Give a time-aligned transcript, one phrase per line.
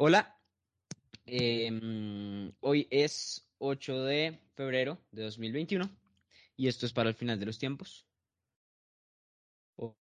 [0.00, 0.40] Hola,
[1.26, 5.90] eh, hoy es 8 de febrero de 2021
[6.56, 8.06] y esto es para el final de los tiempos.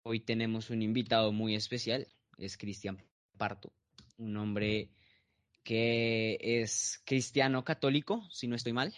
[0.04, 2.06] Hoy tenemos un invitado muy especial,
[2.38, 3.02] es Cristian
[3.36, 3.72] Parto,
[4.18, 4.90] un hombre
[5.64, 8.94] que es cristiano católico, si no estoy mal.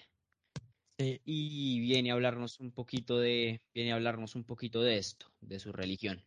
[0.98, 5.58] Y viene a hablarnos un poquito de, viene a hablarnos un poquito de esto, de
[5.58, 6.22] su religión.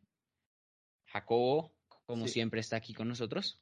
[1.06, 1.72] Jacobo,
[2.08, 2.34] como Sí.
[2.34, 3.62] siempre, está aquí con nosotros.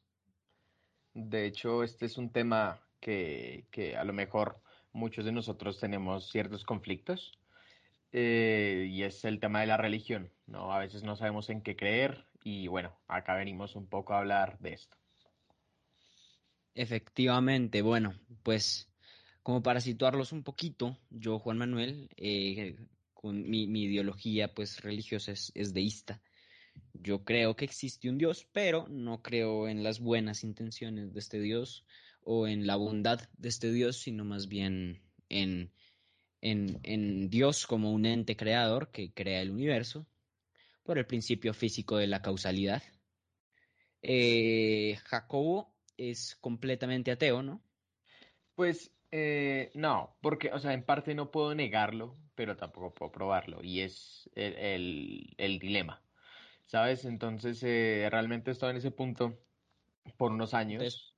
[1.13, 4.59] De hecho, este es un tema que, que a lo mejor
[4.93, 7.37] muchos de nosotros tenemos ciertos conflictos
[8.11, 10.71] eh, y es el tema de la religión, ¿no?
[10.71, 14.59] A veces no sabemos en qué creer y bueno, acá venimos un poco a hablar
[14.59, 14.97] de esto.
[16.75, 18.87] Efectivamente, bueno, pues
[19.41, 22.77] como para situarlos un poquito, yo, Juan Manuel, eh,
[23.13, 26.21] con mi, mi ideología pues religiosa es, es deísta.
[26.93, 31.39] Yo creo que existe un Dios, pero no creo en las buenas intenciones de este
[31.39, 31.85] Dios
[32.21, 35.73] o en la bondad de este Dios, sino más bien en,
[36.41, 40.07] en, en Dios como un ente creador que crea el universo
[40.83, 42.83] por el principio físico de la causalidad.
[44.01, 47.61] Eh, Jacobo es completamente ateo, ¿no?
[48.55, 53.63] Pues eh, no, porque, o sea, en parte no puedo negarlo, pero tampoco puedo probarlo
[53.63, 56.03] y es el, el- el dilema,
[56.65, 57.05] ¿sabes?
[57.05, 59.39] Entonces, eh, realmente estoy en ese punto
[60.17, 61.13] por unos años Entonces,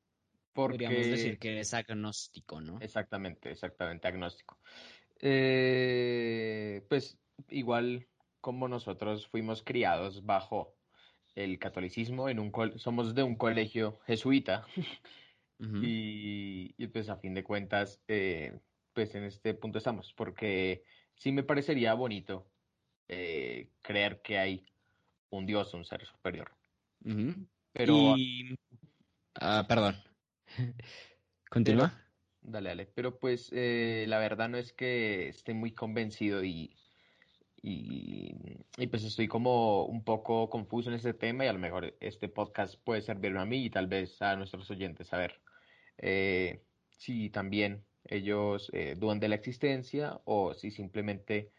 [0.54, 1.40] podríamos decir porque...
[1.40, 2.80] que eres agnóstico, ¿no?
[2.80, 4.60] Exactamente, exactamente, agnóstico.
[5.22, 7.18] Eh, pues
[7.50, 8.08] igual
[8.42, 10.76] como nosotros fuimos criados bajo
[11.36, 14.66] el catolicismo, en un somos de un colegio jesuita
[15.60, 18.58] y, pues a fin de cuentas, eh,
[18.94, 20.84] pues en este punto estamos, porque
[21.16, 22.50] sí me parecería bonito
[23.08, 24.66] eh, creer que hay
[25.38, 26.52] un Dios, un ser superior,
[27.74, 28.56] pero Y...
[29.36, 29.96] Ah, perdón.
[30.48, 30.76] pero
[31.50, 32.06] Continúa.
[32.42, 32.86] Dale, dale.
[32.86, 36.76] Pero pues eh, la verdad no es que esté muy convencido y,
[37.62, 38.36] y,
[38.78, 42.30] y, pues estoy como un poco confuso en este tema y a lo mejor este
[42.30, 45.42] podcast puede servirme a mí y tal vez a nuestros oyentes a ver
[45.98, 51.52] eh, si también ellos eh, dudan de la existencia o si simplemente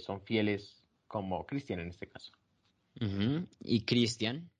[0.00, 2.32] son fieles como Cristian en este caso.
[2.96, 4.50] Y Cristian.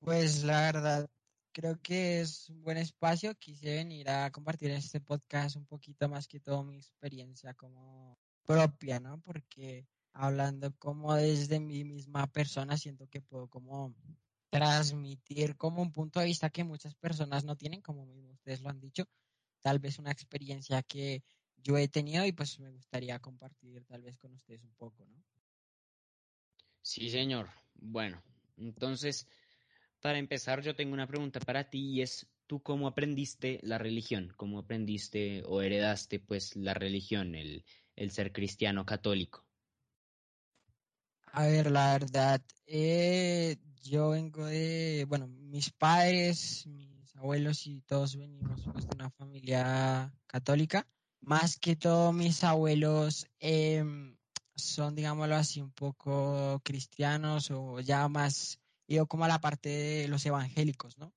[0.00, 1.10] Pues la verdad,
[1.52, 3.34] creo que es un buen espacio.
[3.36, 8.18] Quise venir a compartir en este podcast un poquito más que todo mi experiencia como
[8.44, 9.20] propia, ¿no?
[9.20, 13.94] Porque hablando como desde mi misma persona, siento que puedo como
[14.50, 18.68] transmitir como un punto de vista que muchas personas no tienen, como mismo ustedes lo
[18.68, 19.08] han dicho,
[19.62, 21.22] tal vez una experiencia que
[21.56, 25.22] yo he tenido y pues me gustaría compartir tal vez con ustedes un poco, ¿no?
[26.82, 27.48] Sí, señor.
[27.74, 28.22] Bueno,
[28.56, 29.26] entonces,
[30.00, 34.32] para empezar, yo tengo una pregunta para ti y es, ¿tú cómo aprendiste la religión?
[34.36, 37.64] ¿Cómo aprendiste o heredaste pues la religión, el,
[38.10, 39.46] ser cristiano católico?
[41.26, 48.16] A ver, la verdad, eh, yo vengo de, bueno, mis padres, mis abuelos y todos
[48.16, 50.86] venimos pues, de una familia católica.
[51.20, 54.16] Más que todo, mis abuelos em,
[54.56, 60.08] son, digámoslo así, un poco cristianos o ya más, yo como a la parte de
[60.08, 61.12] los evangélicos, ¿no?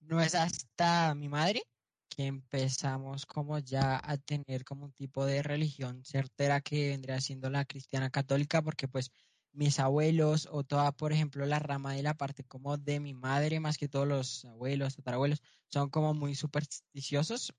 [0.00, 1.62] No es hasta mi madre
[2.08, 7.50] que empezamos como ya a tener como un tipo de religión certera que vendría siendo
[7.50, 9.10] la cristiana católica, porque pues
[9.52, 13.60] mis abuelos o toda, por ejemplo, la rama de la parte como de mi madre,
[13.60, 17.54] más que todos los abuelos, tatarabuelos, son como muy supersticiosos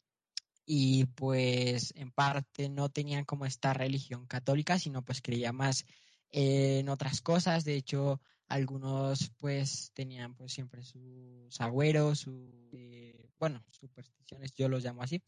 [0.65, 5.85] y pues en parte no tenían como esta religión católica, sino pues creía más
[6.31, 7.63] eh, en otras cosas.
[7.63, 14.83] De hecho, algunos pues tenían pues siempre sus agüeros, su, eh, bueno, supersticiones, yo los
[14.83, 15.21] llamo así.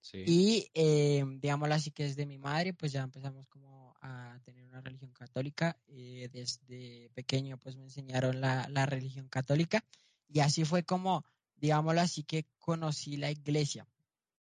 [0.00, 0.22] Sí.
[0.26, 4.82] Y eh, digámoslo así que desde mi madre, pues ya empezamos como a tener una
[4.82, 5.78] religión católica.
[5.88, 9.82] Eh, desde pequeño, pues me enseñaron la, la, religión católica.
[10.28, 11.24] Y así fue como,
[11.56, 13.88] digámoslo así, que conocí la iglesia.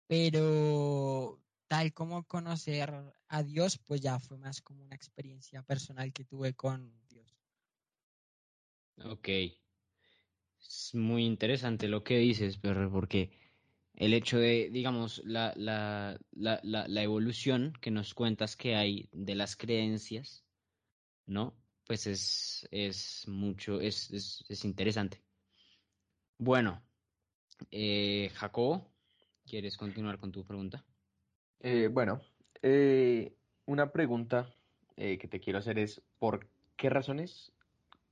[0.10, 2.92] Pero tal como conocer
[3.28, 7.38] a Dios, pues ya fue más como una experiencia personal que tuve con Dios.
[9.06, 9.30] Ok.
[10.60, 13.30] Es muy interesante lo que dices, pero porque
[13.94, 19.36] el hecho de, digamos, la, la, la, la, evolución que nos cuentas que hay de
[19.36, 20.44] las creencias,
[21.28, 21.56] ¿no?
[21.86, 25.24] Pues es, es mucho, es, es, es interesante.
[26.40, 26.82] Bueno,
[27.70, 28.89] eh, Jacobo,
[29.50, 30.86] ¿quieres continuar con tu pregunta?
[31.62, 32.22] Eh, bueno,
[32.62, 33.34] eh,
[33.66, 34.54] una pregunta
[34.96, 36.48] eh, que te quiero hacer es, ¿por
[36.78, 37.52] qué razones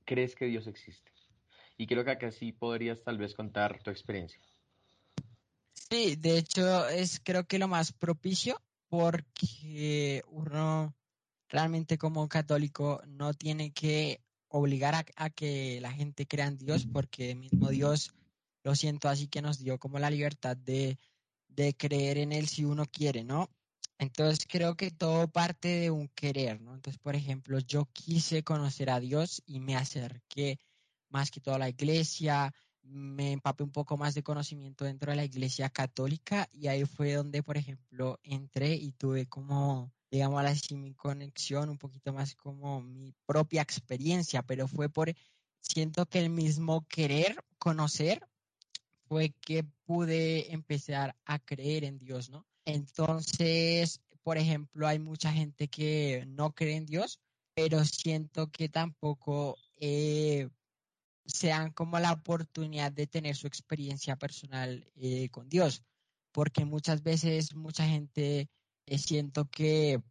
[0.04, 1.12] crees que Dios existe?
[1.76, 4.40] Y creo que acá sí podrías tal vez contar tu experiencia.
[5.72, 10.94] Sí, de hecho es creo que lo más propicio porque uno
[11.48, 17.34] realmente como católico no tiene que obligar a, que la gente crea en Dios porque
[17.34, 18.12] mismo Dios
[18.64, 20.98] lo siento así que nos dio como la libertad de,
[21.62, 23.50] de creer en Él si uno quiere, ¿no?
[23.98, 26.74] Entonces creo que todo parte de un querer, ¿no?
[26.74, 30.60] Entonces, por ejemplo, yo quise conocer a Dios y me acerqué
[31.08, 35.16] más que todo a la iglesia, me empapé un poco más de conocimiento dentro de
[35.16, 40.76] la iglesia católica y ahí fue donde, por ejemplo, entré y tuve como, digamos así,
[40.76, 45.12] mi conexión, un poquito más como mi propia experiencia, pero fue por,
[45.60, 48.22] siento que el mismo querer conocer
[49.08, 52.46] fue que pude empezar a creer en Dios, ¿no?
[52.64, 57.20] Entonces, por ejemplo, hay mucha gente que no cree en Dios,
[57.54, 60.48] pero siento que tampoco eh,
[61.24, 65.82] sean como la oportunidad de tener su experiencia personal eh, con Dios,
[66.32, 68.50] porque muchas veces mucha gente
[68.86, 70.02] eh, siento que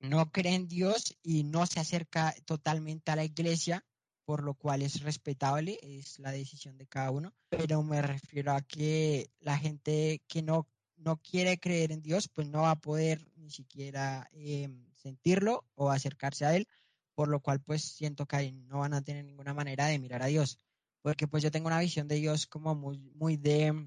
[0.00, 3.84] no cree en Dios y no se acerca totalmente a la iglesia,
[4.32, 8.62] por lo cual es respetable, es la decisión de cada uno, pero me refiero a
[8.62, 13.30] que la gente que no no quiere creer en Dios, pues no va a poder
[13.36, 16.66] ni siquiera eh, sentirlo o acercarse a Él,
[17.14, 20.28] por lo cual pues siento que no van a tener ninguna manera de mirar a
[20.28, 20.56] Dios,
[21.02, 23.86] porque pues yo tengo una visión de Dios como muy, muy de,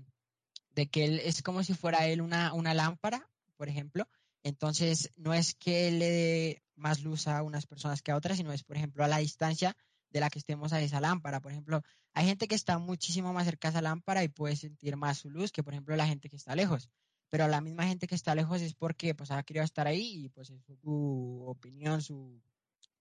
[0.76, 3.28] de que Él es como si fuera Él una, una lámpara,
[3.58, 4.08] por ejemplo,
[4.44, 8.54] entonces no es que le dé más luz a unas personas que a otras, sino
[8.54, 9.76] es, por ejemplo, a la distancia
[10.16, 11.42] de la que estemos a esa lámpara.
[11.42, 11.82] Por ejemplo,
[12.14, 15.30] hay gente que está muchísimo más cerca a esa lámpara y puede sentir más su
[15.30, 16.90] luz que, por ejemplo, la gente que está lejos
[17.30, 20.30] pero la misma gente que está lejos es porque pues ha querido estar ahí y
[20.30, 22.42] pues es su opinión, su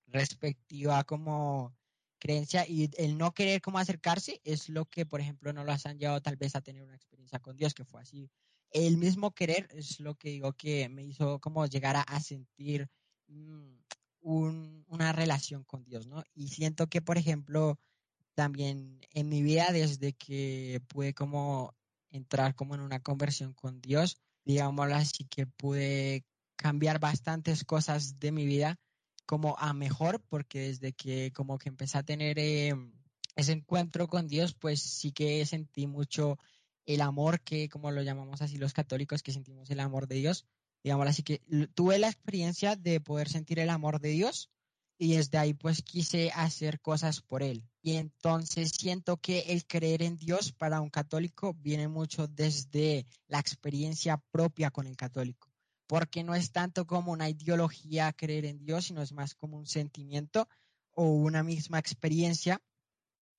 [0.08, 1.72] respectiva como
[2.19, 5.99] creencia y el no querer como acercarse es lo que, por ejemplo, no las han
[5.99, 8.31] llevado tal vez a tener una experiencia con Dios que fue así.
[8.70, 12.88] El mismo querer es lo que digo que me hizo como llegar a, sentir
[14.25, 16.25] una relación con Dios, ¿no?
[16.35, 17.79] Y siento que, por ejemplo,
[18.35, 21.75] también en mi vida desde que pude como
[22.11, 26.25] entrar como en una conversión con Dios, digámoslo así, que pude
[26.56, 28.79] cambiar bastantes cosas de mi vida
[29.26, 32.93] como a mejor, porque desde que como que empecé a tener em,
[33.37, 36.38] ese encuentro con Dios, pues sí que sentí mucho
[36.87, 40.47] el amor que, como lo llamamos así los católicos, que sentimos el amor de Dios.
[40.85, 41.41] Digámoslo así que
[41.75, 44.51] tuve la experiencia de poder sentir el amor de Dios
[44.99, 47.67] y desde ahí pues quise hacer cosas por él.
[47.81, 53.39] Y entonces siento que el creer en Dios para un católico viene mucho desde la
[53.39, 55.51] experiencia propia con el católico,
[55.87, 59.67] porque no es tanto como una ideología creer en Dios, sino es más como un
[59.67, 60.49] sentimiento
[60.91, 62.61] o una misma experiencia,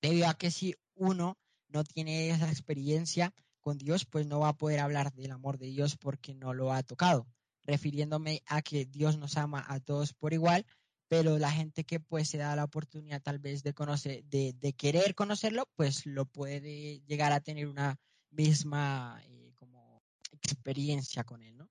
[0.02, 1.38] debido a que si uno
[1.68, 5.66] no tiene esa experiencia con Dios, pues no va a poder hablar del amor de
[5.66, 7.26] Dios porque no lo ha tocado,
[7.66, 10.64] refiriéndome a que Dios nos ama a todos por igual,
[11.08, 14.72] pero la gente que pues se da la oportunidad tal vez de conocer, de, de
[14.72, 17.98] querer conocerlo, pues lo puede llegar a tener una
[18.30, 21.68] misma eh, como experiencia con él, ¿no?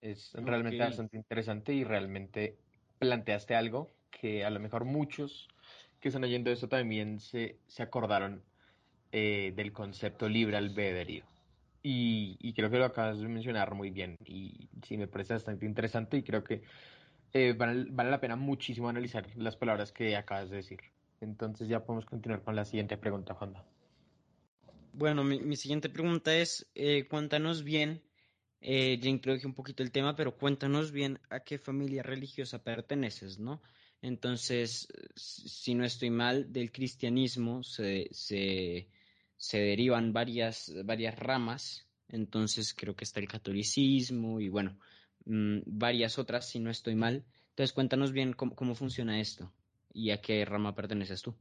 [0.00, 2.56] Es realmente bastante interesante y realmente
[2.98, 5.48] planteaste algo que a lo mejor muchos
[6.00, 8.42] que están oyendo esto también se, se acordaron
[9.12, 11.24] eh, del concepto libre albedrío.
[11.82, 15.64] Y, y creo que lo acabas de mencionar muy bien y sí me parece bastante
[15.64, 16.62] interesante y creo que
[17.32, 20.80] eh, vale, la pena muchísimo analizar las palabras que acabas de decir.
[21.20, 23.64] Entonces ya podemos continuar con la siguiente pregunta, Juanda.
[24.92, 28.02] Bueno, mi, siguiente pregunta es, eh, cuéntanos bien,
[28.60, 33.38] eh, ya introduje un poquito el tema, pero cuéntanos bien a qué familia religiosa perteneces,
[33.38, 33.62] ¿no?
[34.02, 38.88] Entonces, si no estoy mal, del cristianismo se, se,
[39.40, 44.78] se derivan varias, varias ramas, entonces creo que está el catolicismo y bueno,
[45.26, 47.24] Mm, varias otras, si no estoy mal.
[47.50, 49.52] Entonces, cuéntanos bien cómo, funciona esto
[49.92, 51.34] y a qué rama perteneces tú.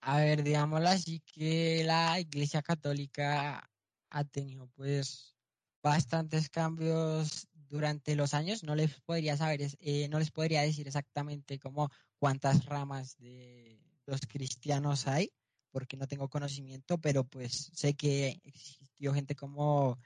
[0.00, 3.68] A ver, digámoslo así, que la Iglesia Católica
[4.10, 5.36] ha tenido pues
[5.82, 8.64] bastantes cambios durante los años.
[8.64, 14.20] No les podría saber, eh, no les podría decir exactamente cómo cuántas ramas de, los
[14.22, 15.32] cristianos hay,
[15.72, 19.98] porque no tengo conocimiento, pero pues sé que existió gente como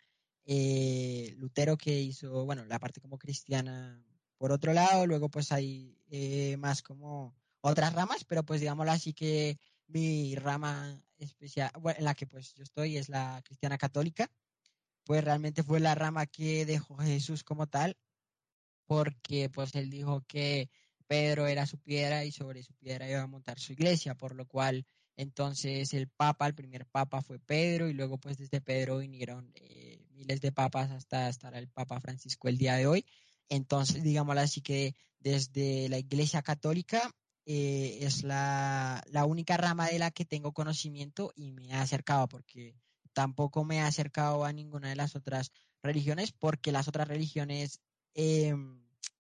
[0.44, 4.02] eh, Lutero que hizo, bueno, la parte como cristiana
[4.38, 9.12] por otro lado, luego pues hay eh, más como otras ramas, pero pues digámoslo así
[9.12, 9.58] que
[9.88, 14.30] mi rama especial, bueno, en la que pues yo estoy es la cristiana católica,
[15.04, 17.96] pues realmente fue la rama que dejó Jesús como tal,
[18.86, 20.70] porque pues él dijo que
[21.06, 24.46] Pedro era su piedra y sobre su piedra iba a montar su iglesia, por lo
[24.46, 29.50] cual entonces el papa, el primer papa fue Pedro y luego pues desde Pedro vinieron
[29.54, 33.06] eh, miles de papas hasta estar el papa Francisco el día de hoy.
[33.48, 37.10] Entonces, digámoslo así que desde la iglesia católica
[37.46, 42.28] eh, es la, la, única rama de la que tengo conocimiento y me ha acercado
[42.28, 42.74] porque
[43.12, 47.80] tampoco me ha acercado a ninguna de las otras religiones porque las otras religiones
[48.14, 48.54] eh,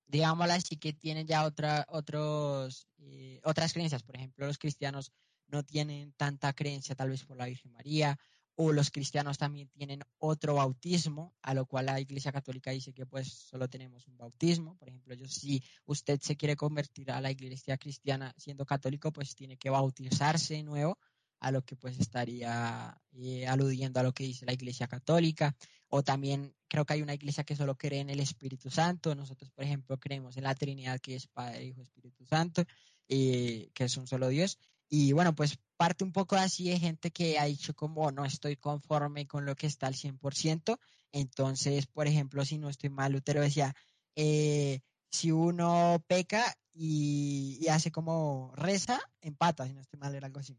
[0.06, 4.02] digámoslo así, que tienen ya otra, otros, eh, otras creencias.
[4.02, 5.12] Por ejemplo, los cristianos
[5.48, 8.18] no tienen tanta creencia tal vez por la Virgen María,
[8.56, 13.04] o los cristianos también tienen otro bautismo, a lo cual la Iglesia Católica dice que
[13.04, 14.76] pues solo tenemos un bautismo.
[14.78, 19.34] Por ejemplo, yo, si usted se quiere convertir a la Iglesia cristiana siendo católico, pues
[19.34, 20.98] tiene que bautizarse de nuevo
[21.40, 25.54] a lo que pues estaría eh, aludiendo a lo que dice la Iglesia Católica.
[25.88, 29.14] O también creo que hay una iglesia que solo cree en el Espíritu Santo.
[29.14, 32.64] Nosotros, por ejemplo, creemos en la Trinidad, que es Padre, Hijo, Espíritu Santo,
[33.06, 34.58] y que es un solo Dios.
[34.88, 38.56] Y bueno, pues parte un poco así de gente que ha dicho como no estoy
[38.56, 40.78] conforme con lo que está al 100%.
[41.12, 43.74] Entonces, por ejemplo, si no estoy mal, Lutero decía,
[44.14, 50.26] eh, si uno peca y, y, hace como reza, empata, si no estoy mal, era
[50.26, 50.58] algo así.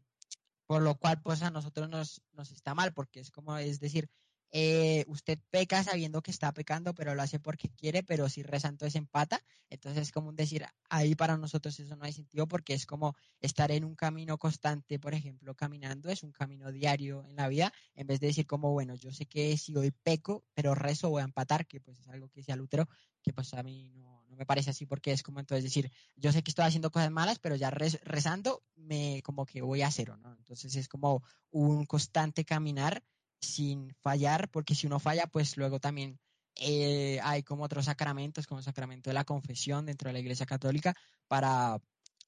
[0.66, 4.10] Por lo cual, pues a nosotros nos, nos está mal, porque es como, es decir,
[4.50, 8.68] eh, usted peca sabiendo que está pecando, pero lo hace porque quiere, pero si reza
[8.68, 9.42] entonces empata.
[9.68, 13.70] Entonces es como decir, ahí para nosotros eso no hay sentido porque es como estar
[13.70, 18.06] en un camino constante, por ejemplo, caminando, es un camino diario en la vida, en
[18.06, 21.24] vez de decir como, bueno, yo sé que si hoy peco, pero rezo voy a
[21.24, 22.88] empatar, que pues es algo que decía Lutero,
[23.22, 26.32] que pues a mí no, no me parece así porque es como entonces decir, yo
[26.32, 30.16] sé que estoy haciendo cosas malas, pero ya rezando me como que voy a cero,
[30.16, 30.32] ¿no?
[30.32, 33.02] Entonces es como un constante caminar
[33.40, 36.18] sin fallar, porque si uno falla, pues luego también
[36.56, 40.46] eh, hay como otros sacramentos, como el sacramento de la confesión dentro de la Iglesia
[40.46, 40.94] Católica,
[41.28, 41.80] para,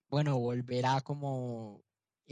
[0.08, 1.82] bueno, volver a como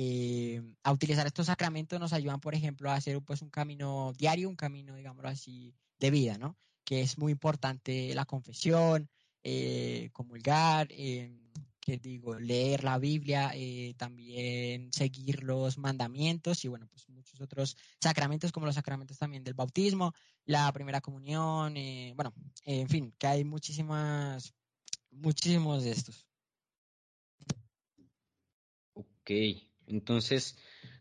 [0.00, 4.48] eh, a utilizar estos sacramentos nos ayudan, por ejemplo, a hacer pues un camino diario,
[4.48, 6.56] un camino, digámoslo así, de vida, ¿no?
[6.84, 9.10] Que es muy importante la confesión,
[9.42, 11.36] eh, comulgar, eh,
[11.88, 17.78] que digo, leer la Biblia, eh, también seguir los mandamientos y bueno, pues muchos otros
[17.98, 20.12] sacramentos como los sacramentos también del bautismo,
[20.44, 22.34] la primera comunión, eh, bueno,
[22.66, 24.52] en fin, que hay muchísimas,
[25.10, 26.26] muchísimos de estos.
[28.92, 29.30] Ok,
[29.86, 30.58] entonces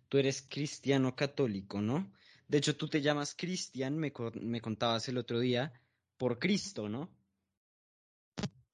[0.08, 2.14] tú eres cristiano católico, ¿no?
[2.48, 5.74] De hecho, tú te llamas Cristian, me, me contabas el otro día,
[6.16, 7.10] por Cristo, ¿no?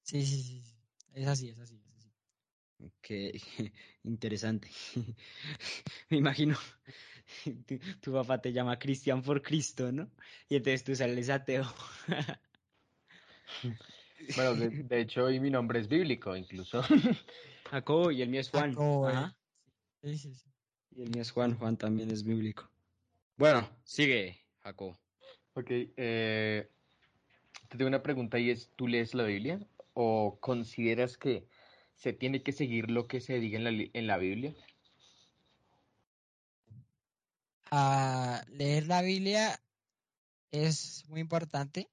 [0.04, 0.64] Sí, sí, sí,
[1.14, 1.83] es así, es así.
[3.02, 3.32] Qué
[4.04, 4.70] interesante.
[6.10, 6.58] Me imagino,
[7.66, 10.10] tu, tu, papá te llama Cristian por Cristo, ¿no?
[10.50, 11.66] Y entonces tú sales ateo.
[14.36, 16.82] bueno, de, de, hecho, hoy mi nombre es bíblico, incluso.
[17.70, 18.72] Jacobo, y el mío es Juan.
[18.72, 19.36] Jacobo, Ajá.
[20.02, 20.50] Sí, sí, sí.
[20.96, 22.70] Y el mío es Juan, Juan también es bíblico.
[23.38, 25.00] Bueno, sigue, Jacobo.
[25.56, 26.70] Ok, eh,
[27.70, 29.60] te tengo una pregunta y es, ¿tú lees la Biblia?
[29.94, 31.48] ¿O consideras que
[32.04, 34.54] se tiene que seguir lo que se diga en la, en la Biblia?
[37.72, 39.58] Uh, leer la Biblia
[40.52, 41.90] es muy importante,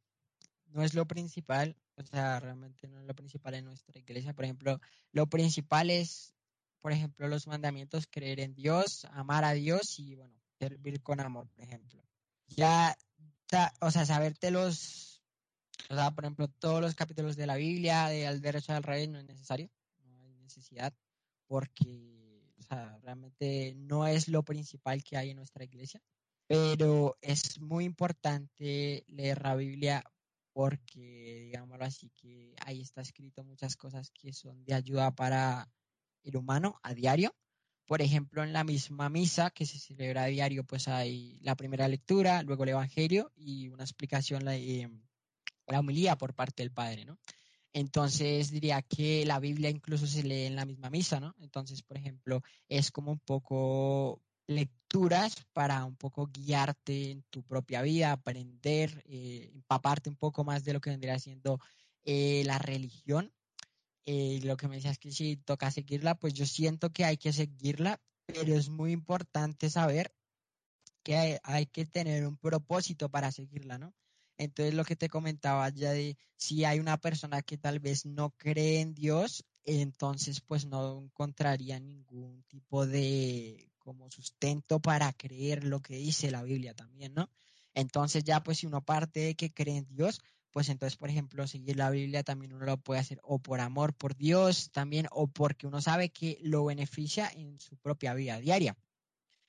[0.66, 4.34] no es lo principal, o sea, realmente no es lo principal en nuestra iglesia.
[4.34, 4.80] Por ejemplo,
[5.12, 6.34] lo principal es,
[6.80, 11.46] por ejemplo, los mandamientos, creer en Dios, amar a Dios y, bueno, servir con amor,
[11.50, 12.02] por ejemplo.
[12.48, 12.98] Ya,
[13.80, 15.22] o sea, saberte los,
[15.88, 19.20] o sea, por ejemplo, todos los capítulos de la Biblia, del derecho al rey, no
[19.20, 19.70] es necesario
[20.50, 20.92] necesidad
[21.46, 22.20] porque
[22.60, 26.00] o sea, realmente no es lo principal que hay en nuestra iglesia,
[26.46, 30.04] pero es muy importante leer la Biblia
[30.52, 35.72] porque, digámoslo así, que ahí está escrito muchas cosas que son de ayuda para
[36.22, 37.34] el humano a diario.
[37.86, 41.88] Por ejemplo, en la misma misa que se celebra a diario, pues hay la primera
[41.88, 44.88] lectura, luego el Evangelio y una explicación, la, eh,
[45.66, 47.18] la humilía por parte del Padre, ¿no?
[47.72, 51.34] Entonces diría que la Biblia incluso se lee en la misma misa, ¿no?
[51.38, 57.82] Entonces, por ejemplo, es como un poco lecturas para un poco guiarte en tu propia
[57.82, 61.60] vida, aprender, eh, empaparte un poco más de lo que vendría siendo
[62.04, 63.32] eh, la religión.
[64.06, 67.32] eh, lo que me decías que si toca seguirla, pues yo siento que hay que
[67.32, 70.12] seguirla, pero es muy importante saber
[71.02, 73.94] que hay, que tener un propósito para seguirla, ¿no?
[74.40, 78.30] Entonces lo que te comentaba ya de si hay una persona que tal vez no
[78.30, 85.80] cree en Dios, entonces pues no encontraría ningún tipo de como sustento para creer lo
[85.80, 87.28] que dice la Biblia también, ¿no?
[87.74, 91.46] Entonces ya pues si uno parte de que cree en Dios, pues entonces, por ejemplo,
[91.46, 95.26] seguir la Biblia también uno lo puede hacer o por amor por Dios también o
[95.28, 98.74] porque uno sabe que lo beneficia en su propia vida diaria.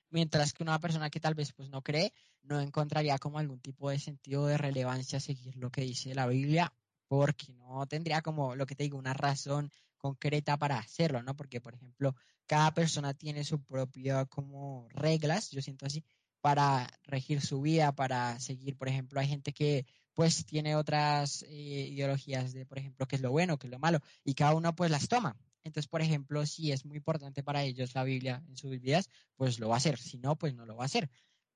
[0.09, 2.11] Mientras que una persona que tal vez pues no cree,
[2.43, 6.73] no encontraría como algún tipo de sentido de relevancia seguir lo que dice la Biblia
[7.11, 11.35] porque no tendría como lo que te digo, una razón concreta para hacerlo, ¿no?
[11.35, 12.15] Porque, por ejemplo,
[12.47, 16.05] cada persona tiene su propia como reglas, yo siento así,
[16.39, 21.89] para regir su vida, para seguir, por ejemplo, hay gente que pues tiene otras eh,
[21.91, 24.73] ideologías de, por ejemplo, qué es lo bueno, qué es lo malo, y cada uno
[24.73, 25.35] pues las toma.
[25.63, 29.59] Entonces, por ejemplo, si es muy importante para ellos la Biblia en sus vidas, pues
[29.59, 29.99] lo va a hacer.
[29.99, 31.09] Si no, pues no lo va a hacer.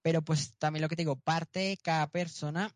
[0.06, 2.72] Pero pues también lo que te digo, parte de cada persona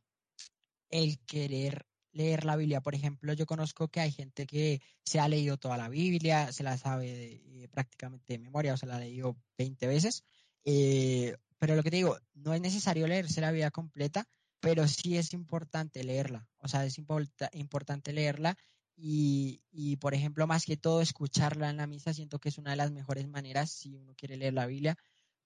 [0.90, 2.82] el querer leer la Biblia.
[2.82, 6.64] Por ejemplo, yo conozco que hay gente que se ha leído toda la Biblia, se
[6.64, 10.24] la sabe eh, prácticamente de memoria, o se la ha leído 20 veces.
[10.66, 14.28] Eh, pero lo que te digo, no es necesario leerse la Biblia completa,
[14.60, 16.50] pero sí es importante leerla.
[16.58, 18.58] O sea, es importante leerla
[18.96, 22.72] y, y, por ejemplo, más que todo, escucharla en la misa, siento que es una
[22.72, 24.98] de las mejores maneras si uno quiere leer la Biblia,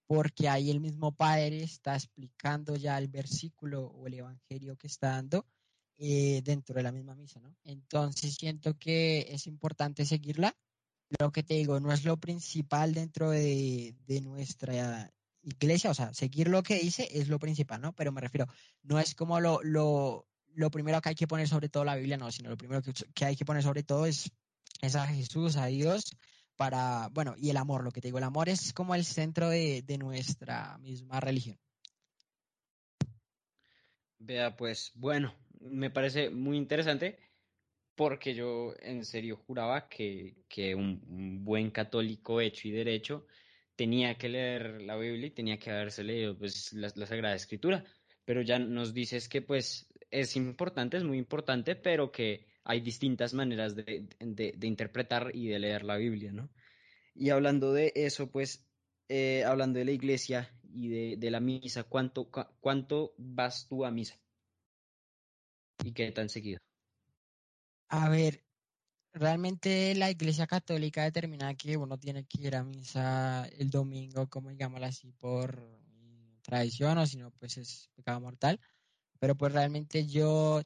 [0.08, 5.10] porque ahí el mismo Padre está explicando ya el versículo o el Evangelio que está
[5.10, 5.46] dando
[5.98, 7.56] eh, dentro de la misma misa, ¿no?
[7.64, 10.56] Entonces siento que es importante seguirla.
[11.20, 15.12] Lo que te digo, no es lo principal dentro de, de nuestra
[15.44, 17.94] iglesia, o sea, seguir lo que dice es lo principal, ¿no?
[17.94, 18.48] Pero me refiero,
[18.82, 22.18] no es como lo, lo, lo primero que hay que poner sobre todo la Biblia,
[22.18, 24.32] no, sino lo primero que, que hay que poner sobre todo es,
[24.82, 26.16] es, a Jesús, a Dios,
[26.56, 29.50] para, bueno, y el amor, lo que te digo, el amor es como el centro
[29.50, 31.58] de, de nuestra misma religión.
[34.20, 37.18] Vea, pues, bueno, me parece muy interesante
[37.96, 43.28] porque yo en serio juraba que, que un, buen católico hecho y derecho
[43.76, 47.84] tenía que leer la Biblia y tenía que haberse leído pues, la, Sagrada Escritura.
[48.26, 53.34] Pero ya nos dices que pues es importante, es muy importante, pero que hay distintas
[53.34, 54.08] maneras de,
[54.62, 56.50] interpretar y de leer la Biblia, ¿no?
[57.16, 58.66] Y hablando de eso, pues,
[59.10, 64.20] eh, hablando de la iglesia y de, la misa, ¿cuánto, ¿cuánto vas tú a misa?
[65.84, 66.60] ¿Y qué tan seguido?
[67.90, 68.44] A ver,
[69.14, 74.50] realmente la Iglesia Católica determina que uno tiene que ir a misa el domingo, como
[74.50, 75.62] digámoslo así, por
[76.42, 78.60] tradición o si no, pues es pecado mortal.
[79.20, 80.62] Pero pues realmente yo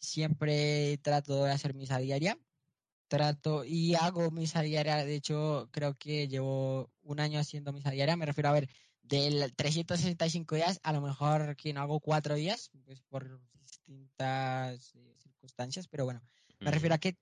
[0.00, 2.38] siempre trato de hacer misa diaria.
[3.08, 5.04] Trato y hago misa diaria.
[5.04, 8.16] De hecho, creo que llevo un año haciendo misa diaria.
[8.16, 8.68] Me refiero a ver,
[9.02, 15.14] del 365 días, a lo mejor que no hago cuatro días, pues por distintas eh,
[15.18, 15.88] circunstancias.
[15.88, 16.22] Pero bueno,
[16.60, 17.18] me refiero a que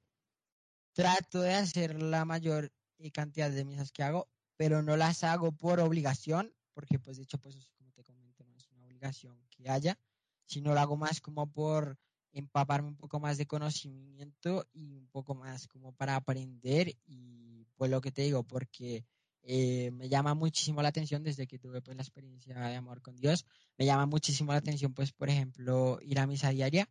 [0.92, 2.70] trato de hacer la mayor
[3.12, 7.38] cantidad de misas que hago, pero no las hago por obligación, porque pues de hecho,
[7.38, 9.98] pues como te comento, no es una obligación que haya,
[10.44, 11.96] sino lo hago más como por
[12.40, 17.90] empaparme un poco más de conocimiento y un poco más como para aprender y pues
[17.90, 19.04] lo que te digo, porque
[19.42, 23.16] eh, me llama muchísimo la atención desde que tuve pues la experiencia de amor con
[23.16, 23.46] Dios,
[23.76, 26.88] me llama muchísimo la atención pues por ejemplo ir a misa diaria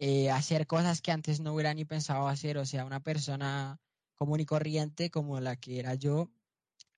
[0.00, 3.80] eh, hacer cosas que antes no hubiera ni pensado hacer, o sea, una persona
[4.14, 6.30] común y corriente como la que era yo,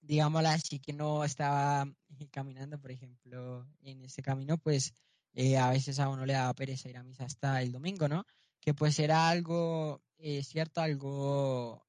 [0.02, 1.90] digámosla así que no estaba
[2.30, 4.92] caminando, por ejemplo, en ese camino, pues
[5.34, 8.24] eh, a veces a uno le daba pereza ir a misa hasta el domingo, ¿no?
[8.60, 11.84] Que pues era algo, eh, cierto, algo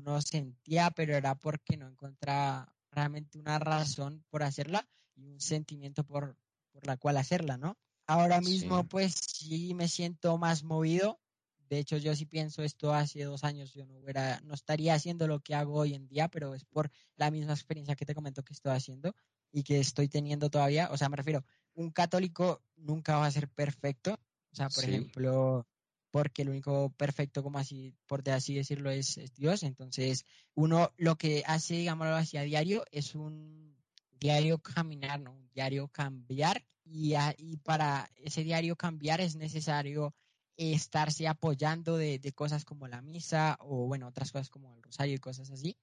[0.00, 6.04] uno sentía, pero era porque no encontraba realmente una razón por hacerla y un sentimiento
[6.04, 6.36] por,
[6.72, 7.76] por la cual hacerla, ¿no?
[8.06, 11.20] Ahora mismo, pues sí me siento más movido.
[11.68, 15.28] De hecho, yo sí pienso esto hace dos años, yo no, hubiera, no estaría haciendo
[15.28, 18.42] lo que hago hoy en día, pero es por la misma experiencia que te comento
[18.42, 19.14] que estoy haciendo
[19.52, 20.88] y que estoy teniendo todavía.
[20.90, 24.18] O sea, me refiero, un católico nunca va a ser perfecto.
[24.52, 25.66] O sea, por ejemplo,
[26.10, 29.62] porque el único perfecto, como así, por así decirlo, es, Dios.
[29.62, 33.76] Entonces, uno lo que hace, digámoslo así, a diario es un
[34.18, 35.32] diario caminar, ¿no?
[35.32, 40.14] Un diario cambiar y, para ese diario cambiar es necesario
[40.56, 45.18] estarse apoyando de, cosas como la misa o bueno, otras cosas como el rosario y
[45.18, 45.78] cosas así,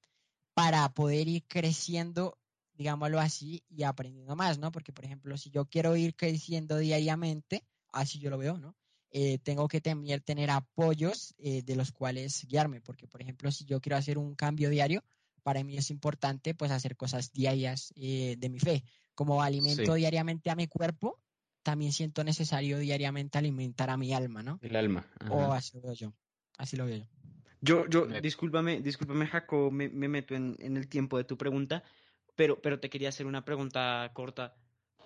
[0.53, 2.37] para poder ir creciendo,
[2.77, 4.71] digámoslo así, y aprendiendo más, ¿no?
[4.71, 8.75] Porque, por ejemplo, si yo quiero ir creciendo diariamente, así yo lo veo, ¿no?
[9.11, 13.65] eh, tengo que tener, tener apoyos eh, de los cuales guiarme, porque por ejemplo, si
[13.65, 15.03] yo quiero hacer un cambio diario,
[15.43, 18.83] para mí es importante pues hacer cosas diarias eh, de mi fe.
[19.15, 21.19] Como alimento diariamente a mi cuerpo,
[21.63, 24.59] también siento necesario diariamente alimentar a mi alma, ¿no?
[24.61, 25.07] El alma.
[25.29, 26.13] O así lo veo yo.
[26.57, 27.05] Así lo veo yo.
[27.59, 31.83] Yo, yo, discúlpame, discúlpame, Jaco, me, meto en, en, el tiempo de tu pregunta,
[32.37, 34.55] pero, pero te quería hacer una pregunta corta.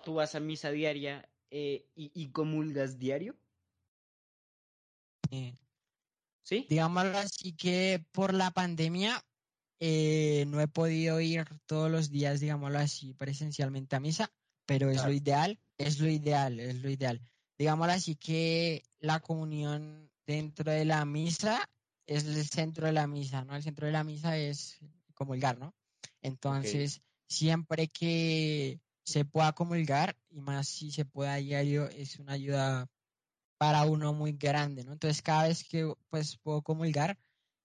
[0.04, 3.36] ¿Tú vas a misa diaria y, y comulgas diario?
[6.42, 6.66] ¿Sí?
[6.68, 9.24] Digámoslo así que por la pandemia
[9.80, 14.30] eh, no he podido ir todos los días, digámoslo así, presencialmente a misa,
[14.66, 17.20] pero es lo ideal, es lo ideal, es lo ideal.
[17.58, 21.68] Digámoslo así que la comunión dentro de la misa
[22.06, 23.56] es el centro de la misa, ¿no?
[23.56, 24.78] El centro de la misa es
[25.14, 25.74] comulgar, ¿no?
[26.20, 27.00] Entonces,
[27.32, 32.88] siempre que se pueda comulgar, y más si se puede a diario, es una ayuda
[33.58, 34.92] para uno muy grande, ¿no?
[34.92, 37.18] Entonces cada vez que pues puedo comulgar,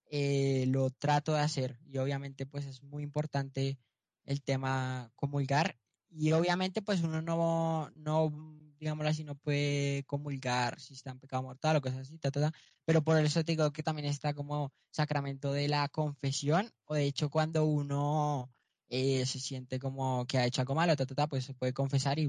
[0.10, 3.77] eh, lo trato de hacer y obviamente pues es muy importante
[4.25, 5.77] el tema comulgar
[6.10, 8.32] y obviamente pues uno no, no
[8.80, 12.19] digámoslo así, no puede comulgar si está en pecado mortal o cosas así,
[12.86, 17.06] pero por eso te digo que también está como sacramento de la confesión o de
[17.06, 18.49] hecho cuando uno
[18.89, 20.93] eh, se siente como que ha hecho algo malo,
[21.30, 22.28] pues se puede confesar y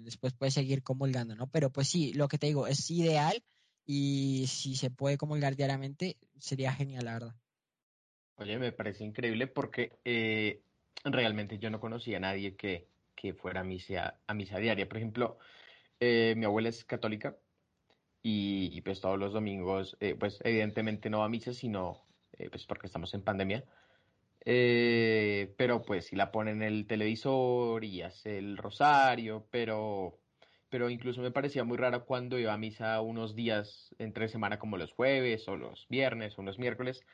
[0.00, 1.48] después puede seguir comulgando, ¿no?
[1.48, 3.42] Pero pues sí, lo que te digo, es ideal
[3.84, 7.34] y si se puede comulgar diariamente, sería genial, la verdad.
[8.36, 10.62] Oye, me parece increíble porque eh,
[11.02, 14.88] realmente yo no conocía a nadie que, que fuera a misa, a misa diaria.
[14.88, 15.38] Por ejemplo,
[15.98, 17.36] eh, mi abuela es católica
[18.22, 22.04] y, pues todos los domingos, pues evidentemente no va a misa, sino
[22.50, 23.64] pues porque estamos en pandemia
[24.50, 30.22] eh, pero pues si la pone en el televisor y hace el rosario, pero,
[30.70, 34.78] pero incluso me parecía muy raro cuando iba a misa unos días entre semana como
[34.78, 37.04] los jueves o los viernes o los miércoles,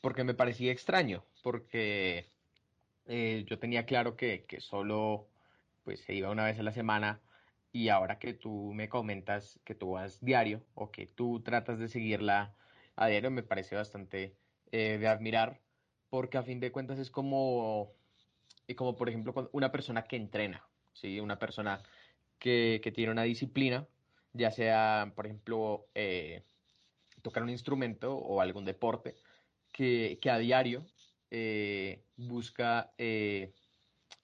[0.00, 2.32] porque me parecía extraño, porque
[3.06, 5.32] eh, yo tenía claro que, que solo
[5.84, 7.22] pues se iba una vez a la semana
[7.72, 11.88] y ahora que tú me comentas que tú vas diario o que tú tratas de
[11.88, 12.56] seguirla
[12.96, 14.38] a diario me parece bastante
[14.72, 15.65] eh, de admirar
[16.10, 17.92] porque a fin de cuentas es como,
[18.76, 21.20] como por ejemplo una persona que entrena, ¿sí?
[21.20, 21.82] una persona
[22.38, 23.86] que, tiene una disciplina,
[24.32, 26.42] ya sea, por ejemplo, eh,
[27.22, 29.16] tocar un instrumento o algún deporte,
[29.72, 30.86] que, a diario
[31.30, 33.52] eh, busca eh,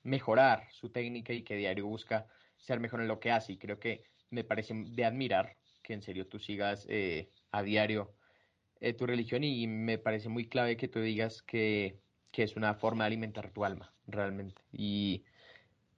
[0.02, 3.52] mejorar su técnica y que a diario busca ser mejor en lo que hace.
[3.52, 6.86] Y creo que me parece de admirar que en serio tú sigas
[7.50, 8.14] a diario
[8.82, 12.00] eh, tu religión y me parece muy clave que tú digas que,
[12.32, 14.60] que, es una forma de alimentar tu alma, realmente.
[14.72, 15.24] Y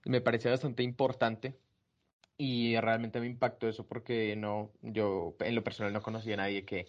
[0.05, 1.59] me parece bastante importante
[2.37, 6.67] y realmente me impactó eso porque no, yo en lo personal no conocía a nadie
[6.67, 6.87] que,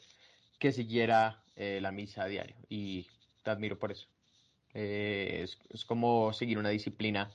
[0.60, 3.08] que siguiera eh, la misa a diario y
[3.44, 4.08] te admiro por eso.
[4.74, 7.32] Eh, es, es, como seguir una disciplina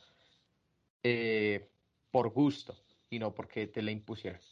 [2.10, 2.76] por gusto
[3.08, 4.42] y no porque te la impusieran.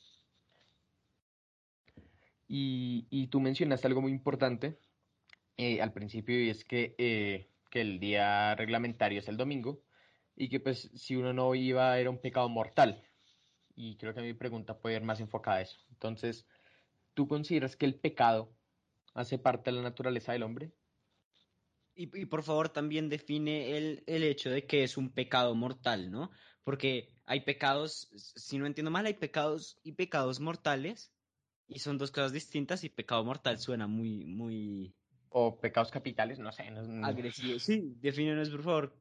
[2.49, 4.79] Y, tú mencionaste algo muy importante
[5.59, 9.83] eh, al principio y es que, eh, que el día reglamentario es el domingo
[10.35, 13.03] y que pues si uno no iba era un pecado mortal.
[13.75, 15.79] Y creo que mi pregunta puede ir más enfocada a eso.
[15.91, 16.47] Entonces,
[17.15, 18.51] ¿tú consideras que el pecado
[19.15, 20.73] hace parte de la naturaleza del hombre?
[21.95, 26.13] Y, y, por favor también define el, el, hecho de que es un pecado mortal,
[26.13, 26.31] ¿no?
[26.63, 31.13] Porque hay pecados, si no entiendo mal, hay pecados y pecados mortales
[31.69, 34.95] y son dos cosas distintas y pecado mortal suena muy, muy...
[35.31, 36.71] O pecados capitales, no sé.
[36.71, 37.59] No, Agresivo.
[37.59, 38.97] Sí, defínenos por favor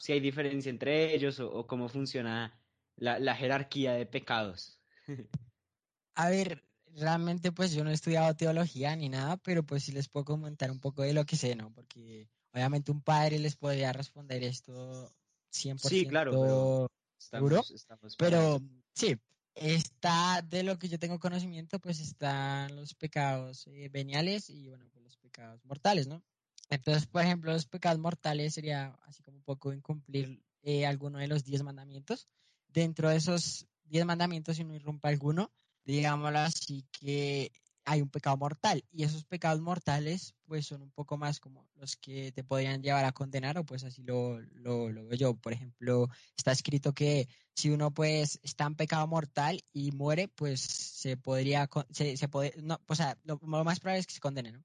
[0.00, 2.58] si hay diferencia entre ellos o, cómo funciona
[2.96, 4.80] la, la, jerarquía de pecados.
[6.14, 6.64] A ver,
[6.96, 10.70] realmente pues yo no he estudiado teología ni nada, pero pues sí les puedo comentar
[10.70, 11.70] un poco de lo que sé, ¿no?
[11.72, 15.12] Porque obviamente un padre les podría responder esto
[15.52, 17.62] 100% sí, claro, pero,
[18.18, 18.60] pero
[18.94, 19.16] sí,
[19.54, 24.86] Está, de lo que yo tengo conocimiento, pues están los pecados eh, veniales y, bueno,
[24.92, 26.22] pues los pecados mortales, ¿no?
[26.70, 31.26] Entonces, por ejemplo, los pecados mortales sería así como un poco incumplir eh, alguno de
[31.26, 32.28] los diez mandamientos.
[32.68, 35.50] Dentro de esos diez mandamientos, si no irrumpe alguno,
[35.84, 37.50] digámoslo así que
[37.84, 41.96] hay un pecado mortal y esos pecados mortales pues son un poco más como los
[41.96, 45.34] que te podrían llevar a condenar o pues así lo, lo, veo yo.
[45.34, 50.60] Por ejemplo, está escrito que si uno pues está en pecado mortal y muere pues
[50.60, 54.52] se podría, se, se puede, no, o sea, lo, más probable es que se condene,
[54.52, 54.62] ¿no?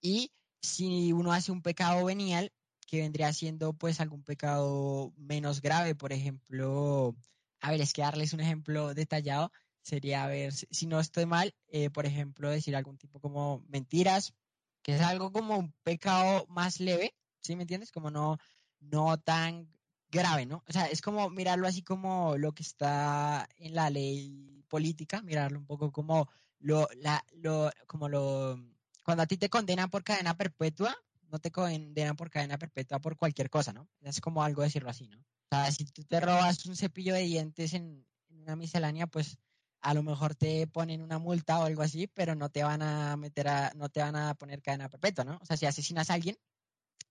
[0.00, 2.52] Y si uno hace un pecado venial
[2.86, 7.16] que vendría siendo pues algún pecado menos grave, por ejemplo,
[7.60, 9.52] a ver, es que darles un ejemplo detallado
[9.86, 14.34] sería, ver, si no estoy mal, eh, por ejemplo, decir algún tipo como mentiras,
[14.82, 17.92] que es algo como un pecado más leve, ¿sí me entiendes?
[17.92, 18.38] Como no,
[18.80, 19.68] no tan
[20.10, 20.64] grave, ¿no?
[20.68, 25.60] O sea, es como mirarlo así como lo que está en la ley política, mirarlo
[25.60, 28.58] un poco como lo, la, lo, como lo,
[29.04, 30.96] cuando a ti te condenan por cadena perpetua,
[31.30, 33.88] no te condenan por cadena perpetua por cualquier cosa, ¿no?
[34.00, 35.18] Es como algo decirlo así, ¿no?
[35.18, 38.04] O sea, si tú te robas un cepillo de dientes en,
[38.46, 39.38] una miscelánea, pues
[39.86, 43.16] a lo mejor te ponen una multa o algo así, pero no te van a
[43.16, 45.38] meter a, no te van a poner cadena perpetua, ¿no?
[45.40, 46.36] O sea, si asesinas a alguien,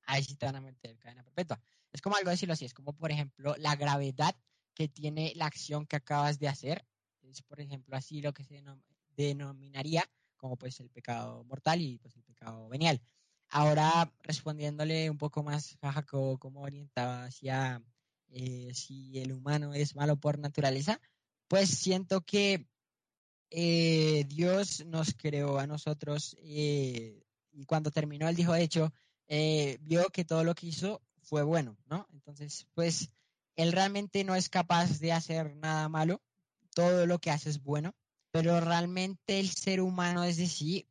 [0.06, 1.62] ahí sí te van a meter cadena perpetua.
[1.94, 4.36] Es como algo decirlo así, es como por ejemplo la gravedad
[4.74, 6.86] que tiene la acción que acabas de hacer,
[7.22, 8.62] es por ejemplo así lo que se
[9.16, 10.04] denominaría
[10.36, 13.02] como pues el pecado mortal y pues el pecado venial.
[13.48, 17.82] Ahora respondiéndole un poco más a Jacob, como orientaba hacia
[18.32, 21.00] eh, si el humano es malo por naturaleza,
[21.47, 22.67] pues siento que
[23.51, 28.93] eh, Dios nos creó a nosotros eh, y cuando terminó él dijo, de hecho,
[29.81, 32.08] vio que todo lo que hizo fue bueno, ¿no?
[32.12, 33.10] Entonces, pues
[33.55, 36.21] él realmente no es capaz de hacer nada malo,
[36.73, 37.95] todo lo que hace es bueno,
[38.31, 40.88] pero realmente el ser humano es decir,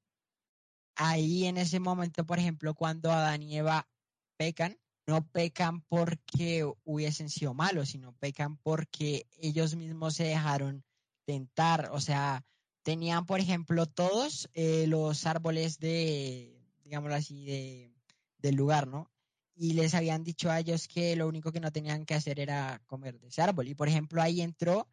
[0.96, 3.88] ahí en ese momento, por ejemplo, cuando Adán y Eva
[4.36, 10.84] pecan, no pecan porque hubiesen sido malos, sino pecan porque ellos mismos se dejaron
[11.24, 12.44] tentar, o sea,
[12.82, 17.92] tenían, por ejemplo, todos eh, los árboles de, digámoslo así, de,
[18.38, 19.10] del lugar, ¿no?
[19.56, 22.82] Y les habían dicho a ellos que lo único que no tenían que hacer era
[22.86, 23.68] comer de ese árbol.
[23.68, 24.88] Y, por ejemplo, ahí entró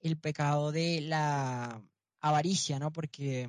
[0.00, 1.82] el pecado de la
[2.20, 2.92] avaricia, ¿no?
[2.92, 3.48] Porque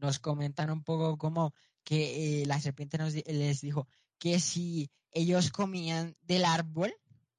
[0.00, 3.86] nos comentan un poco como que eh, la serpiente nos, les dijo
[4.18, 6.94] que si ellos comían del árbol,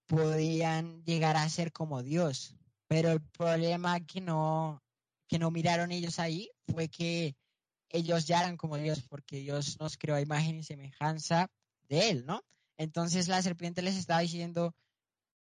[0.06, 2.56] podían llegar a ser como Dios.
[2.88, 4.82] Pero el problema que no,
[5.28, 7.36] que no miraron ellos ahí fue que
[7.90, 11.50] ellos ya eran como Dios, porque Dios nos creó a imagen y semejanza
[11.90, 12.44] de Él, ¿no?
[12.78, 14.76] Entonces la serpiente les estaba diciendo,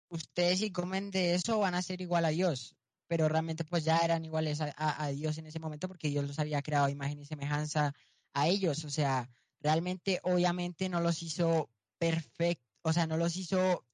[0.10, 4.00] ustedes si comen de eso van a ser igual a Dios pero realmente pues ya
[4.00, 7.94] eran iguales a, Dios en ese momento porque Dios los había creado imagen y semejanza
[8.34, 8.84] a ellos.
[8.84, 9.30] O sea,
[9.62, 13.86] realmente obviamente no los hizo perfecto, o sea, no los hizo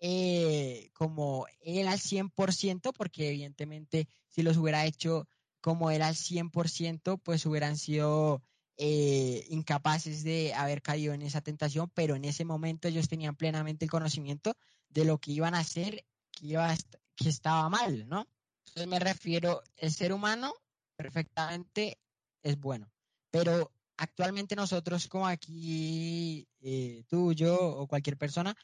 [0.00, 5.26] eh, como él al 100%, porque evidentemente si los hubiera hecho
[5.60, 8.42] como él al 100%, pues hubieran sido
[8.76, 13.84] eh, incapaces de haber caído en esa tentación, pero en ese momento ellos tenían plenamente
[13.84, 14.54] el conocimiento
[14.90, 16.74] de lo que iban a hacer, que, iba
[17.16, 18.28] que estaba mal, ¿no?
[18.66, 20.52] Entonces me refiero, el ser humano
[20.96, 21.98] perfectamente
[22.42, 22.90] es bueno,
[23.30, 28.54] pero actualmente nosotros como aquí, eh, tú, yo o cualquier persona,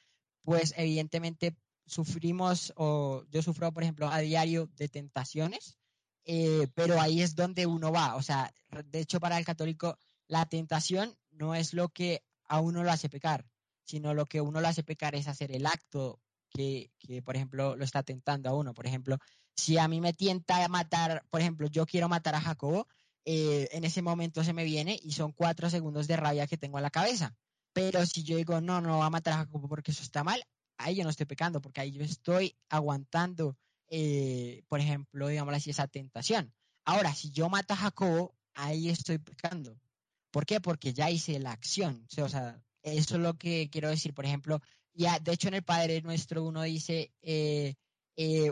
[0.43, 5.79] pues evidentemente sufrimos o yo sufro, por ejemplo, a diario de tentaciones,
[6.25, 8.17] eh, pero ahí es donde uno va.
[8.17, 8.53] O sea,
[8.87, 13.09] de hecho para el católico la tentación no es lo que a uno lo hace
[13.09, 13.47] pecar,
[13.85, 17.77] sino lo que uno lo hace pecar es hacer el acto que, que, por ejemplo,
[17.77, 18.75] lo está tentando a uno.
[18.75, 19.19] Por ejemplo,
[19.57, 22.87] si a mí me tienta matar, por ejemplo, yo quiero matar a Jacobo,
[23.25, 26.79] eh, en ese momento se me viene y son cuatro segundos de rabia que tengo
[26.79, 27.35] en la cabeza.
[27.73, 30.43] Pero si yo digo, no, no va a matar a Jacobo porque eso está mal,
[30.79, 33.57] ahí yo no estoy pecando, porque ahí yo estoy aguantando,
[33.89, 36.53] eh, por ejemplo, digamos así, esa tentación.
[36.85, 39.79] Ahora, si yo mato a Jacobo, ahí estoy pecando.
[40.31, 40.61] ¿Por qué?
[40.61, 42.07] Porque ya hice la acción.
[42.19, 44.15] O sea, eso es lo que quiero decir.
[44.15, 44.61] Por ejemplo,
[44.95, 47.75] ya, de hecho, en el Padre Nuestro uno dice, eh,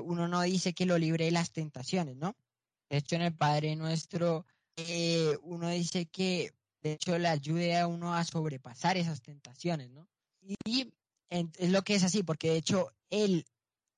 [0.05, 2.37] uno no dice que lo libre de las tentaciones, ¿no?
[2.89, 4.47] De hecho, en el Padre Nuestro,
[4.79, 10.09] eh, uno dice que, de hecho, le ayude a uno a sobrepasar esas tentaciones, ¿no?
[10.65, 10.93] Y
[11.31, 13.45] es lo que es así, porque de hecho, el,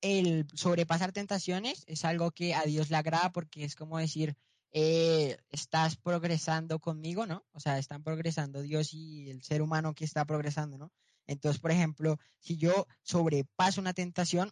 [0.01, 4.35] el sobrepasar tentaciones es algo que a Dios le agrada porque es como decir,
[4.73, 7.45] eh, estás progresando conmigo, ¿no?
[7.51, 10.91] O sea, están progresando Dios y el ser humano que está progresando, ¿no?
[11.27, 14.51] Entonces, por ejemplo, si yo sobrepaso una tentación,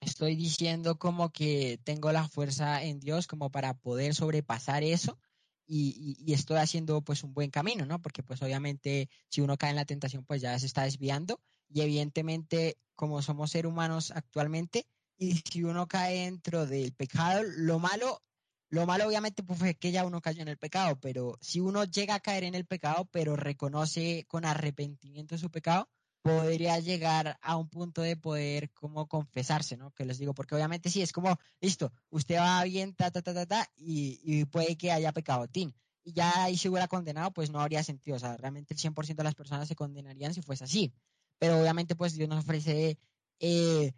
[0.00, 5.18] estoy diciendo como que tengo la fuerza en Dios como para poder sobrepasar eso
[5.66, 8.00] y, estoy haciendo pues un buen camino, ¿no?
[8.00, 11.80] Porque pues obviamente si uno cae en la tentación pues ya se está desviando y
[11.80, 18.22] evidentemente como somos seres humanos actualmente y si uno cae dentro del pecado, lo malo,
[18.68, 21.84] lo malo obviamente pues es que ya uno cayó en el pecado, pero si uno
[21.84, 25.88] llega a caer en el pecado pero reconoce con arrepentimiento su pecado,
[26.24, 29.90] podría llegar a un punto de poder como confesarse, ¿no?
[29.90, 33.34] Que les digo, porque obviamente sí, es como, listo, usted va bien, ta, ta, ta,
[33.34, 35.74] ta, ta, y, puede que haya pecado, tin.
[36.02, 38.16] Y ya ahí se hubiera condenado, pues no habría sentido.
[38.16, 40.94] O sea, realmente el 100% de las personas se condenarían si fuese así.
[41.38, 42.98] Pero obviamente, pues Dios nos ofrece,
[43.40, 43.92] eh,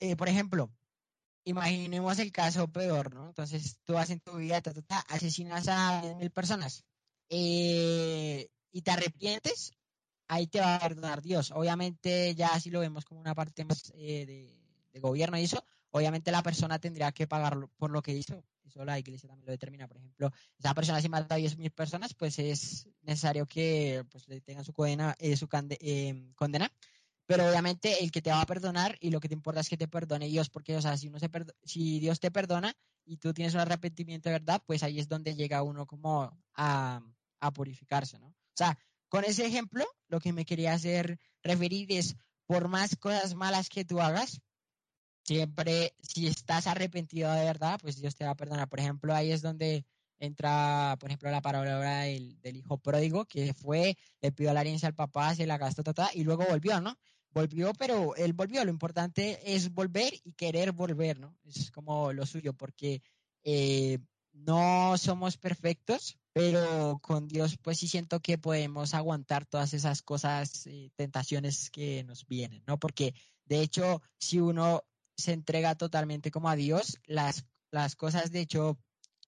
[0.00, 0.70] eh, por ejemplo,
[1.44, 3.28] imaginemos el caso peor, ¿no?
[3.28, 4.62] Entonces tú vas en tu vida,
[5.08, 6.84] asesinas a mil personas
[7.30, 9.72] eh, y te arrepientes,
[10.30, 11.50] ahí te va a perdonar Dios.
[11.50, 14.56] Obviamente ya si lo vemos como una parte más eh,
[14.92, 18.44] de, gobierno y eso, obviamente la persona tendría que pagar por lo que hizo.
[18.64, 19.88] Eso la iglesia también lo determina.
[19.88, 24.40] Por ejemplo, esa persona si mata a 10.000 personas, pues es necesario que pues, le
[24.40, 26.70] tengan su condena, eh, su condena
[27.26, 29.76] pero obviamente el que te va a perdonar y lo que te importa es que
[29.76, 31.30] te perdone Dios, porque, o sea, si, uno se
[31.62, 35.36] si Dios te perdona y tú tienes un arrepentimiento de verdad, pues ahí es donde
[35.36, 37.00] llega uno como a,
[37.38, 38.26] a purificarse, ¿no?
[38.26, 38.76] O sea,
[39.10, 43.84] con ese ejemplo, lo que me quería hacer referir es, por más cosas malas que
[43.84, 44.40] tú hagas,
[45.24, 48.68] siempre, si estás arrepentido de verdad, pues Dios te va a perdonar.
[48.70, 49.84] Por ejemplo, ahí es donde
[50.18, 54.88] entra, por ejemplo, la palabra del, del hijo pródigo, que fue, le pidió la herencia
[54.88, 56.96] al papá, se la gastó, toda y luego volvió, ¿no?
[57.32, 58.64] volvió, pero él volvió.
[58.64, 61.36] Lo importante es volver y querer volver, ¿no?
[61.44, 63.02] Es como lo suyo, porque
[63.44, 63.98] eh,
[64.32, 70.66] no somos perfectos, pero con Dios pues sí siento que podemos aguantar todas esas cosas,
[70.66, 72.78] eh, tentaciones que nos vienen, ¿no?
[72.78, 73.14] Porque
[73.44, 74.84] de hecho, si uno
[75.16, 78.78] se entrega totalmente como a Dios, las, las cosas, de hecho,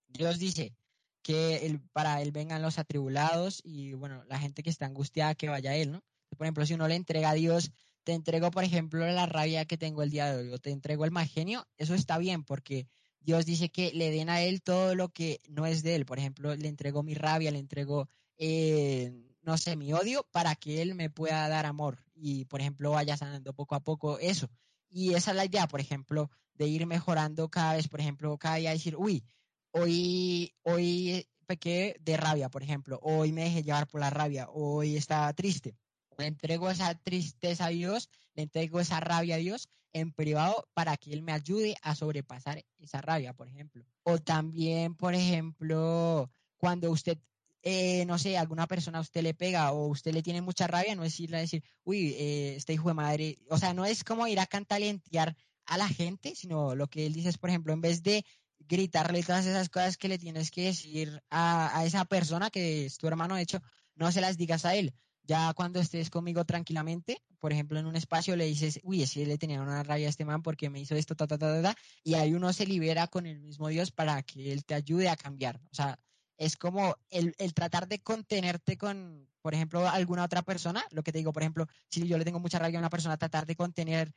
[0.09, 0.75] Dios dice
[1.23, 5.73] que para Él vengan los atribulados y bueno, la gente que está angustiada que vaya
[5.73, 6.03] a Él, ¿no?
[6.37, 7.73] Por ejemplo, si uno le entrega a Dios
[8.05, 11.05] te entrego, por ejemplo, la rabia que tengo el día de hoy, o te entrego
[11.05, 12.89] el mal genio, eso está bien, porque
[13.25, 16.05] Dios dice que le den a él todo lo que no es de él.
[16.07, 20.83] Por ejemplo, le entrego mi rabia, le entrego, eh, no sé, mi odio, para que
[20.83, 22.05] él me pueda dar amor.
[22.15, 24.51] Y, por ejemplo, vaya sanando poco a poco eso.
[24.91, 28.57] Y esa es la idea, por ejemplo, de ir mejorando cada vez, por ejemplo, cada
[28.57, 29.25] día decir, uy,
[29.71, 34.97] hoy, hoy pequé de rabia, por ejemplo, hoy me dejé llevar por la rabia, hoy
[34.97, 35.77] estaba triste
[36.19, 40.97] le entrego esa tristeza a Dios, le entrego esa rabia a Dios en privado para
[40.97, 43.85] que Él me ayude a sobrepasar esa rabia, por ejemplo.
[44.03, 47.19] O también, por ejemplo, cuando usted,
[47.63, 50.95] eh, no sé, alguna persona a usted le pega o usted le tiene mucha rabia,
[50.95, 54.05] no es irle a decir, uy, eh, este hijo de madre, o sea, no es
[54.05, 57.73] como ir a cantalentear a la gente, sino lo que él dice es, por ejemplo,
[57.73, 58.25] en vez de
[58.59, 62.97] gritarle todas esas cosas que le tienes que decir a, a esa persona que es
[62.97, 63.61] tu hermano, de hecho,
[63.95, 67.97] no se las digas a él, ya cuando estés conmigo tranquilamente, por ejemplo, en un
[67.97, 70.95] espacio le dices, uy, si le tenía una rabia a este man porque me hizo
[70.95, 74.23] esto, ta, ta, ta, ta, y ahí uno se libera con el mismo Dios para
[74.23, 75.61] que Él te ayude a cambiar.
[75.71, 75.99] O sea,
[76.37, 81.13] es como el, el, tratar de contenerte con, por ejemplo, alguna otra persona, lo que
[81.13, 83.57] te digo, por ejemplo, si yo le tengo mucha rabia a una persona, tratar de
[83.57, 84.13] contener,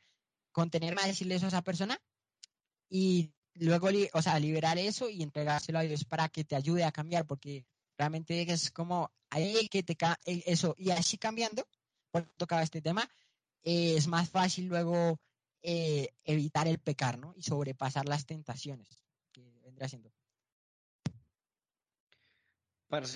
[0.52, 2.00] contenerme a decirle eso a esa persona
[2.88, 6.92] y luego, o sea, liberar eso y entregárselo a Dios para que te ayude a
[6.92, 7.64] cambiar, porque
[7.96, 9.12] realmente es como
[9.70, 11.66] que te eso y así cambiando
[12.10, 13.08] por tocaba este tema
[13.62, 15.20] eh, es más fácil luego
[15.62, 17.34] eh, evitar el pecar ¿no?
[17.36, 20.10] y sobrepasar las tentaciones que vendría siendo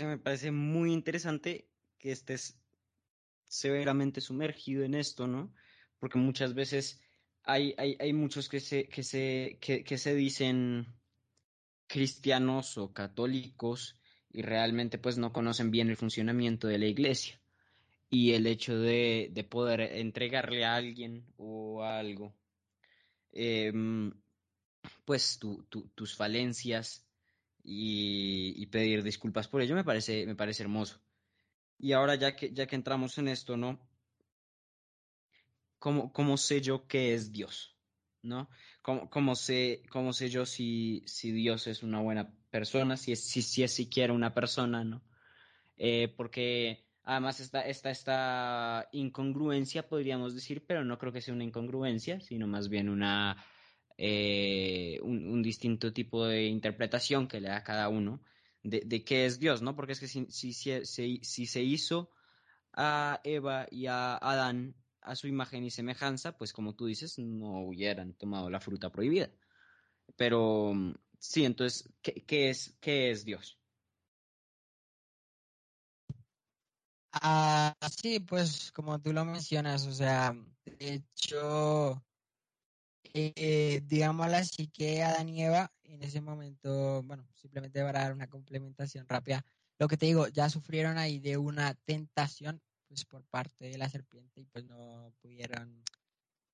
[0.04, 2.58] me parece muy interesante que estés
[3.46, 5.54] severamente sumergido en esto, ¿no?
[5.98, 7.00] Porque muchas veces
[7.44, 10.86] hay, hay, hay muchos que se, que, se, que se dicen
[11.86, 13.99] cristianos o católicos
[14.32, 17.40] y realmente pues no conocen bien el funcionamiento de la iglesia.
[18.08, 22.34] Y el hecho de, de poder entregarle a alguien o algo,
[23.32, 24.12] em,
[25.04, 25.38] pues
[25.94, 27.06] tus falencias
[27.62, 31.00] y, y, pedir disculpas por ello me parece, me parece hermoso.
[31.78, 33.78] Y ahora ya que, ya que entramos en esto, ¿no?
[35.78, 37.76] ¿Cómo, cómo sé yo qué es Dios?
[38.22, 38.50] ¿No?
[38.82, 43.24] ¿Cómo, cómo sé, cómo sé yo si, si Dios es una buena persona, si es,
[43.24, 45.02] si, si es siquiera una persona, ¿no?
[45.78, 51.44] Eh, porque además está, esta esta incongruencia, podríamos decir, pero no creo que sea una
[51.44, 53.42] incongruencia, sino más bien una,
[53.96, 58.20] eh, un, distinto tipo de interpretación que le da cada uno
[58.62, 59.74] de, de qué es Dios, ¿no?
[59.74, 62.10] Porque es que si, si, si se hizo
[62.72, 67.60] a Eva y a Adán a su imagen y semejanza, pues como tú dices, no
[67.62, 69.30] hubieran tomado la fruta prohibida.
[70.16, 70.74] Pero
[71.20, 73.58] Sí, entonces, ¿qué, es, qué es Dios?
[77.12, 82.02] Ah, sí, pues como tú lo mencionas, o sea, de hecho,
[83.12, 88.28] eh, digámoslo así que Adán y Eva en ese momento, bueno, simplemente para dar una
[88.28, 89.44] complementación rápida,
[89.78, 93.88] lo que te digo, ya sufrieron ahí de una tentación, pues por parte de la
[93.88, 95.84] serpiente y pues no pudieron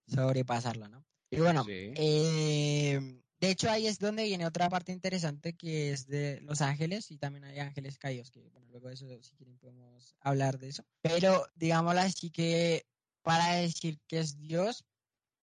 [0.06, 1.02] sobrepasarla, ¿no?
[1.30, 6.42] Y bueno, eh, de hecho, ahí es donde viene otra parte interesante que es de
[6.42, 10.14] Los Ángeles y también hay ángeles caídos, que bueno, luego de eso, si quieren, podemos
[10.20, 10.84] hablar de eso.
[11.00, 12.84] Pero digámoslo así que
[13.22, 14.84] para decir que es Dios,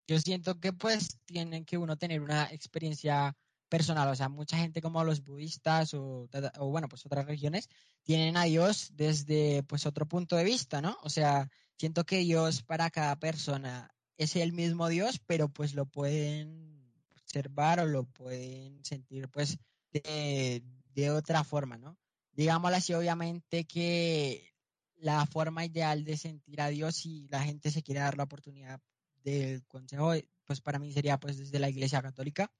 [0.06, 3.34] yo siento que pues tienen que uno tener una experiencia
[3.72, 7.70] personal, o sea, mucha gente como los budistas o, o, bueno, pues otras regiones
[8.02, 10.98] tienen a Dios desde pues otro punto de vista, ¿no?
[11.02, 11.48] O sea,
[11.78, 17.80] siento que Dios para cada persona es el mismo Dios, pero pues lo pueden observar
[17.80, 19.56] o lo pueden sentir pues
[19.90, 20.62] de,
[20.94, 21.96] de otra forma, ¿no?
[22.32, 24.52] Digámoslo así, obviamente que
[24.96, 28.82] la forma ideal de sentir a Dios si la gente se quiere dar la oportunidad
[29.24, 30.12] del consejo,
[30.44, 32.52] pues para mí sería pues desde la Iglesia Católica.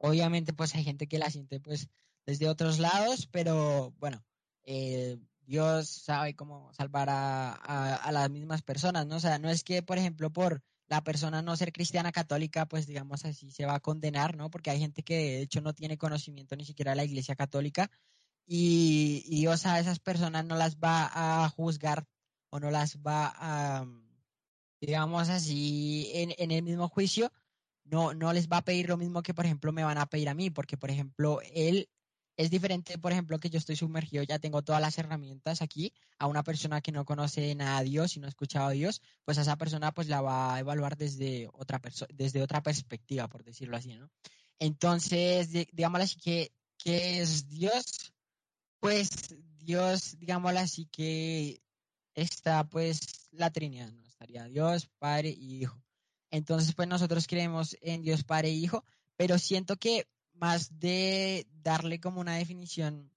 [0.00, 1.88] Obviamente pues hay gente que la siente pues
[2.26, 4.24] desde otros lados, pero bueno,
[4.64, 9.16] eh, Dios sabe cómo salvar a, a, las mismas personas, ¿no?
[9.16, 12.86] O sea, no es que, por ejemplo, por la persona no ser cristiana católica, pues
[12.86, 14.50] digamos así, se va a condenar, ¿no?
[14.50, 17.90] Porque hay gente que de hecho no tiene conocimiento ni siquiera de la Iglesia Católica
[18.46, 21.10] y, y Dios a esas personas no las va
[21.44, 22.06] a juzgar
[22.50, 23.86] o no las va a,
[24.82, 27.32] digamos así, en el mismo juicio,
[27.90, 30.28] no, no les va a pedir lo mismo que, por ejemplo, me van a pedir
[30.28, 31.88] a mí, porque, por ejemplo, él
[32.36, 36.28] es diferente, por ejemplo, que yo estoy sumergido, ya tengo todas las herramientas aquí, a
[36.28, 39.38] una persona que no conoce nada a Dios y no ha escuchado a Dios, pues
[39.38, 41.80] a esa persona pues la va a evaluar desde otra,
[42.14, 44.08] desde otra perspectiva, por decirlo así, ¿no?
[44.60, 48.12] Entonces, digámoslo así, que, ¿qué es Dios?
[48.78, 51.60] Pues Dios, digámoslo así, que
[52.14, 53.92] está pues la Trinidad.
[54.06, 55.87] Estaría Dios, Padre y Hijo.
[56.30, 58.84] Entonces, pues nosotros creemos en Dios Padre y Hijo,
[59.16, 63.10] pero siento que más de darle como una definición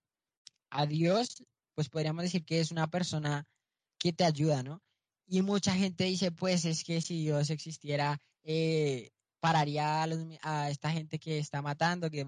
[0.69, 1.43] a Dios,
[1.75, 3.47] pues podríamos decir que es una persona
[3.97, 4.81] que te ayuda, ¿no?
[5.27, 10.03] Y mucha gente dice, pues es que si Dios existiera, eh, pararía
[10.41, 12.27] a, esta gente que está matando, que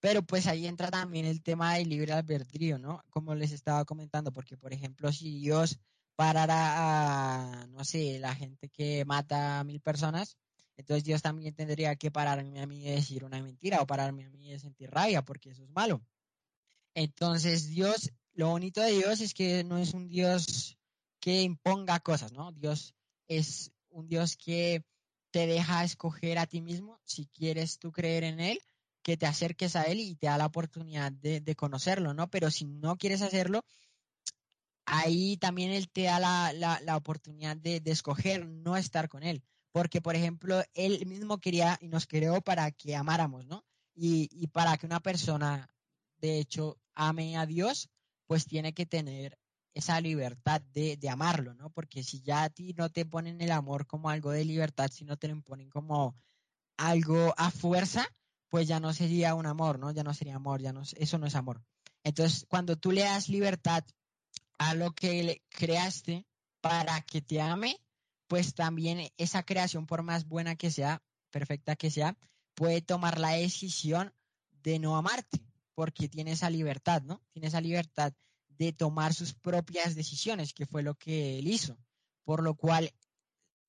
[0.00, 3.02] Pero pues ahí entra también el tema del libre albedrío, ¿no?
[3.10, 5.78] Como les estaba comentando, porque por ejemplo, si Dios
[6.18, 10.36] parara a, no sé, la gente que mata a mil personas,
[10.76, 14.30] entonces Dios también tendría que pararme a mí de decir una mentira o pararme a
[14.30, 16.02] mí de sentir rabia, porque eso es malo.
[16.92, 20.76] Entonces Dios, lo bonito de Dios es que no es un Dios
[21.20, 22.50] que imponga cosas, ¿no?
[22.50, 22.96] Dios
[23.28, 24.82] es un Dios que
[25.30, 28.58] te deja escoger a ti mismo si quieres tú creer en Él,
[29.04, 32.28] que te acerques a Él y te da la oportunidad de, conocerlo, ¿no?
[32.28, 33.64] Pero si no quieres hacerlo,
[34.88, 36.18] ahí también Él te da
[36.52, 39.42] la, oportunidad de, escoger no estar con Él.
[39.72, 43.64] Porque, por ejemplo, Él mismo quería y nos creó para que amáramos, ¿no?
[43.94, 45.70] Y, y para que una persona,
[46.18, 47.90] de hecho, ame a Dios,
[48.26, 49.38] pues tiene que tener
[49.74, 51.70] esa libertad de, de, amarlo, ¿no?
[51.70, 55.16] Porque si ya a ti no te ponen el amor como algo de libertad, sino
[55.16, 56.16] te lo imponen como
[56.76, 58.06] algo a fuerza,
[58.48, 59.90] pues ya no sería un amor, ¿no?
[59.90, 61.62] Ya no sería amor, ya no, eso no es amor.
[62.02, 63.84] Entonces, cuando tú le das libertad
[64.58, 66.26] a lo que le creaste
[66.60, 67.80] para que te ame,
[68.26, 72.16] pues también esa creación, por más buena que sea, perfecta que sea,
[72.54, 74.12] puede tomar la decisión
[74.62, 75.40] de no amarte,
[75.74, 77.22] porque tiene esa libertad, ¿no?
[77.32, 78.12] Tiene esa libertad
[78.48, 81.78] de tomar sus propias decisiones, que fue lo que él hizo.
[82.24, 82.92] Por lo cual,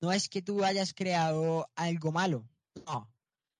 [0.01, 2.49] no es que tú hayas creado algo malo,
[2.85, 3.09] no,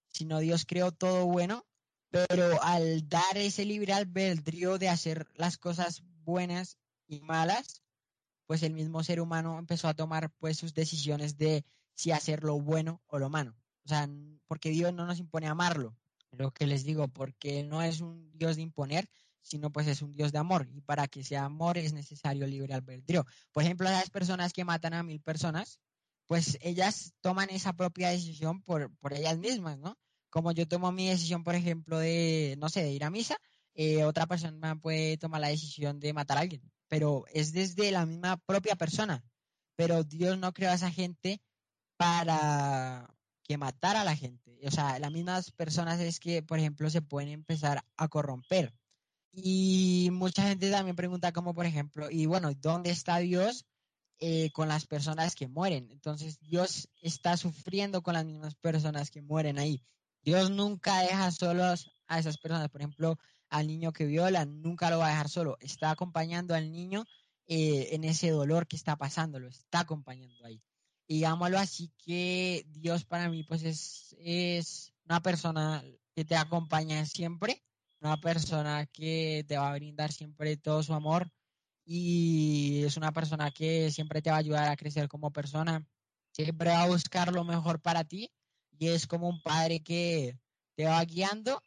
[0.08, 1.66] sino Dios creó todo bueno,
[2.10, 6.78] pero al dar ese libre albedrío de hacer las cosas buenas
[7.10, 7.84] y malas,
[8.45, 12.60] pues el mismo ser humano empezó a tomar pues sus decisiones de si hacer lo
[12.62, 13.55] bueno o lo malo.
[13.84, 14.07] O sea,
[14.47, 15.97] porque Dios no nos impone amarlo,
[16.32, 19.10] lo que les digo, porque no es un Dios de imponer,
[19.41, 20.68] sino pues es un Dios de amor.
[20.72, 23.26] Y para que sea amor es necesario libre albedrío.
[23.51, 25.80] Por ejemplo, las personas que matan a mil personas,
[26.28, 29.97] pues ellas toman esa propia decisión por, por ellas mismas, ¿no?
[30.30, 33.38] Como yo tomo mi decisión, por ejemplo, de, no sé, de ir a misa,
[33.74, 38.06] eh, otra persona puede tomar la decisión de matar a alguien pero es desde la
[38.06, 39.24] misma propia persona.
[39.76, 41.42] Pero Dios no creó a esa gente
[41.96, 44.60] para que matara a la gente.
[44.66, 48.74] O sea, las mismas personas es que, por ejemplo, se pueden empezar a corromper.
[49.32, 53.66] Y mucha gente también pregunta como, por ejemplo, y bueno, ¿dónde está Dios
[54.20, 55.90] eh, con las personas que mueren?
[55.92, 59.84] Entonces, Dios está sufriendo con las mismas personas que mueren ahí.
[60.22, 62.70] Dios nunca deja solos a esas personas.
[62.70, 63.18] Por ejemplo,
[63.50, 67.06] al niño que viola, nunca lo va a dejar solo, está acompañando al niño
[67.47, 70.62] eh, en ese dolor que está pasando, lo está acompañando ahí.
[71.08, 75.84] Y digámoslo así que Dios para mí pues es, es una persona
[76.16, 77.64] que te acompaña siempre,
[78.02, 81.32] una persona que te va a brindar siempre todo su amor
[81.84, 85.88] y es una persona que siempre te va a ayudar a crecer como persona,
[86.32, 88.32] siempre va a buscar lo mejor para ti
[88.78, 90.38] y es como un padre que
[90.76, 91.62] te va guiando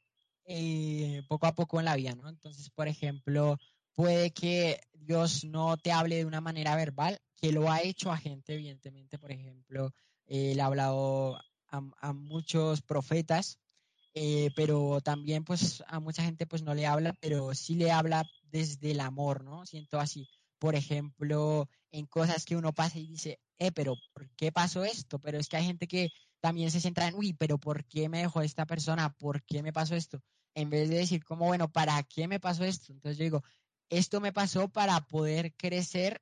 [0.45, 2.29] eh, poco a poco en la vida, ¿no?
[2.29, 3.59] Entonces, por ejemplo,
[3.95, 8.17] puede que Dios no te hable de una manera verbal, que lo ha hecho a
[8.17, 9.93] gente, evidentemente, por ejemplo,
[10.27, 11.39] Él ha hablado
[11.69, 13.59] a, muchos profetas,
[14.15, 18.25] eh, pero también pues a mucha gente pues no le habla, pero sí le habla
[18.43, 19.65] desde el amor, ¿no?
[19.65, 20.29] Siento así.
[20.59, 25.19] Por ejemplo, en cosas que uno pasa y dice, eh, pero ¿por qué pasó esto?
[25.19, 26.11] Pero es que hay gente que
[26.43, 29.15] también se centra en, uy, pero ¿por qué me dejó esta persona?
[29.15, 30.21] ¿Por qué me pasó esto?
[30.55, 32.93] En vez de decir, como, bueno, ¿para qué me pasó esto?
[32.93, 33.45] Entonces yo digo,
[33.89, 36.21] esto me pasó para poder crecer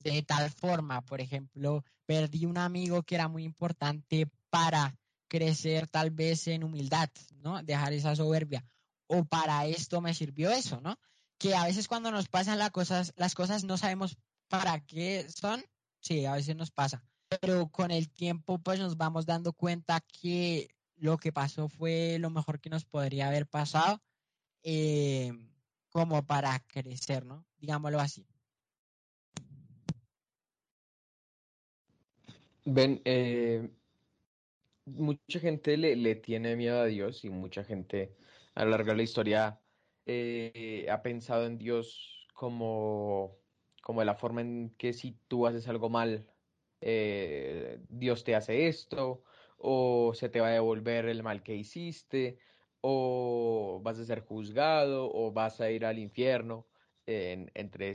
[0.00, 1.02] de tal forma.
[1.02, 4.98] Por ejemplo, perdí un amigo que era muy importante para
[5.28, 7.62] crecer tal vez en humildad, ¿no?
[7.62, 8.64] Dejar esa soberbia.
[9.06, 10.98] O para esto me sirvió eso, ¿no?
[11.38, 14.18] Que a veces cuando nos pasan las cosas, las cosas no sabemos
[14.48, 15.64] para qué son.
[16.00, 17.04] Sí, a veces nos pasa.
[17.38, 22.28] Pero con el tiempo pues nos vamos dando cuenta que lo que pasó fue lo
[22.30, 24.02] mejor que nos podría haber pasado
[24.62, 25.32] eh,
[25.90, 27.46] como para crecer, ¿no?
[27.58, 28.26] Digámoslo así.
[32.64, 33.70] Ben, eh,
[34.84, 38.16] mucha gente le, tiene miedo a Dios y mucha gente
[38.54, 39.60] a lo largo de la historia
[40.04, 43.36] eh, ha pensado en Dios como,
[43.82, 46.26] como la forma en que si tú haces algo mal,
[46.80, 49.22] eh, Dios te hace esto,
[49.58, 52.38] o se te va a devolver el mal que hiciste,
[52.80, 56.66] o vas a ser juzgado, o vas a ir al infierno,
[57.06, 57.90] entre,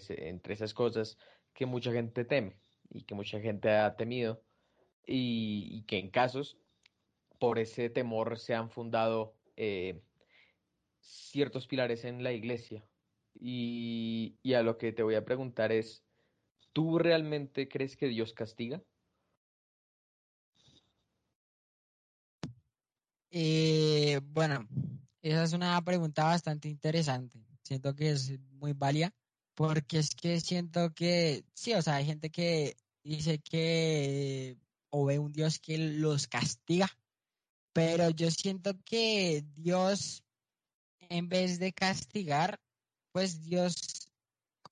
[0.53, 1.17] esas cosas
[1.53, 2.57] que mucha gente teme
[2.89, 4.41] y que mucha gente ha temido
[5.05, 6.57] y, que en casos
[7.39, 10.01] por ese temor se han fundado eh,
[10.99, 12.83] ciertos pilares en la iglesia.
[13.39, 16.04] Y, a lo que te voy a preguntar es,
[16.75, 18.83] ¿tú realmente crees que Dios castiga?
[23.31, 24.67] Eh, bueno,
[25.21, 27.39] esa es una pregunta bastante interesante.
[27.63, 29.13] Siento que es muy válida
[29.55, 34.57] porque es que siento que, sí, o sea, hay gente que dice que
[34.89, 36.89] o ve un Dios que los castiga.
[37.71, 40.23] Pero yo siento que Dios,
[40.99, 42.59] en vez de castigar,
[43.13, 43.75] pues Dios,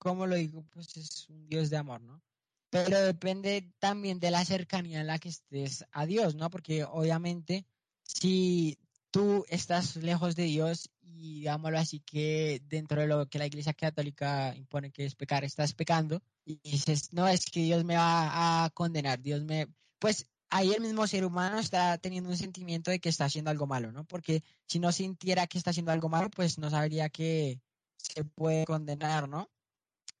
[0.04, 2.22] como lo digo, pues es un Dios de amor, ¿no?
[2.68, 6.50] Pero depende también de la cercanía en la que estés a Dios, ¿no?
[6.50, 7.64] Porque obviamente
[8.02, 8.78] si
[9.10, 13.72] tú estás lejos de Dios y digámoslo así que dentro de lo que la Iglesia
[13.72, 18.64] Católica impone que es pecar, estás pecando y dices, no, es que Dios me va
[18.64, 23.00] a condenar, Dios me, pues ahí el mismo ser humano está teniendo un sentimiento de
[23.00, 24.04] que está haciendo algo malo, ¿no?
[24.04, 27.62] Porque si no sintiera que está haciendo algo malo, pues no sabría que
[27.96, 29.50] se puede condenar, ¿no?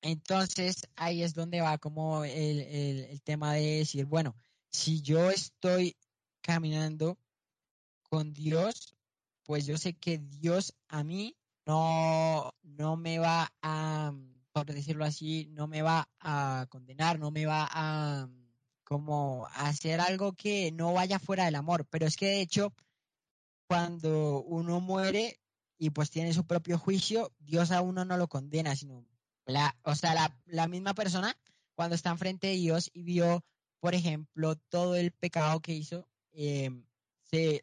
[0.04, 4.36] Entonces ahí es donde va como el, el, tema de decir, bueno,
[4.68, 5.96] si yo estoy
[6.42, 7.16] caminando
[8.02, 8.94] con Dios,
[9.44, 11.34] pues yo sé que Dios a mí
[11.64, 14.12] no, no me va a,
[14.52, 18.28] por decirlo así, no me va a condenar, no me va a
[18.84, 21.86] como hacer algo que no vaya fuera del amor.
[21.88, 22.74] Pero es que de hecho,
[23.66, 25.40] cuando uno muere
[25.78, 29.06] y pues tiene su propio juicio, Dios a uno no lo condena, sino
[29.46, 31.36] la, o sea, la, la misma persona
[31.74, 33.44] cuando está enfrente de Dios y vio,
[33.80, 36.70] por ejemplo, todo el pecado que hizo, eh,
[37.22, 37.62] se,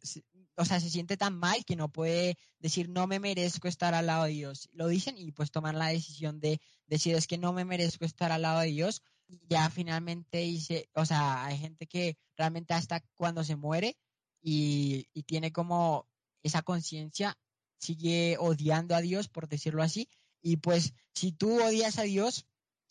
[0.57, 4.07] o sea, se siente tan mal que no puede decir no me merezco estar al
[4.07, 4.69] lado de Dios.
[4.73, 8.32] Lo dicen y pues toman la decisión de decir es que no me merezco estar
[8.32, 9.01] al lado de Dios
[9.49, 13.97] ya finalmente dice, o sea, hay gente que realmente hasta cuando se muere
[14.41, 16.07] y, tiene como
[16.43, 17.38] esa conciencia,
[17.77, 20.09] sigue odiando a Dios, por decirlo así,
[20.42, 22.48] y pues si tú odias a Dios,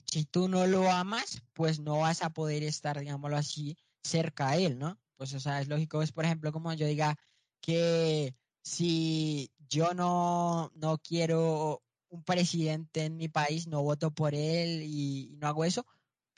[0.07, 4.57] si tú no lo amas, pues no vas a poder estar, digámoslo así, cerca a
[4.57, 4.99] Él, ¿no?
[5.17, 7.19] Pues, o sea, es lógico, es por ejemplo como yo diga
[7.61, 14.83] que si yo no, no quiero un presidente en mi país, no voto por él
[14.83, 15.87] y no hago eso,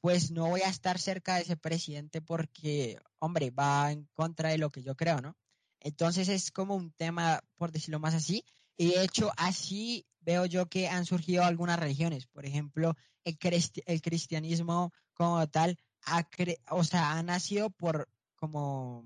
[0.01, 4.59] pues no voy a estar cerca de ese presidente porque, hombre, va en contra de
[4.59, 5.37] lo que yo creo, ¿no?
[5.81, 8.45] Entonces es como un tema, por decirlo más así,
[8.77, 14.93] y de hecho así veo yo que han surgido algunas religiones, por ejemplo, el, cristianismo
[15.15, 16.27] como tal, ha
[16.71, 19.05] o sea, ha nacido por como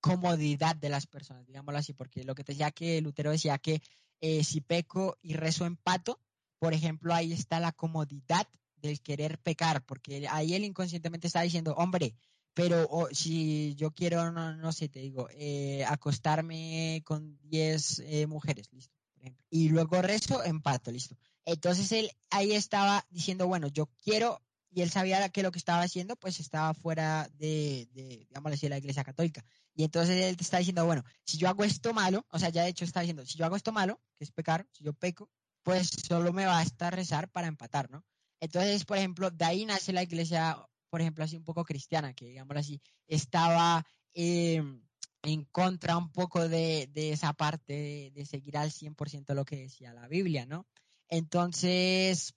[0.00, 3.80] comodidad de las personas, digámoslo así, porque lo que te decía que Lutero decía que
[4.20, 6.20] eh, si peco y rezo empato,
[6.58, 11.74] por ejemplo, ahí está la comodidad del querer pecar, porque ahí él inconscientemente está diciendo,
[11.76, 12.14] hombre,
[12.54, 18.93] pero si yo quiero, no, sé, te digo, eh, acostarme con 10 eh, mujeres, listo,
[19.50, 21.16] y luego resto, empato, listo.
[21.44, 25.82] Entonces él ahí estaba diciendo, bueno, yo quiero, y él sabía que lo que estaba
[25.82, 29.44] haciendo, pues estaba fuera de, de digamos así, la iglesia católica.
[29.74, 32.70] Y entonces él está diciendo, bueno, si yo hago esto malo, o sea, ya de
[32.70, 35.28] hecho está diciendo, si yo hago esto malo, que es pecar, si yo peco,
[35.62, 38.04] pues solo me va a estar rezar para empatar, ¿no?
[38.40, 40.56] Entonces, por ejemplo, de ahí nace la iglesia,
[40.90, 44.62] por ejemplo, así un poco cristiana, que digamos así, estaba eh,
[45.24, 50.06] en contra un poco de, esa parte de, seguir al 100% lo que decía la
[50.06, 50.66] Biblia, ¿no?
[51.08, 52.34] Entonces,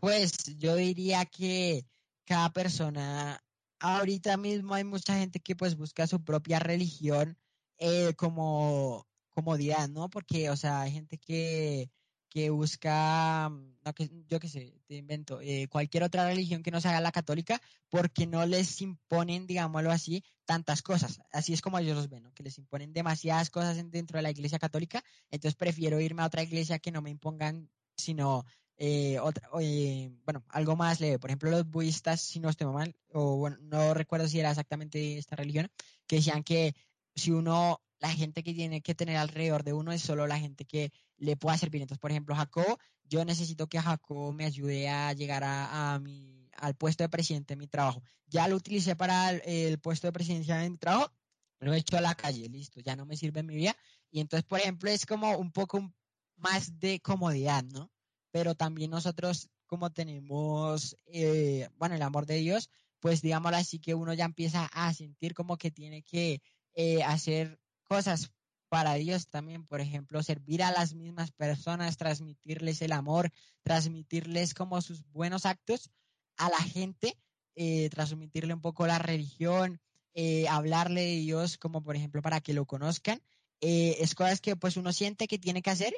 [0.00, 1.86] pues yo diría que
[2.24, 3.42] cada persona,
[3.80, 7.38] ahorita mismo hay mucha gente que pues busca su propia religión
[7.78, 10.08] eh, como comodidad, ¿no?
[10.10, 11.90] Porque, o sea, hay gente que
[12.34, 16.80] que busca, no, que, yo qué sé, te invento, eh, cualquier otra religión que no
[16.80, 21.20] sea la católica, porque no les imponen, digámoslo así, tantas cosas.
[21.30, 22.34] Así es como ellos los ven, ¿no?
[22.34, 26.42] que les imponen demasiadas cosas dentro de la iglesia católica, entonces prefiero irme a otra
[26.42, 28.44] iglesia que no me impongan, sino
[28.78, 31.20] eh, otra, bueno, algo más leve.
[31.20, 35.18] Por ejemplo, los budistas, si no estoy mal, o bueno, no recuerdo si era exactamente
[35.18, 35.70] esta religión,
[36.08, 36.74] que decían que
[37.14, 40.66] si uno la gente que tiene que tener alrededor de uno es solo la gente
[40.66, 41.82] que le pueda servir.
[41.82, 46.74] Entonces, por ejemplo, Jacob, yo necesito que Jacob me ayude a llegar a, mi, al
[46.74, 48.02] puesto de presidente de mi trabajo.
[48.26, 51.12] Ya lo utilicé para el, puesto de presidencia de mi trabajo,
[51.60, 53.76] lo he hecho a la calle, listo, ya no me sirve en mi vida.
[54.10, 55.92] Y entonces, por ejemplo, es como un poco
[56.36, 57.90] más de comodidad, ¿no?
[58.30, 63.94] Pero también nosotros, como tenemos, eh, bueno, el amor de Dios, pues digámoslo así que
[63.94, 66.40] uno ya empieza a sentir como que tiene que
[66.74, 68.32] eh, hacer cosas
[68.74, 73.30] para Dios también, por ejemplo, servir a las mismas personas, transmitirles el amor,
[73.62, 75.92] transmitirles como sus buenos actos
[76.38, 77.16] a la gente,
[77.54, 79.80] eh, transmitirle un poco la religión,
[80.12, 83.22] eh, hablarle de Dios como por ejemplo para que lo conozcan,
[83.60, 85.94] eh, es cosas que pues uno siente que tiene que hacer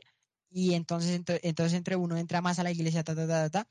[0.51, 3.67] y entonces, entonces entre uno entra más a la iglesia, ta, ta, ta, ta,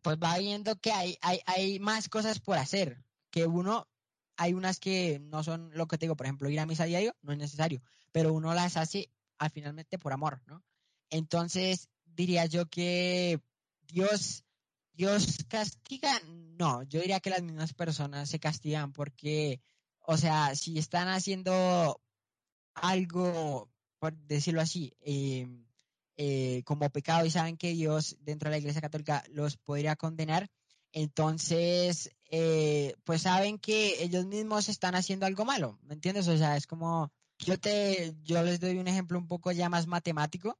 [0.00, 3.86] pues va viendo que hay, hay, hay más cosas por hacer, que uno
[4.38, 7.14] hay unas que no son lo que te digo, por ejemplo, ir a misa diario
[7.20, 7.82] no es necesario,
[8.12, 10.62] pero uno las hace al finalmente por amor, ¿no?
[11.10, 13.40] Entonces, diría yo que
[13.86, 14.44] Dios,
[14.92, 16.20] Dios castiga,
[16.58, 19.60] no, yo diría que las mismas personas se castigan porque,
[20.00, 22.00] o sea, si están haciendo
[22.74, 25.46] algo, por decirlo así, eh,
[26.16, 30.50] eh, como pecado y saben que Dios dentro de la Iglesia Católica los podría condenar,
[30.92, 36.26] entonces, eh, pues saben que ellos mismos están haciendo algo malo, ¿me entiendes?
[36.28, 39.86] O sea, es como, yo te, yo les doy un ejemplo un poco ya más
[39.86, 40.58] matemático.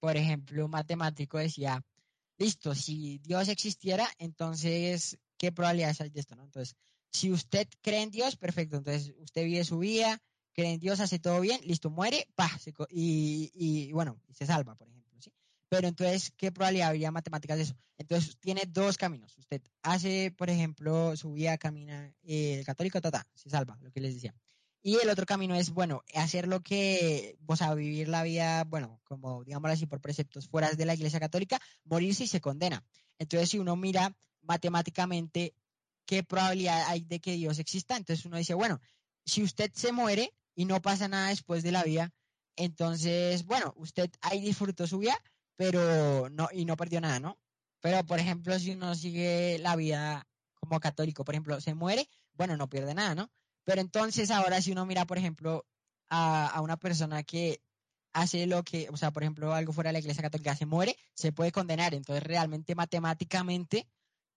[0.00, 1.84] Por ejemplo, matemático decía,
[2.38, 6.44] listo, si Dios existiera, entonces, ¿qué probabilidades hay de esto, no?
[6.44, 6.76] Entonces,
[7.12, 10.22] si usted cree en Dios, perfecto, entonces usted vive su vida,
[10.54, 12.50] cree en Dios, hace todo bien, listo, muere, pa,
[12.88, 15.00] y, y bueno, se salva, por ejemplo.
[15.70, 17.76] Pero entonces, ¿qué probabilidad habría matemáticas de eso?
[17.96, 19.38] Entonces, tiene dos caminos.
[19.38, 24.00] Usted hace, por ejemplo, su vida, camina, eh, el católico, tata, se salva, lo que
[24.00, 24.34] les decía.
[24.82, 29.00] Y el otro camino es, bueno, hacer lo que, o sea, vivir la vida, bueno,
[29.04, 32.82] como digámoslo así, por preceptos fuera de la iglesia católica, morirse y se condena.
[33.18, 35.54] Entonces, si uno mira matemáticamente
[36.06, 38.80] qué probabilidad hay de que Dios exista, entonces uno dice, bueno,
[39.24, 42.10] si usted se muere y no pasa nada después de la vida,
[42.56, 45.16] entonces, bueno, usted ahí disfrutó su vida,
[45.56, 47.38] pero no, y no perdió nada, ¿no?
[47.80, 52.56] Pero, por ejemplo, si uno sigue la vida como católico, por ejemplo, se muere, bueno,
[52.56, 53.30] no pierde nada, ¿no?
[53.64, 55.66] Pero entonces ahora si uno mira, por ejemplo,
[56.08, 57.62] a, una persona que
[58.12, 60.96] hace lo que, o sea, por ejemplo, algo fuera de la iglesia católica, se muere,
[61.14, 61.94] se puede condenar.
[61.94, 63.86] Entonces, realmente, matemáticamente,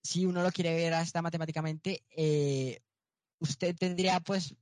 [0.03, 2.79] si uno lo quiere ver hasta matemáticamente, eh,
[3.39, 4.55] usted tendría, pues,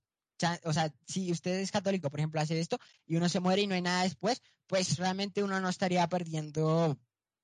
[0.63, 3.67] o sea, si usted es católico, por ejemplo, hace esto y uno se muere y
[3.67, 6.97] no hay nada después, pues realmente uno no estaría perdiendo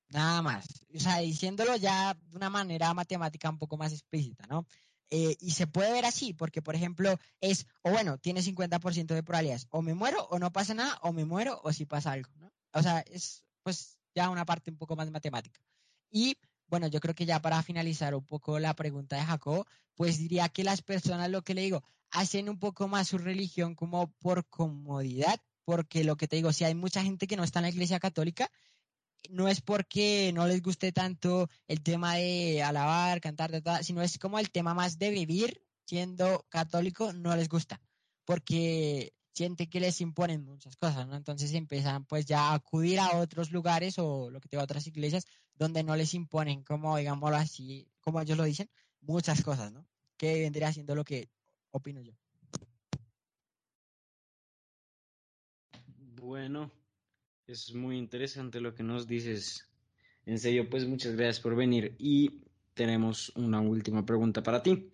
[0.09, 0.65] nada más.
[0.95, 4.65] O sea, diciéndolo ya de una manera matemática un poco más explícita, ¿no?
[5.09, 9.23] Eh, y se puede ver así, porque por ejemplo es, o bueno, tiene 50% de
[9.23, 12.29] probabilidades, o me muero o no pasa nada, o me muero o si pasa algo.
[12.73, 15.61] O sea, es pues ya una parte un poco más matemática.
[16.11, 16.37] Y
[16.67, 20.49] bueno, yo creo que ya para finalizar un poco la pregunta de Jacob, pues diría
[20.49, 24.45] que las personas, lo que le digo, hacen un poco más su religión como por
[24.47, 27.69] comodidad, porque lo que te digo, si hay mucha gente que no está en la
[27.69, 28.51] iglesia católica,
[29.29, 33.51] no es porque no les guste tanto el tema de alabar, cantar,
[33.83, 37.81] sino es como el tema más de vivir siendo católico, no les gusta,
[38.25, 41.15] porque siente que les imponen muchas cosas, ¿no?
[41.15, 44.87] Entonces empiezan pues ya a acudir a otros lugares o lo que te a otras
[44.87, 48.69] iglesias donde no les imponen, como digámoslo así, como ellos lo dicen,
[49.01, 49.85] muchas cosas, ¿no?
[50.17, 51.29] Que vendría siendo lo que
[51.71, 52.13] opino yo.
[56.15, 56.71] Bueno,
[57.47, 59.69] es muy interesante lo que nos dices.
[60.25, 62.41] En serio, pues muchas gracias por venir y
[62.73, 64.91] tenemos una última pregunta para ti.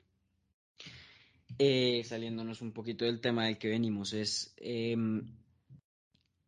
[1.58, 5.36] Eh, saliéndonos un poquito del tema del que venimos, es em,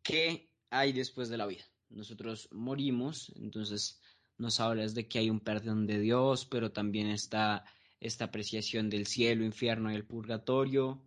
[0.02, 1.64] ¿qué hay después de la vida?
[1.90, 4.00] Nosotros morimos, entonces
[4.38, 7.64] nos hablas de que hay un perdón de Dios, pero también está
[8.00, 11.02] esta apreciación del cielo, infierno y el purgatorio.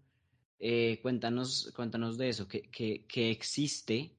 [0.60, 4.19] Eh, cuéntanos, cuéntanos de eso, que, que, existe,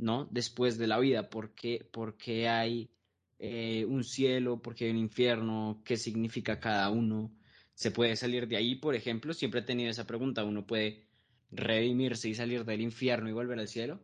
[0.00, 0.26] ¿no?
[0.30, 2.90] Después de la vida, ¿por qué, hay
[3.38, 7.30] eh, un cielo, por qué hay un infierno, qué significa cada uno?
[7.74, 9.34] ¿Se puede salir de ahí, por ejemplo?
[9.34, 11.06] Siempre he tenido esa pregunta, ¿uno puede
[11.50, 14.00] redimirse y salir del infierno y volver al cielo?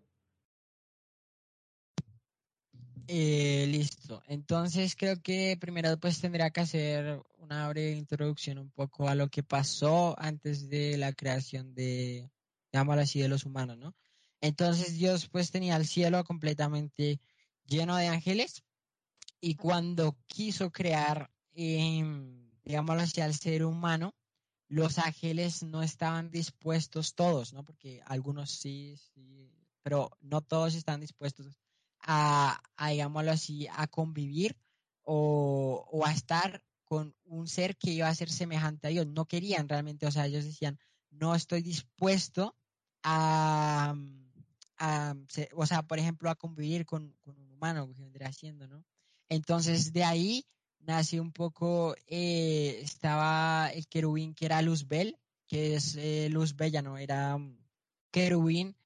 [3.09, 4.22] Eh, listo.
[4.26, 9.28] Entonces creo que primero pues tendría que hacer una breve introducción un poco a lo
[9.28, 12.28] que pasó antes de la creación de,
[12.72, 13.94] llamarlo así, de los humanos, ¿no?
[14.41, 17.20] Entonces Dios pues tenía el cielo completamente
[17.64, 18.62] lleno de ángeles
[19.41, 22.03] y cuando quiso crear, eh,
[22.64, 24.14] digámoslo así, al ser humano,
[24.68, 27.64] los ángeles no estaban dispuestos todos, ¿no?
[27.64, 31.57] Porque algunos sí, sí, pero no todos están dispuestos
[32.01, 34.57] a, digámoslo así, a convivir
[35.03, 39.07] o, a estar con un ser que iba a ser semejante a Dios.
[39.07, 40.78] No querían realmente, o sea, ellos decían,
[41.11, 42.57] no estoy dispuesto
[43.03, 43.95] a,
[45.55, 48.85] o sea, por ejemplo, a convivir con, un humano, que vendría siendo, ¿no?
[49.29, 50.47] Entonces, de ahí
[50.81, 55.18] nace un poco, eh, estaba el querubín que era Luzbel,
[55.49, 56.99] que es eh, Luz Bella, ¿no?
[56.99, 57.57] Era um,
[58.11, 58.77] querubín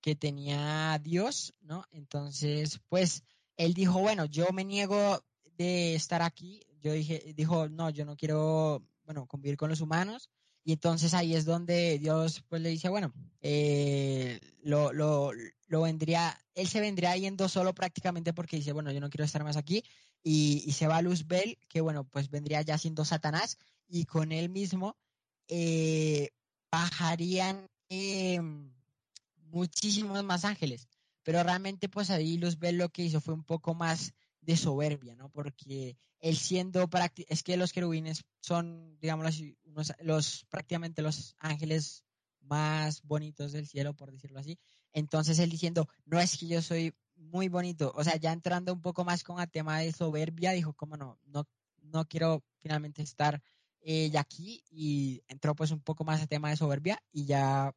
[0.00, 1.84] que tenía Dios, ¿no?
[1.90, 3.24] Entonces, pues
[3.56, 5.22] él dijo, bueno, yo me niego
[5.56, 6.62] de estar aquí.
[6.80, 10.30] Yo dije, dijo, no, yo no quiero, bueno, convivir con los humanos.
[10.68, 13.10] Y entonces ahí es donde Dios pues le dice, bueno,
[13.40, 15.32] eh, lo, lo,
[15.66, 19.42] lo, vendría, él se vendría yendo solo prácticamente porque dice, bueno, yo no quiero estar
[19.44, 19.82] más aquí.
[20.22, 23.56] Y, se va Luzbel, que bueno, pues vendría ya siendo Satanás.
[23.88, 24.94] Y con él mismo
[25.46, 26.32] eh,
[26.70, 28.70] bajarían em,
[29.50, 30.86] muchísimos más ángeles.
[31.22, 34.12] Pero realmente, pues ahí Luzbel lo que hizo fue un poco más
[34.42, 35.30] de soberbia, ¿no?
[35.30, 36.88] Porque él siendo
[37.28, 39.56] es que los querubines son, digamos así,
[40.00, 42.04] los prácticamente los ángeles
[42.40, 44.58] más bonitos del cielo, por decirlo así.
[44.92, 48.80] Entonces él diciendo, no es que yo soy muy bonito, o sea, ya entrando un
[48.80, 51.46] poco más con el tema de soberbia, dijo, cómo no, no,
[51.82, 53.42] no quiero finalmente estar
[53.80, 57.74] eh, aquí y entró pues un poco más al tema de soberbia y ya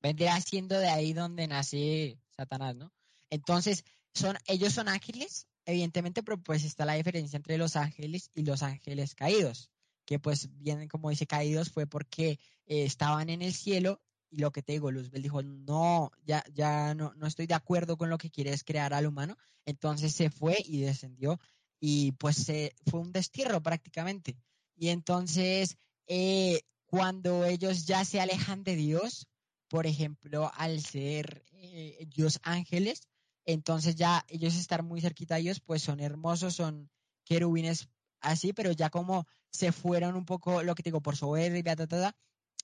[0.00, 2.92] vendría siendo de ahí donde nace Satanás, ¿no?
[3.30, 8.42] Entonces, son, ellos son ángeles, evidentemente, pero pues está la diferencia entre los ángeles y
[8.42, 9.70] los ángeles caídos,
[10.04, 14.00] que pues vienen, como dice, caídos fue porque eh, estaban en el cielo
[14.30, 17.96] y lo que te digo, Luzbel dijo, no, ya, ya no, no estoy de acuerdo
[17.96, 21.40] con lo que quieres crear al humano, entonces se fue y descendió
[21.80, 24.36] y pues se, fue un destierro prácticamente.
[24.76, 29.26] Y entonces, eh, cuando ellos ya se alejan de Dios,
[29.68, 33.02] por ejemplo, al ser eh, Dios ángeles,
[33.52, 36.90] entonces ya ellos estar muy cerquita de ellos, pues son hermosos, son
[37.24, 37.88] querubines
[38.20, 42.16] así, pero ya como se fueron un poco, lo que digo, por soberbia, ta,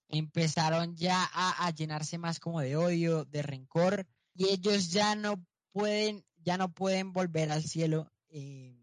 [0.09, 6.25] empezaron ya a, llenarse más como de odio, de rencor, y ellos ya no pueden,
[6.37, 8.77] ya no pueden volver al cielo eh,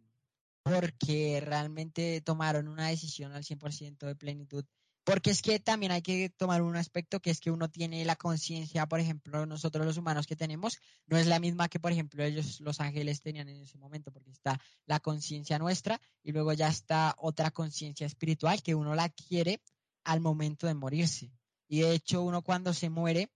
[0.64, 4.66] porque realmente tomaron una decisión al 100% de plenitud
[5.04, 8.16] porque es que también hay que tomar un aspecto que es que uno tiene la
[8.16, 10.78] conciencia, por ejemplo, nosotros los humanos que tenemos,
[11.08, 14.32] no es la misma que, por ejemplo, ellos, los ángeles, tenían en ese momento, porque
[14.32, 19.62] está la conciencia nuestra y luego ya está otra conciencia espiritual que uno la adquiere
[20.06, 21.32] al momento de morirse.
[21.68, 23.30] Y de hecho, uno cuando se muere,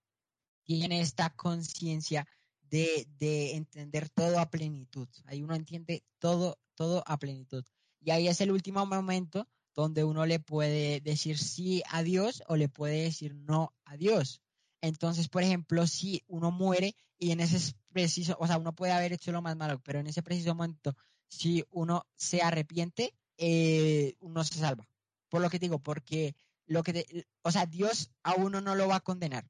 [0.64, 2.28] tiene esta conciencia
[2.62, 5.08] de, de entender todo a plenitud.
[5.26, 7.66] Ahí uno entiende todo, todo a plenitud.
[8.00, 9.48] Y ahí es el último momento
[9.78, 14.42] donde uno le puede decir sí a Dios o le puede decir no a Dios.
[14.82, 19.14] Entonces, por ejemplo, si uno muere y en ese preciso, o sea, uno puede haber
[19.14, 20.96] hecho lo más malo, pero en ese preciso momento,
[21.28, 24.90] si uno se arrepiente, eh, uno se salva.
[25.30, 28.96] Por lo que digo, porque lo que, o sea, Dios a uno no lo va
[28.96, 29.48] a condenar,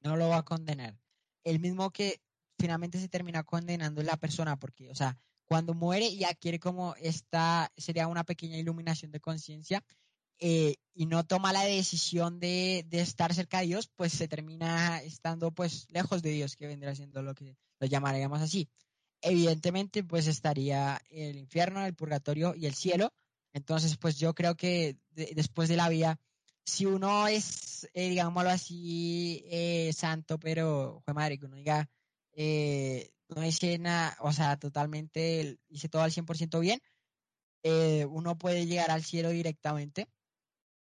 [0.00, 0.98] no lo va a condenar.
[1.44, 2.22] El mismo que
[2.58, 7.72] finalmente se termina condenando la persona, porque, o sea, cuando muere y adquiere como esta,
[7.76, 9.82] sería una pequeña iluminación de conciencia
[10.38, 15.50] eh, y no toma la decisión de, estar cerca de Dios, pues se termina estando
[15.52, 18.68] pues lejos de Dios, que vendría siendo lo que lo llamaríamos así.
[19.22, 23.12] Evidentemente, pues estaría el infierno, el purgatorio y el cielo.
[23.52, 26.20] Entonces, pues yo creo que después de la vida,
[26.64, 31.88] si uno es, eh, digámoslo así, eh, santo, pero, fue madre, que uno diga,
[32.32, 36.80] eh, no hice nada, o sea, totalmente, hice todo al 100% bien,
[37.62, 40.08] eh, uno puede llegar al cielo directamente.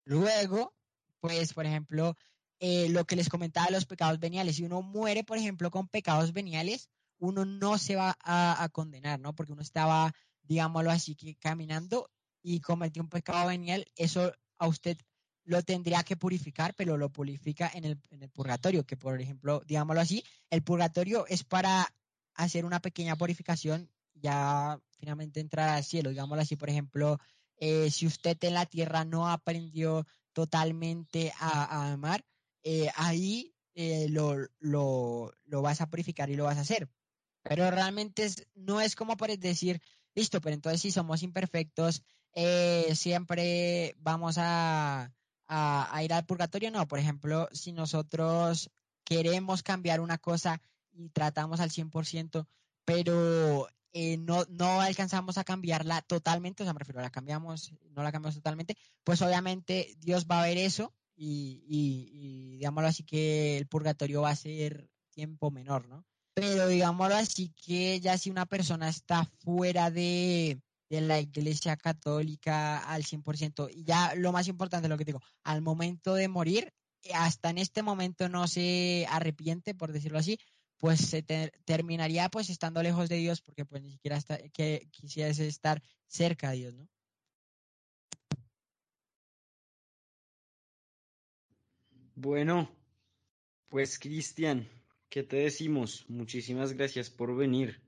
[0.06, 0.76] Luego,
[1.20, 2.16] pues, por ejemplo,
[2.60, 5.88] eh, lo que les comentaba de los pecados veniales, si uno muere, por ejemplo, con
[5.88, 9.34] pecados veniales, uno no se va a, condenar, ¿no?
[9.34, 12.12] Porque uno estaba, digámoslo así, que caminando
[12.43, 14.98] y cometió un pecado venial, eso a usted
[15.43, 19.62] lo tendría que purificar, pero lo purifica en el, en el purgatorio, que por ejemplo,
[19.66, 21.88] digámoslo así, el purgatorio es para
[22.36, 27.20] hacer una pequeña purificación, ya finalmente entrar al cielo, digámoslo así, por ejemplo,
[27.58, 32.26] eh, si usted en la tierra no aprendió totalmente a, amar,
[32.64, 36.90] eh, ahí eh, lo, lo, lo, vas a purificar y lo vas a hacer.
[37.44, 39.82] Pero realmente no es como para decir,
[40.16, 42.04] listo, pero entonces si somos imperfectos,
[42.94, 45.14] siempre vamos a,
[45.48, 46.72] a, ir al purgatorio.
[46.72, 48.70] No, por ejemplo, si nosotros
[49.04, 50.62] queremos cambiar una cosa
[50.96, 52.48] y tratamos al 100%,
[52.86, 58.04] pero eh, no, no alcanzamos a cambiarla totalmente, o sea, me refiero, la cambiamos, no
[58.04, 63.58] la cambiamos totalmente, pues obviamente Dios va a ver eso y, y, digámoslo así que
[63.58, 66.06] el purgatorio va a ser tiempo menor, ¿no?
[66.34, 72.80] Pero digámoslo así que ya si una persona está fuera de, de la iglesia católica
[72.80, 76.74] al 100%, y ya lo más importante, lo que digo, al momento de morir,
[77.14, 80.38] hasta en este momento no se arrepiente, por decirlo así,
[80.78, 81.23] pues se
[81.65, 86.51] terminaría pues estando lejos de Dios porque pues ni siquiera está, que quisiese estar cerca
[86.51, 86.88] de Dios, ¿no?
[92.15, 92.71] Bueno,
[93.67, 94.69] pues Cristian,
[95.09, 96.05] ¿qué te decimos?
[96.07, 97.82] Muchísimas gracias por venir.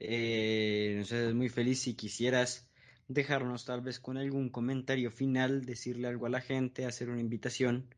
[0.00, 2.68] Eh, nos muy feliz si quisieras
[3.06, 7.94] dejarnos tal vez con algún comentario final, decirle algo a la gente, hacer una invitación.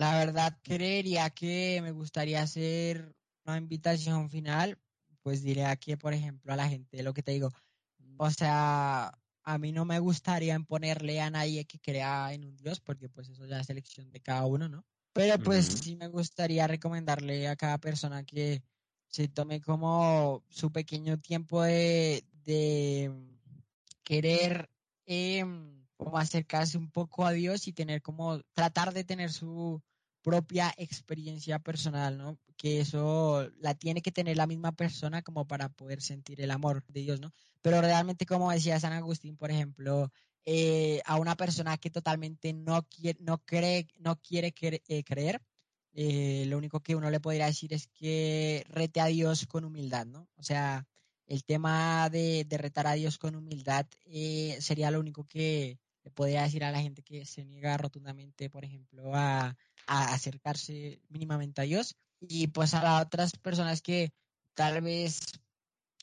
[0.00, 4.78] La verdad, creería que me gustaría hacer una invitación final,
[5.20, 7.52] pues diría que, por ejemplo, a la gente, lo que te digo,
[8.16, 12.80] o sea, a mí no me gustaría imponerle a nadie que crea en un Dios,
[12.80, 14.86] porque pues eso ya es elección de cada uno, ¿no?
[15.12, 18.62] Pero pues sí me gustaría recomendarle a cada persona que
[19.06, 23.12] se tome como su pequeño tiempo de, de
[24.02, 24.70] querer
[25.04, 29.82] em, como acercarse un poco a Dios y tener como, tratar de tener su,
[30.22, 32.38] propia experiencia personal, ¿no?
[32.56, 36.84] Que eso la tiene que tener la misma persona como para poder sentir el amor
[36.88, 37.32] de Dios, ¿no?
[37.62, 40.10] Pero realmente, como decía San Agustín, por ejemplo,
[40.44, 44.54] eh, a una persona que totalmente no quiere, no cree, no quiere
[44.88, 45.42] eh, creer,
[45.92, 50.06] eh, lo único que uno le podría decir es que rete a Dios con humildad,
[50.06, 50.28] ¿no?
[50.36, 50.86] O sea,
[51.26, 53.86] el tema de, de retar a Dios con humildad
[54.60, 58.64] sería lo único que le podría decir a la gente que se niega rotundamente, por
[58.64, 59.56] ejemplo, a
[59.86, 64.12] a acercarse mínimamente a Dios y pues a las otras personas que
[64.54, 65.20] tal vez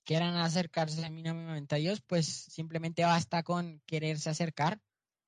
[0.03, 4.79] quieran acercarse mínimamente a Dios, pues simplemente basta con quererse acercar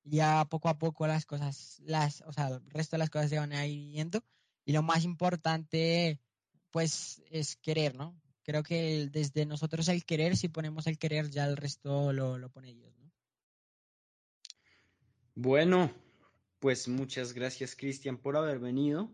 [0.02, 3.30] y ya poco a poco las cosas, las, o sea, el resto de las cosas
[3.30, 4.24] se van a ir viendo
[4.64, 6.18] y lo más importante
[6.70, 8.18] pues es querer, ¿no?
[8.42, 12.48] Creo que desde nosotros el querer, si ponemos el querer, ya el resto lo, lo
[12.48, 13.10] pone Dios, ¿no?
[15.34, 15.92] Bueno,
[16.60, 19.10] pues muchas gracias, Cristian, por haber venido.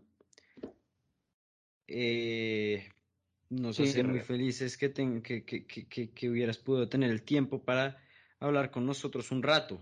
[1.87, 2.89] Eh,
[3.49, 7.97] nos hace muy felices que, que, que, hubieras podido tener el tiempo para
[8.39, 9.81] hablar con nosotros un rato.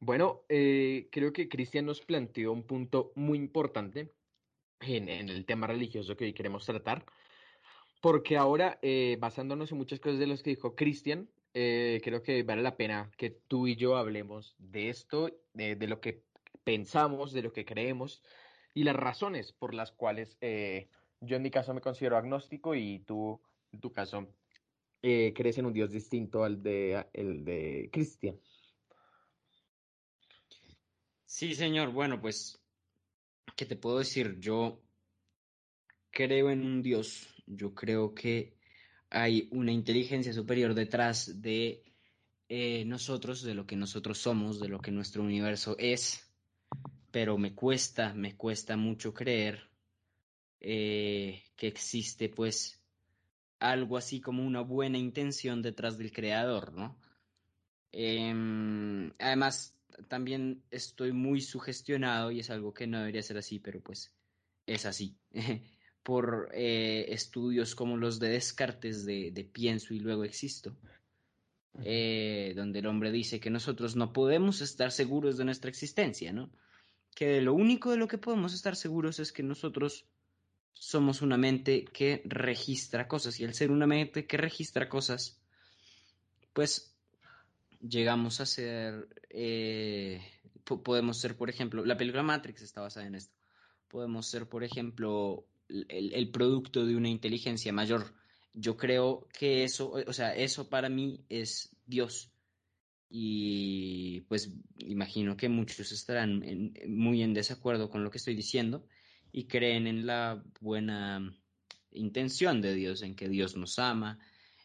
[0.00, 4.12] Bueno, eh, creo que Cristian nos planteó un punto muy importante
[4.80, 7.06] en, el tema religioso que hoy queremos tratar,
[8.02, 12.42] porque ahora, eh, basándonos en muchas cosas de las que dijo Cristian, eh, creo que
[12.42, 16.24] vale la pena que tú y yo hablemos de esto, de, lo que
[16.64, 18.22] pensamos, de lo que creemos
[18.74, 20.88] y las razones por las cuales eh,
[21.20, 23.40] yo en mi caso me considero agnóstico y tú
[23.72, 24.26] en tu caso
[25.00, 28.36] eh, crees en un Dios distinto al de, el de Cristian.
[31.24, 31.92] Sí, señor.
[31.92, 32.60] Bueno, pues,
[33.54, 34.38] ¿qué te puedo decir?
[34.38, 34.80] Yo
[36.10, 37.42] creo en un Dios.
[37.46, 38.54] Yo creo que
[39.14, 41.84] hay una inteligencia superior detrás de
[42.48, 46.28] eh, nosotros, de lo que nosotros somos, de lo que nuestro universo es,
[47.12, 49.70] pero me cuesta, me cuesta mucho creer
[50.58, 52.82] eh, que existe pues
[53.60, 56.98] algo así como una buena intención detrás del creador, ¿no?
[57.92, 63.80] Em, además, también estoy muy sugestionado y es algo que no debería ser así, pero
[63.80, 64.12] pues
[64.66, 65.16] es así.
[66.04, 70.76] por eh, estudios como los de Descartes de, pienso y luego existo,
[71.82, 76.50] eh, donde el hombre dice que nosotros no podemos estar seguros de nuestra existencia, ¿no?
[77.14, 80.04] Que lo único de lo que podemos estar seguros es que nosotros
[80.74, 85.40] somos una mente que registra cosas y al ser una mente que registra cosas,
[86.52, 86.94] pues
[87.80, 90.20] llegamos a ser, eh,
[90.64, 93.34] podemos ser, por ejemplo, la película Matrix está basada en esto,
[93.88, 95.46] podemos ser, por ejemplo,
[95.88, 98.14] el, producto de una inteligencia mayor.
[98.52, 102.30] Yo creo que eso, o sea, eso para mí es Dios.
[103.10, 106.42] y pues imagino que muchos estarán
[106.88, 108.86] muy en desacuerdo con lo que estoy diciendo
[109.32, 111.34] y creen en la buena
[111.92, 114.18] intención de Dios, en que Dios nos ama,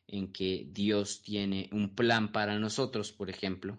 [0.07, 3.77] en que Dios tiene un plan para nosotros, por ejemplo.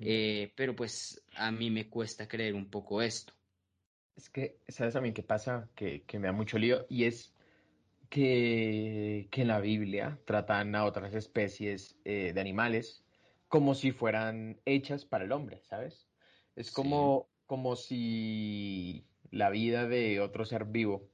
[0.00, 3.32] Eh, pero pues a mí me cuesta creer un poco esto.
[4.16, 5.68] Es que, ¿sabes también qué pasa?
[5.74, 7.34] Que, que me da mucho lío y es
[8.08, 13.04] que, que en la Biblia tratan a otras especies eh, de animales
[13.48, 16.08] como si fueran hechas para el hombre, ¿sabes?
[16.56, 21.10] Es como, como si la vida de otro ser vivo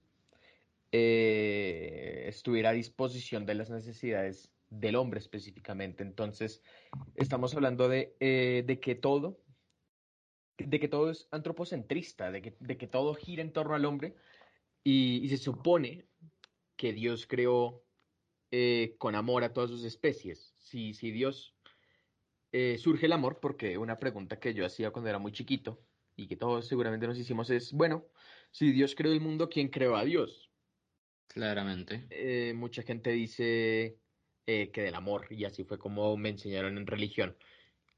[0.93, 6.03] eh, estuviera a disposición de las necesidades del hombre específicamente.
[6.03, 6.63] Entonces,
[7.17, 9.41] estamos hablando de, eh, de que todo,
[10.67, 14.15] de que todo es antropocentrista, de que, de que todo gira en torno al hombre
[14.85, 16.07] y, se supone
[16.77, 17.85] que Dios creó
[18.51, 20.55] eh, con amor a todas sus especies.
[20.59, 21.55] Si, si Dios
[22.79, 25.81] surge el amor, porque una pregunta que yo hacía cuando era muy chiquito
[26.17, 28.07] y que todos seguramente nos hicimos es, bueno,
[28.51, 30.51] si Dios creó el mundo, ¿quién creó a Dios?
[31.27, 32.07] Claramente.
[32.11, 33.99] Eh, mucha gente dice
[34.47, 37.37] eh, que del amor, y así fue como me enseñaron en religión,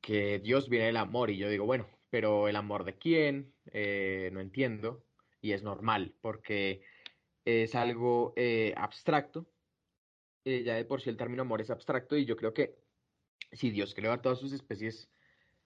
[0.00, 4.30] que Dios viene del amor, y yo digo, bueno, pero el amor de quién, eh,
[4.32, 5.04] no entiendo,
[5.40, 6.84] y es normal, porque
[7.44, 8.32] es algo
[8.76, 9.50] abstracto,
[10.44, 12.76] ya de por sí el término amor es abstracto, y yo creo que
[13.50, 15.10] si Dios creó a todas sus especies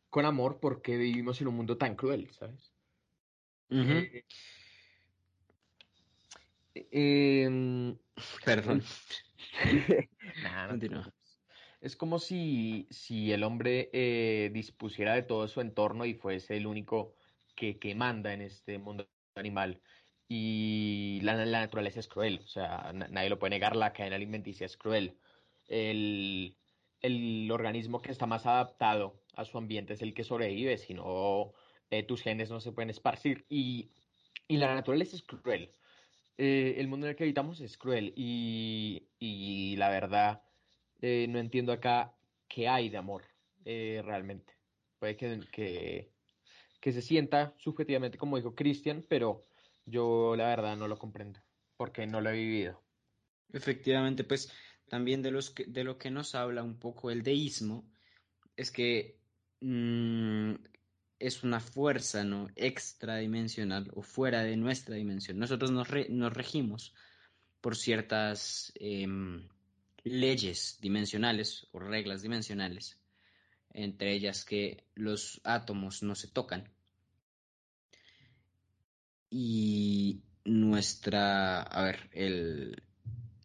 [0.08, 2.72] con amor, ¿por qué vivimos en un mundo tan cruel, sabes?
[6.74, 7.94] Eh,
[8.46, 8.82] Perdón.
[11.80, 16.66] Es como si, si el hombre eh, dispusiera de todo su entorno y fuese el
[16.66, 17.14] único
[17.54, 19.80] que, que manda en este mundo animal.
[20.28, 24.66] Y la, la, naturaleza es cruel, o sea, nadie lo puede negar, la cadena alimenticia
[24.66, 25.16] es cruel.
[25.68, 26.56] El,
[27.00, 31.52] el organismo que está más adaptado a su ambiente es el que sobrevive, si no,
[31.90, 33.46] eh, tus genes no se pueden esparcir.
[33.48, 33.90] Y,
[34.48, 35.72] y la naturaleza es cruel.
[36.38, 40.42] Eh, el mundo en el que habitamos es cruel y, la verdad
[41.00, 42.14] eh, no entiendo acá
[42.48, 43.24] qué hay de amor
[43.64, 44.54] eh, realmente.
[44.98, 46.10] Puede que,
[46.80, 49.46] que, se sienta subjetivamente como dijo Cristian, pero
[49.84, 51.40] yo la verdad no lo comprendo
[51.76, 52.82] porque no lo he vivido.
[53.52, 54.52] Efectivamente, pues
[54.88, 57.88] también de, los de lo que nos habla un poco el deísmo
[58.56, 59.18] es que
[59.60, 60.54] mm,
[61.18, 62.48] es una fuerza ¿no?
[62.56, 65.38] extradimensional o fuera de nuestra dimensión.
[65.38, 66.94] Nosotros nos, regimos
[67.60, 69.48] por ciertas em,
[70.04, 72.98] leyes dimensionales o reglas dimensionales,
[73.72, 76.70] entre ellas que los átomos no se tocan.
[79.30, 82.82] Y nuestra, a ver, el,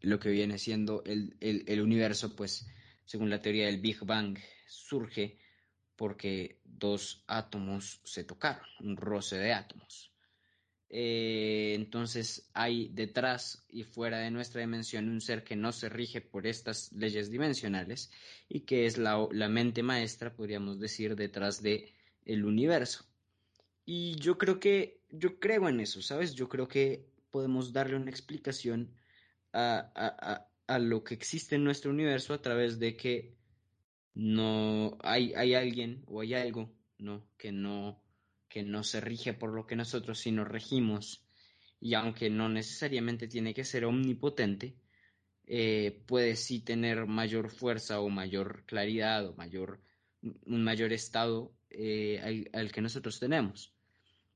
[0.02, 2.68] lo que viene siendo el, el universo, pues
[3.06, 4.38] según la teoría del Big Bang,
[4.68, 5.38] surge
[5.96, 10.13] porque dos átomos se tocaron, un roce de átomos.
[10.96, 16.22] Eh, entonces hay detrás y fuera de nuestra dimensión un ser que no se rige
[16.22, 18.12] por estas leyes dimensionales
[18.48, 21.92] y que es la, mente maestra, podríamos decir, detrás de
[22.26, 23.06] el universo.
[23.86, 26.36] Y yo creo que, yo creo en eso, ¿sabes?
[26.36, 28.94] Yo creo que podemos darle una explicación
[29.52, 33.34] a, a lo que existe en nuestro universo a través de que
[34.14, 36.70] no hay, hay alguien o hay algo,
[37.00, 37.26] ¿no?
[37.36, 38.00] Que no
[38.54, 41.26] que no se rige por lo que nosotros sí nos regimos
[41.80, 44.76] y aunque no necesariamente tiene que ser omnipotente,
[45.48, 49.82] eh, puede sí tener mayor fuerza o mayor claridad o mayor,
[50.22, 53.74] un mayor estado eh, al, que nosotros tenemos.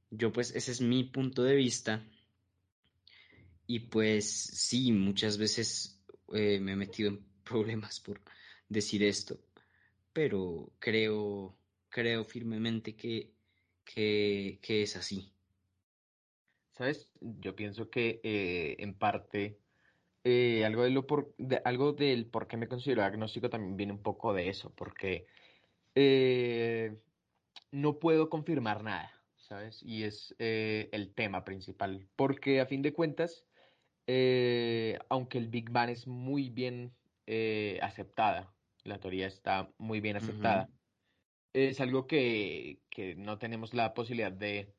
[0.10, 2.04] Yo pues ese es mi punto de vista
[3.68, 6.04] y pues sí, muchas veces
[6.34, 8.20] eh, me he metido en problemas por
[8.68, 9.40] decir esto,
[10.12, 11.56] pero creo,
[11.90, 13.37] creo firmemente que,
[13.94, 15.32] que, es así.
[16.74, 17.12] ¿Sabes?
[17.22, 19.58] Yo pienso que eh, en parte
[20.24, 21.34] eh, algo, de lo por,
[21.64, 25.26] algo del por qué me considero agnóstico también viene un poco de eso, porque
[25.96, 26.96] eh,
[27.72, 29.82] no puedo confirmar nada, ¿sabes?
[29.82, 33.46] Y es el tema principal, porque a fin de cuentas,
[35.10, 36.94] aunque el Big Bang es muy bien
[37.82, 40.70] aceptada, la teoría está muy bien aceptada.
[41.54, 42.80] Es algo que,
[43.18, 44.74] no tenemos la posibilidad de,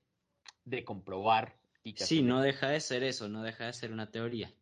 [0.85, 1.57] comprobar.
[1.83, 4.53] Y sí, no deja de ser eso, no deja de ser una teoría.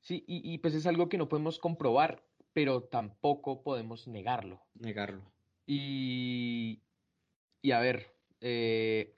[0.00, 2.22] Sí, y, pues es algo que no podemos comprobar,
[2.52, 4.62] pero tampoco podemos negarlo.
[4.74, 5.22] Negarlo.
[5.66, 6.80] Y,
[7.60, 9.16] y a ver, eh,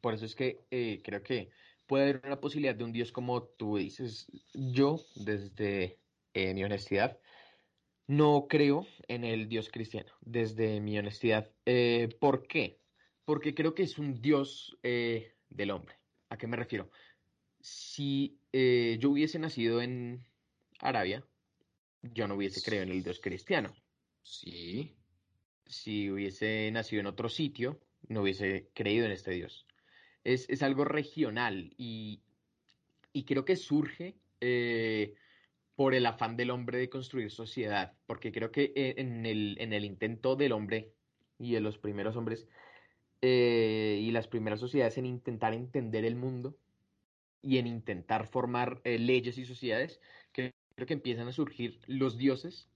[0.00, 1.50] por eso es que eh, creo que
[1.86, 4.30] puede haber una posibilidad de un Dios como tú dices.
[4.54, 5.98] Yo, desde
[6.34, 7.18] eh, mi honestidad,
[8.10, 11.48] No creo en el Dios cristiano, desde mi honestidad.
[11.64, 12.80] Eh, ¿Por qué?
[13.24, 15.94] Porque creo que es un Dios eh, del hombre.
[16.28, 16.90] ¿A qué me refiero?
[17.60, 20.24] Si eh, yo hubiese nacido en
[20.80, 21.24] Arabia,
[22.02, 23.72] yo no hubiese creído en el Dios cristiano.
[24.22, 24.96] Sí.
[25.66, 29.68] Si hubiese nacido en otro sitio, no hubiese creído en este Dios.
[30.24, 32.24] Es, es algo regional y,
[33.12, 35.14] y, creo que surge eh,
[35.80, 39.72] por el afán del hombre de construir sociedad, porque creo que eh, en el, en
[39.72, 40.92] el intento del hombre
[41.38, 42.46] y de los primeros hombres
[43.22, 46.54] eh, y las primeras sociedades en intentar entender el mundo
[47.40, 50.02] y en intentar formar eh, leyes y sociedades,
[50.32, 52.68] creo que empiezan a surgir los dioses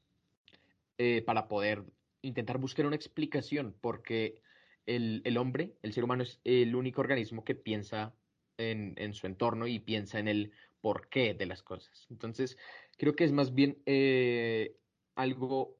[1.27, 1.85] para poder
[2.23, 4.41] intentar buscar una explicación, porque
[4.87, 8.15] el, el, hombre, el ser humano, es el único organismo que piensa
[8.57, 10.53] en, en, su entorno y piensa en el
[10.85, 12.07] porqué de las cosas.
[12.11, 12.59] Entonces,
[12.99, 14.76] creo que es más bien eh,
[15.14, 15.78] algo,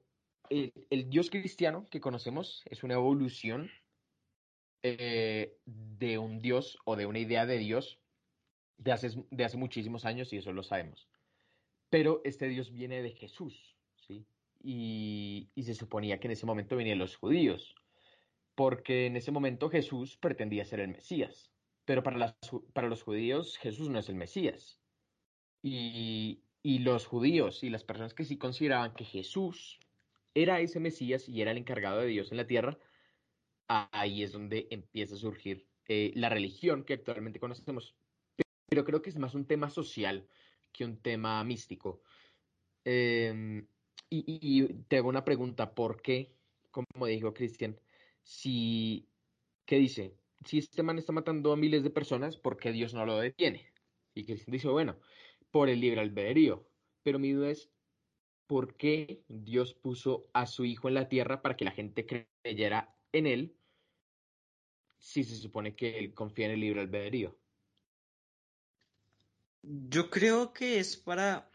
[0.49, 3.69] el, el, Dios cristiano que conocemos es una evolución
[4.81, 7.99] eh, de un Dios o de una idea de Dios
[8.79, 11.07] de hace, de hace muchísimos años y eso lo sabemos.
[11.91, 13.75] Pero este Dios viene de Jesús,
[14.07, 14.25] ¿sí?
[14.63, 17.75] Y, y, se suponía que en ese momento venían los judíos,
[18.55, 21.51] porque en ese momento Jesús pretendía ser el Mesías,
[21.85, 22.35] pero para, las,
[22.73, 24.79] para los judíos Jesús no es el Mesías.
[25.67, 26.41] Y,
[26.79, 29.79] los judíos y las personas que sí consideraban que Jesús
[30.35, 32.77] era ese Mesías y era el encargado de Dios en la tierra,
[33.67, 37.95] ahí es donde empieza a surgir eh, la religión que actualmente conocemos.
[38.67, 40.27] Pero creo que es más un tema social
[40.71, 42.03] que un tema místico.
[42.83, 43.65] Eh,
[44.11, 46.35] y, y, te hago una pregunta, ¿por qué,
[46.69, 47.79] como dijo Cristian,
[48.21, 49.07] si,
[49.65, 50.13] ¿qué dice?
[50.45, 53.65] Si este man está matando a miles de personas, ¿por qué Dios no lo detiene?
[54.13, 54.97] Y Cristian dice, bueno,
[55.55, 56.67] por el libre albedrío.
[57.01, 57.69] Pero mi duda es,
[58.45, 62.93] ¿por qué Dios puso a su Hijo en la tierra para que la gente creyera
[63.13, 63.55] en Él
[64.97, 67.37] si se supone que Él confía en el libre albedrío?
[69.63, 71.49] Yo creo que es para.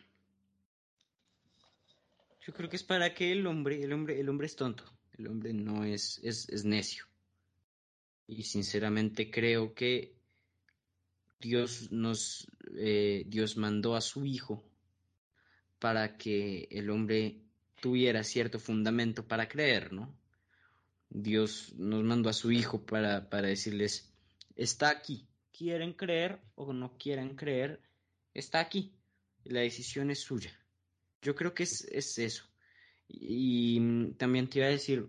[2.41, 4.85] Yo creo que es para que el hombre, el hombre, el hombre es tonto.
[5.19, 7.05] El hombre no es, es, es necio.
[8.27, 10.20] Y sinceramente creo que
[11.41, 14.63] Dios nos, eh, Dios mandó a su Hijo
[15.79, 17.41] para que el hombre
[17.81, 20.15] tuviera cierto fundamento para creer, ¿no?
[21.09, 24.13] Dios nos mandó a su Hijo para, para decirles,
[24.55, 27.81] está aquí, quieren creer o no quieren creer,
[28.35, 28.93] está aquí.
[29.45, 30.53] La decisión es suya.
[31.23, 32.45] Yo creo que es, es eso.
[33.09, 35.09] Y, y, también te iba a decir,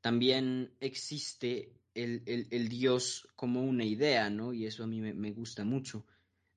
[0.00, 4.52] también existe el, el, Dios como una idea, ¿no?
[4.52, 6.06] Y eso a mí me, me, gusta mucho.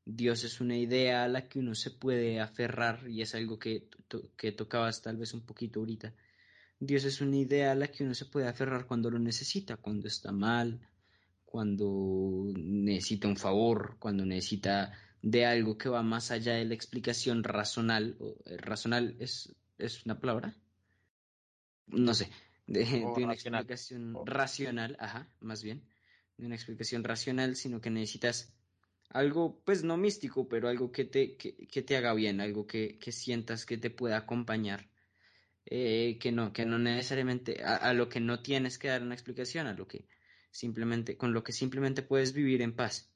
[0.06, 3.90] Dios es una idea a la que uno se puede aferrar y es algo que,
[4.08, 6.14] to, que tocabas tal vez un poquito ahorita.
[6.80, 10.08] Dios es una idea a la que uno se puede aferrar cuando lo necesita, cuando
[10.08, 10.80] está mal,
[11.46, 17.44] cuando necesita un favor, cuando necesita de algo que va más allá de la explicación
[17.44, 18.18] razonal.
[18.46, 20.56] ¿Razonal es, es una palabra?
[21.88, 22.30] No sé,
[22.68, 23.62] de, de una racional.
[23.62, 25.88] explicación racional, ajá, más bien,
[26.38, 28.54] de una explicación racional, sino que necesitas
[29.10, 32.98] algo, pues no místico, pero algo que te, que, que te haga bien, algo que,
[32.98, 34.90] que, sientas que te pueda acompañar,
[35.66, 39.16] eh, que no, que no necesariamente, a, a, lo que no tienes que dar una
[39.16, 40.08] explicación, a lo que
[40.52, 43.12] simplemente, con lo que simplemente puedes vivir en paz.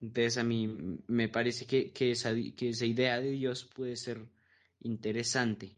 [0.00, 0.68] Entonces a mí
[1.08, 4.26] me parece que, que, esa, que esa idea de Dios puede ser
[4.80, 5.76] interesante.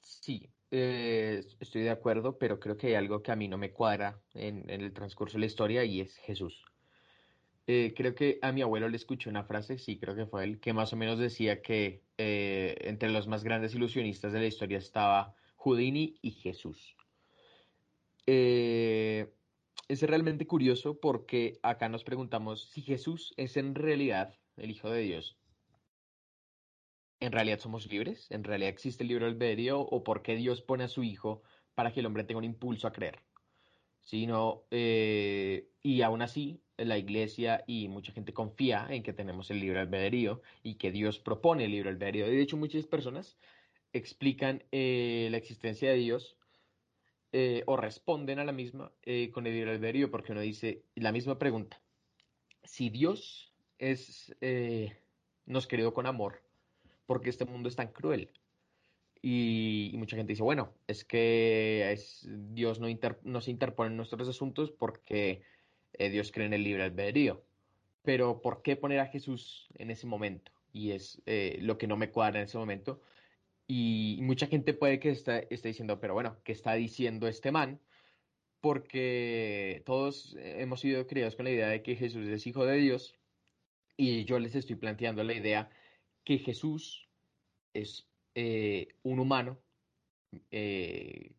[0.00, 3.70] Sí, eh, estoy de acuerdo, pero creo que hay algo que a mí no me
[3.72, 6.64] cuadra en, el transcurso de la historia y es Jesús.
[7.68, 10.58] Eh, creo que a mi abuelo le escuché una frase, sí, creo que fue él,
[10.58, 14.78] que más o menos decía que eh, entre los más grandes ilusionistas de la historia
[14.78, 16.96] estaba Houdini y Jesús.
[18.26, 25.02] Es realmente curioso porque acá nos preguntamos si Jesús es en realidad el Hijo de
[25.02, 25.36] Dios
[27.24, 28.30] ¿En realidad somos libres?
[28.30, 29.80] ¿En realidad existe el libre albedrío?
[29.80, 31.42] ¿O por qué Dios pone a su Hijo
[31.74, 33.18] para que el hombre tenga un impulso a creer?
[34.02, 39.60] Sino, eh, y aún así, la iglesia y mucha gente confía en que tenemos el
[39.60, 42.26] libre albedrío y que Dios propone el libre albedrío.
[42.26, 43.38] De hecho, muchas personas
[43.94, 46.36] explican eh, la existencia de Dios
[47.32, 48.92] eh, o responden a la misma
[49.32, 51.80] con el libre albedrío, porque uno dice la misma pregunta.
[52.64, 54.98] Si Dios es, eh,
[55.46, 56.43] nos creó con amor,
[57.06, 58.30] porque este mundo es tan cruel.
[59.26, 63.96] Y, mucha gente dice, bueno, es que es, Dios no, inter, no, se interpone en
[63.96, 65.42] nuestros asuntos porque
[65.94, 67.42] eh, Dios cree en el libre albedrío.
[68.02, 70.52] Pero ¿por qué poner a Jesús en ese momento?
[70.74, 73.00] Y es eh, lo que no me cuadra en ese momento,
[73.66, 77.80] Y mucha gente puede que esté, esté diciendo, pero bueno, ¿qué está diciendo este man?
[78.60, 83.16] Porque todos hemos sido criados con la idea de que Jesús es hijo de Dios
[83.96, 85.70] y yo les estoy planteando la idea
[86.24, 87.08] que Jesús
[87.72, 89.60] es eh, un humano
[90.50, 91.32] eh,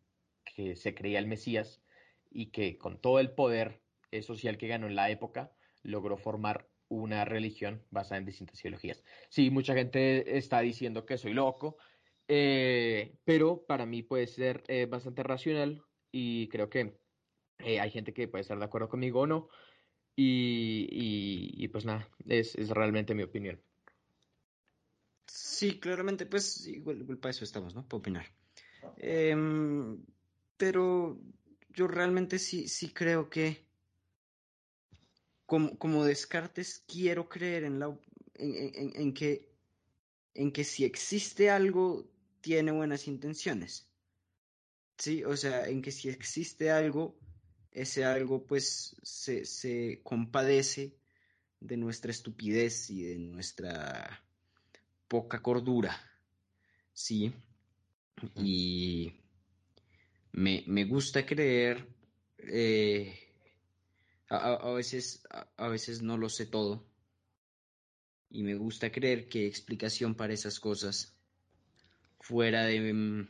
[0.44, 1.82] que se creía el Mesías
[2.30, 3.82] y que con todo el poder
[4.22, 5.52] social que ganó en la época
[5.82, 9.02] logró formar una religión basada en distintas ideologías.
[9.28, 11.76] Sí, mucha gente está diciendo que soy loco,
[12.28, 15.82] eh, pero para mí puede ser eh, bastante racional
[16.12, 16.98] y creo que
[17.58, 19.48] eh, hay gente que puede estar de acuerdo conmigo o no.
[20.18, 23.60] Y, pues nada, es, realmente mi opinión.
[25.26, 27.86] Sí, claramente, pues igual, para eso estamos, ¿no?
[27.86, 28.26] Para opinar.
[28.98, 30.04] Em,
[30.56, 31.20] pero
[31.70, 33.66] yo realmente sí, sí creo que
[35.44, 37.96] como, como Descartes quiero creer en, la,
[38.34, 39.48] en, que,
[40.34, 42.08] en que si existe algo
[42.40, 43.88] tiene buenas intenciones.
[44.98, 47.18] Sí, o sea, en que si existe algo,
[47.70, 50.96] ese algo pues se, se compadece
[51.60, 54.25] de nuestra estupidez y de nuestra
[55.08, 55.98] poca cordura.
[56.92, 57.32] Sí.
[58.36, 59.12] Y
[60.32, 61.86] me, me gusta creer,
[62.38, 63.18] eh,
[64.28, 65.26] a, veces,
[65.56, 66.86] a, veces no lo sé todo.
[68.30, 71.16] Y me gusta creer que explicación para esas cosas
[72.20, 73.28] fuera de mm,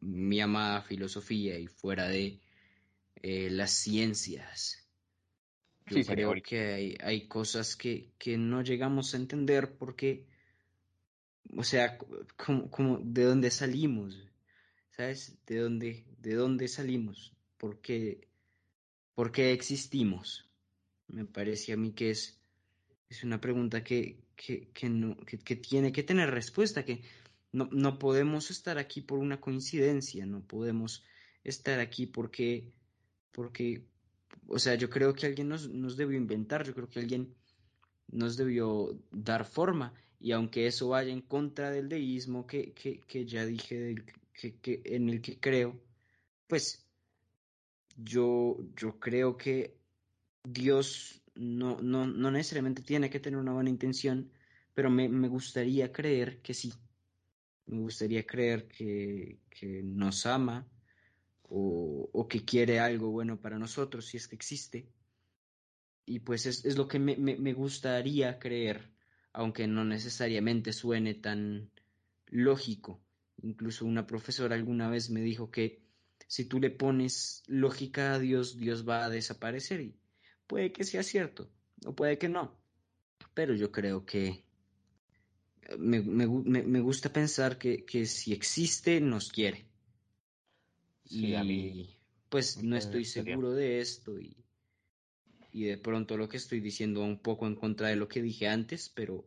[0.00, 2.40] mi amada filosofía y fuera de
[3.22, 4.79] eh, las ciencias.
[5.90, 10.24] Yo creo que hay, cosas que, no llegamos a entender porque,
[11.56, 11.98] o sea,
[12.36, 14.16] como, de dónde salimos,
[14.96, 15.36] ¿sabes?
[15.46, 17.32] ¿De dónde, de dónde salimos?
[17.58, 18.28] ¿Por qué,
[19.14, 20.48] ¿Por qué existimos?
[21.08, 22.40] Me parece a mí que es,
[23.08, 27.02] es una pregunta que, que, no, que tiene que tener respuesta, que
[27.52, 31.02] no, no podemos estar aquí por una coincidencia, no podemos
[31.44, 32.72] estar aquí porque,
[33.32, 33.84] porque,
[34.50, 37.34] o sea, yo creo que alguien nos, nos debió inventar, yo creo que alguien
[38.08, 43.24] nos debió dar forma, y aunque eso vaya en contra del deísmo que, que, que
[43.24, 43.94] ya dije,
[44.34, 45.80] que, que, en el que creo,
[46.46, 46.84] pues
[47.96, 49.78] yo, yo creo que
[50.44, 54.30] Dios no, no, no necesariamente tiene que tener una buena intención,
[54.74, 56.72] pero me, me gustaría creer que sí,
[57.70, 59.38] me gustaría creer que,
[59.84, 60.66] nos ama
[61.50, 64.88] o, que quiere algo bueno para nosotros, si es que existe.
[66.06, 68.92] Y pues es, lo que me, gustaría creer,
[69.32, 71.70] aunque no necesariamente suene tan
[72.26, 73.02] lógico.
[73.42, 75.82] Incluso una profesora alguna vez me dijo que
[76.28, 79.80] si tú le pones lógica a Dios, Dios va a desaparecer.
[79.80, 79.96] Y
[80.46, 81.50] puede que sea cierto,
[81.84, 82.56] o puede que no.
[83.34, 84.44] Pero yo creo que
[85.78, 89.69] me, me, gusta pensar que, si existe, nos quiere.
[91.10, 91.96] Y a mí,
[92.28, 94.36] pues no estoy seguro de esto y,
[95.52, 98.48] y de pronto lo que estoy diciendo un poco en contra de lo que dije
[98.48, 99.24] antes, pero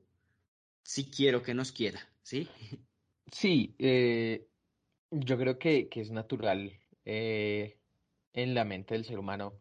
[0.83, 2.47] sí quiero que nos quiera, ¿sí?
[3.31, 4.47] Sí, eh,
[5.09, 7.79] yo creo que, es natural eh,
[8.33, 9.59] en la mente del ser humano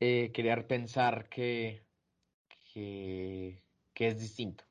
[0.00, 1.82] eh, querer pensar que,
[2.72, 3.60] que,
[3.92, 4.64] que es distinto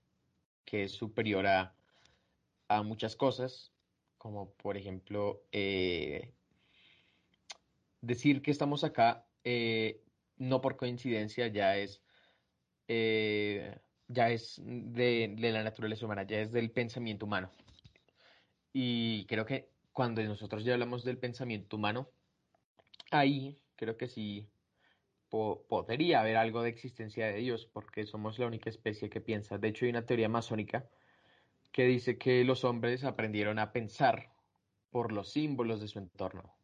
[0.66, 1.72] que es superior a,
[2.84, 3.72] muchas cosas,
[4.18, 6.34] como por ejemplo eh,
[8.06, 10.02] decir que estamos acá eh,
[10.38, 12.02] no por coincidencia ya es
[12.88, 13.78] eh,
[14.08, 17.52] ya es de, la naturaleza humana, ya es del pensamiento humano.
[18.74, 22.10] Y creo que cuando nosotros ya hablamos del pensamiento humano,
[23.12, 24.48] ahí creo que sí
[25.30, 29.58] podría haber algo de existencia de Dios, porque somos la única especie que piensa.
[29.58, 30.88] De hecho, hay una teoría masónica
[31.72, 34.32] que dice que los hombres aprendieron a pensar
[34.92, 36.55] por los símbolos de su entorno.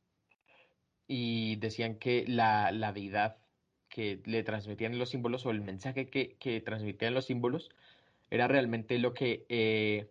[1.13, 3.38] Y decían que la, deidad
[3.89, 7.69] que le transmitían los símbolos o el mensaje que, transmitían los símbolos
[8.29, 10.09] era realmente lo que eh,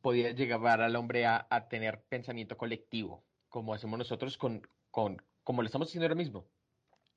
[0.00, 5.66] podía llevar al hombre a, tener pensamiento colectivo, como hacemos nosotros con, con, como lo
[5.66, 6.46] estamos haciendo ahora mismo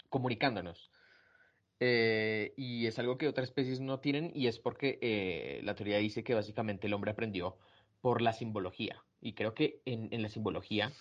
[0.10, 0.92] comunicándonos.
[1.80, 5.98] Eh, y es algo que otras especies no tienen y es porque eh, la teoría
[5.98, 7.58] dice que básicamente el hombre aprendió
[8.02, 9.04] por la simbología.
[9.22, 10.92] Y creo que en, la simbología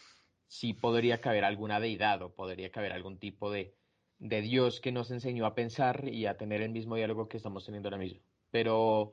[0.47, 3.75] sí podría caber alguna deidad o podría caber algún tipo de,
[4.19, 7.65] de, Dios que nos enseñó a pensar y a tener el mismo diálogo que estamos
[7.65, 8.21] teniendo ahora mismo.
[8.51, 9.13] Pero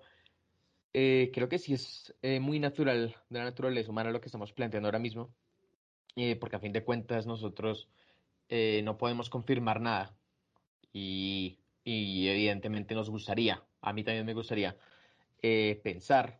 [0.93, 4.87] eh, creo que sí es muy natural de la naturaleza humana lo que estamos planteando
[4.87, 5.33] ahora mismo,
[6.39, 7.89] porque a fin de cuentas nosotros
[8.49, 10.15] eh, no podemos confirmar nada.
[10.93, 14.77] Y, evidentemente nos gustaría, a mí también me gustaría,
[15.41, 16.39] eh, pensar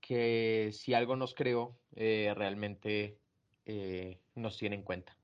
[0.00, 3.18] que si algo nos creó, eh, realmente
[3.68, 5.14] eh, nos tiene en cuenta.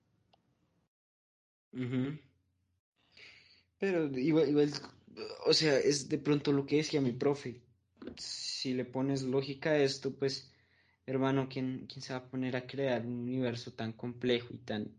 [3.78, 4.70] Pero igual,
[5.46, 7.60] o sea, es de pronto lo que decía mi profe.
[8.16, 10.52] Si le pones lógica a esto, pues,
[11.06, 14.90] hermano, ¿quién, quién se va a poner a crear un universo tan complejo y tan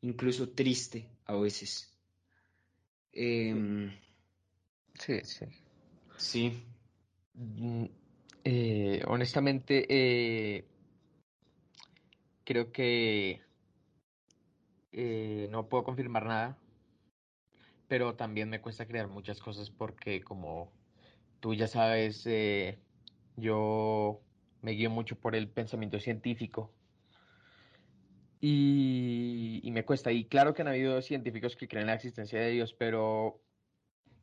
[0.00, 1.92] incluso triste a veces?
[3.12, 3.90] Em,
[4.98, 5.46] sí, sí.
[6.16, 6.52] Sí.
[7.34, 7.84] Mm,
[8.44, 10.64] eh, honestamente, eh,
[12.44, 13.40] creo que
[14.92, 16.58] eh, no puedo confirmar nada,
[17.88, 20.72] pero también me cuesta crear muchas cosas porque como
[21.40, 22.28] tú ya sabes,
[23.36, 24.20] yo
[24.62, 26.72] me guío mucho por el pensamiento científico
[28.40, 30.12] y, y, me cuesta.
[30.12, 33.42] Y claro que han habido científicos que creen en la existencia de Dios, pero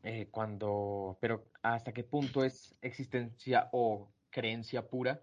[0.03, 5.22] eh, cuando, pero hasta qué punto es existencia o creencia pura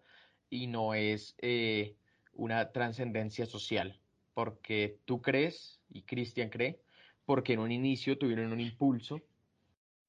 [0.50, 1.96] y no es eh,
[2.34, 3.98] una trascendencia social,
[4.34, 6.80] porque tú crees y Cristian cree,
[7.24, 9.20] porque en un inicio tuvieron un impulso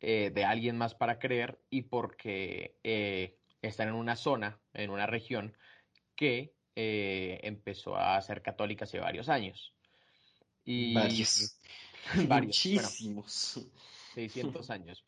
[0.02, 2.76] eh, de alguien más para creer y porque
[3.62, 5.56] están en una zona, en una región
[6.16, 9.74] que empezó a ser católica hace varios años.
[10.66, 11.58] Y, varios.
[12.30, 13.68] Muchísimos.
[14.16, 15.04] 600 años.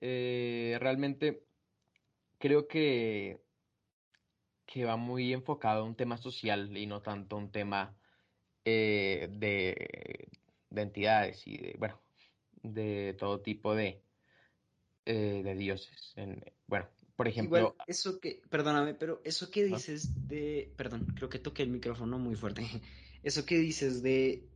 [0.00, 1.44] Eh, realmente
[2.38, 3.40] creo que,
[4.72, 7.94] que va muy enfocado a un tema social y no tanto un tema
[8.64, 10.28] eh, de,
[10.70, 12.00] de, entidades y de, bueno,
[12.62, 14.00] de todo tipo de,
[15.04, 16.14] eh, de dioses.
[16.66, 17.76] bueno, por ejemplo...
[17.86, 22.34] eso que, perdóname, pero eso que dices de, perdón, creo que toqué el micrófono muy
[22.34, 22.62] fuerte.
[23.22, 24.48] Eso que dices de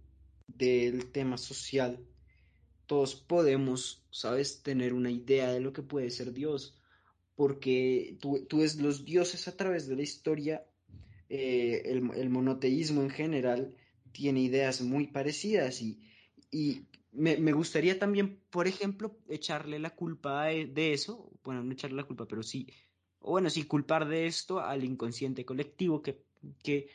[0.49, 2.05] del tema social
[2.87, 6.77] todos podemos, ¿sabes?, tener una idea de lo que puede ser Dios,
[7.37, 10.65] porque tú, ves los dioses a través de la historia,
[11.29, 13.75] eh, el, monoteísmo en general
[14.13, 16.01] tiene ideas muy parecidas y,
[17.13, 22.27] me, gustaría también, por ejemplo, echarle la culpa de, eso, bueno, no echarle la culpa,
[22.27, 22.67] pero sí,
[23.21, 26.23] bueno, sí culpar de esto al inconsciente colectivo que,
[26.63, 26.89] que,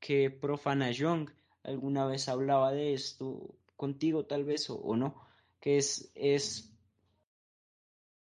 [0.00, 1.30] que profana Jung.
[1.62, 5.28] Alguna vez hablaba de esto contigo tal vez o no
[5.60, 6.72] que es, es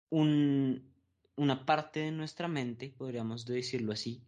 [0.09, 0.90] un,
[1.35, 4.23] una parte de nuestra mente, podríamos decirlo así,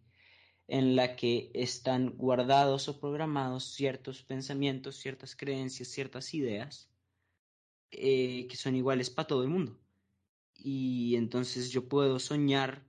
[0.66, 6.88] en la que están guardados o programados ciertos pensamientos, ciertas creencias, ciertas ideas
[7.90, 9.78] eh, que son iguales para todo el mundo.
[10.56, 12.84] Y entonces yo puedo soñar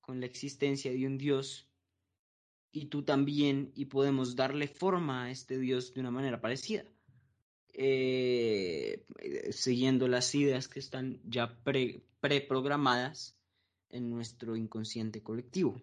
[0.00, 1.68] con la existencia de un Dios
[2.70, 6.84] y tú también y podemos darle forma a este Dios de una manera parecida.
[7.72, 9.04] Eh,
[9.50, 11.58] siguiendo las ideas que están ya
[12.20, 13.36] preprogramadas
[13.90, 15.80] en nuestro inconsciente colectivo.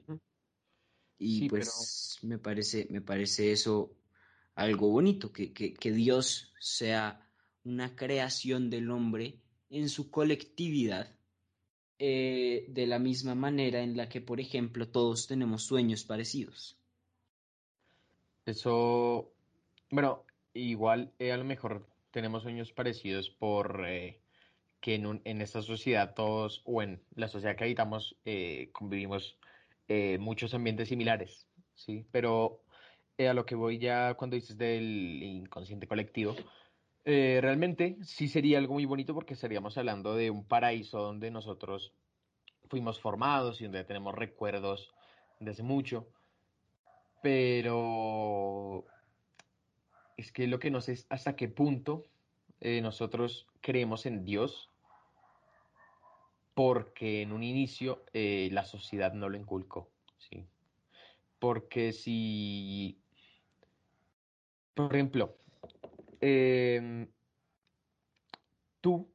[1.18, 3.96] Y pues me, parece, me parece eso
[4.56, 7.28] algo bonito, que, que, Dios sea
[7.64, 9.40] una creación del hombre
[9.70, 11.16] en su colectividad,
[11.98, 16.78] eh, de la misma manera en la que, por ejemplo, todos tenemos sueños parecidos.
[18.46, 19.32] Eso,
[19.90, 24.20] bueno, igual eh, a lo mejor tenemos sueños parecidos por eh,
[24.84, 29.38] que en, en, esta sociedad todos, o en la sociedad que habitamos, eh, convivimos
[30.19, 31.45] muchos ambientes similares,
[31.76, 32.03] ¿sí?
[32.11, 32.61] Pero
[33.19, 36.35] a lo que voy ya cuando dices del inconsciente colectivo,
[37.05, 41.93] realmente sí sería algo muy bonito porque estaríamos hablando de un paraíso donde nosotros
[42.69, 44.91] fuimos formados y donde tenemos recuerdos
[45.39, 46.07] desde mucho,
[47.22, 48.85] pero
[50.18, 52.05] es que lo que no sé es hasta qué punto
[52.61, 54.69] eh, nosotros creemos en Dios
[56.54, 60.46] porque en un inicio eh, la sociedad no lo inculcó, ¿sí?
[61.40, 62.98] Porque si,
[64.74, 65.38] por ejemplo,
[66.22, 67.08] em,
[68.82, 69.12] tú,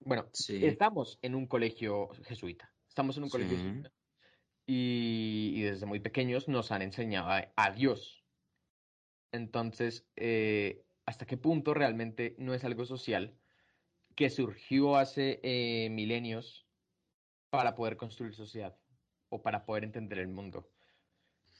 [0.00, 3.92] bueno, estamos en un colegio jesuita, estamos en un colegio jesuita
[4.66, 8.22] y, y, desde muy pequeños nos han enseñado a Dios,
[9.32, 13.34] entonces, eh, ¿hasta qué punto realmente no es algo social
[14.14, 16.66] que surgió hace eh, milenios
[17.52, 18.74] para poder construir sociedad
[19.28, 20.66] o para poder entender el mundo?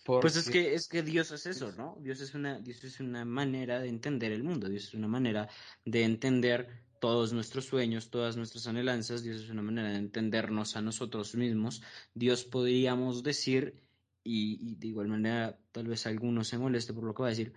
[0.04, 1.98] Pues es que, es que Dios es eso, ¿no?
[2.00, 5.50] Dios es, una, Dios es una manera de entender el mundo, Dios es una manera
[5.84, 10.80] de entender todos nuestros sueños, todas nuestras anhelanzas, Dios es una manera de entendernos a
[10.80, 11.82] nosotros mismos.
[12.14, 13.82] Dios podríamos decir
[14.24, 17.52] y, de igual manera tal vez alguno se moleste por lo que va a decir,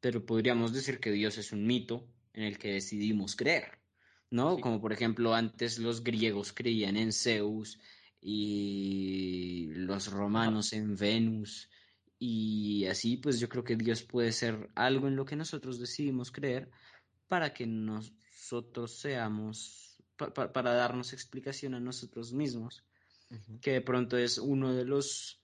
[0.00, 3.79] pero podríamos decir que Dios es un mito en el que decidimos creer,
[4.30, 4.58] ¿no?
[4.58, 7.78] Como por ejemplo antes los griegos creían en Zeus,
[8.20, 11.70] y los romanos en Venus
[12.18, 16.30] y así pues yo creo que Dios puede ser algo en lo que nosotros decidimos
[16.30, 16.70] creer
[17.28, 22.84] para que nosotros seamos, para darnos explicación a nosotros mismos,
[23.62, 25.40] que de pronto es uno de los,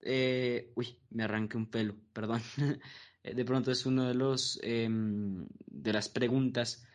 [0.00, 2.40] eh, uy, me arranqué un pelo, perdón,
[3.24, 6.86] de pronto es uno de los, em, de las preguntas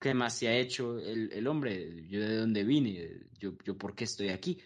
[0.00, 3.94] que más se ha hecho el, el hombre, yo de dónde vine, yo, yo por
[3.94, 4.58] qué estoy aquí.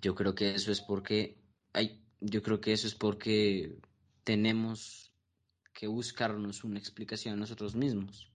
[0.00, 1.36] Yo creo que eso es porque
[1.72, 3.76] hay yo creo que eso es porque
[4.22, 5.12] tenemos
[5.72, 8.30] que buscarnos una explicación a nosotros mismos.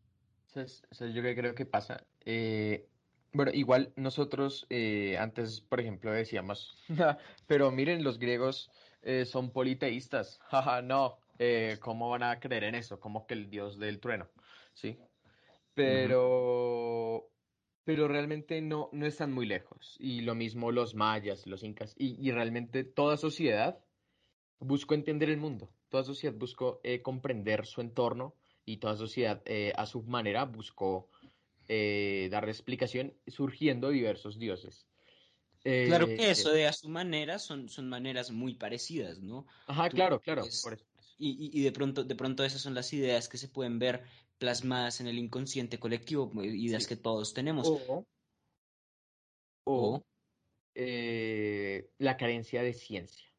[0.47, 0.83] ¿Sabes?
[1.13, 2.05] yo creo que pasa.
[2.25, 2.87] Eh,
[3.33, 6.77] bueno, igual nosotros eh, antes, por ejemplo, decíamos,
[7.47, 8.69] pero miren, los griegos
[9.01, 10.39] eh, son politeístas.
[10.49, 11.17] Jaja, no,
[11.79, 12.99] ¿cómo van a creer en eso?
[12.99, 14.29] Como que el dios del trueno,
[14.73, 14.99] ¿sí?
[15.73, 17.29] Pero,
[17.83, 19.95] pero realmente no, no están muy lejos.
[19.99, 23.79] Y lo mismo los mayas, los incas, y, realmente toda sociedad
[24.59, 28.35] buscó entender el mundo, toda sociedad buscó eh, comprender su entorno
[28.65, 31.09] y toda sociedad eh, a su manera buscó
[31.67, 34.85] eh, darle explicación surgiendo diversos dioses.
[35.63, 39.45] claro que eso de a su manera son, son maneras muy parecidas, ¿no?
[39.67, 40.43] Ajá, claro, claro.
[41.17, 44.03] Y, y, de pronto, de pronto esas son las ideas que se pueden ver
[44.39, 47.67] plasmadas en el inconsciente colectivo, pues, ideas que todos tenemos.
[49.65, 50.01] O,
[50.75, 53.29] eh, la carencia de ciencia.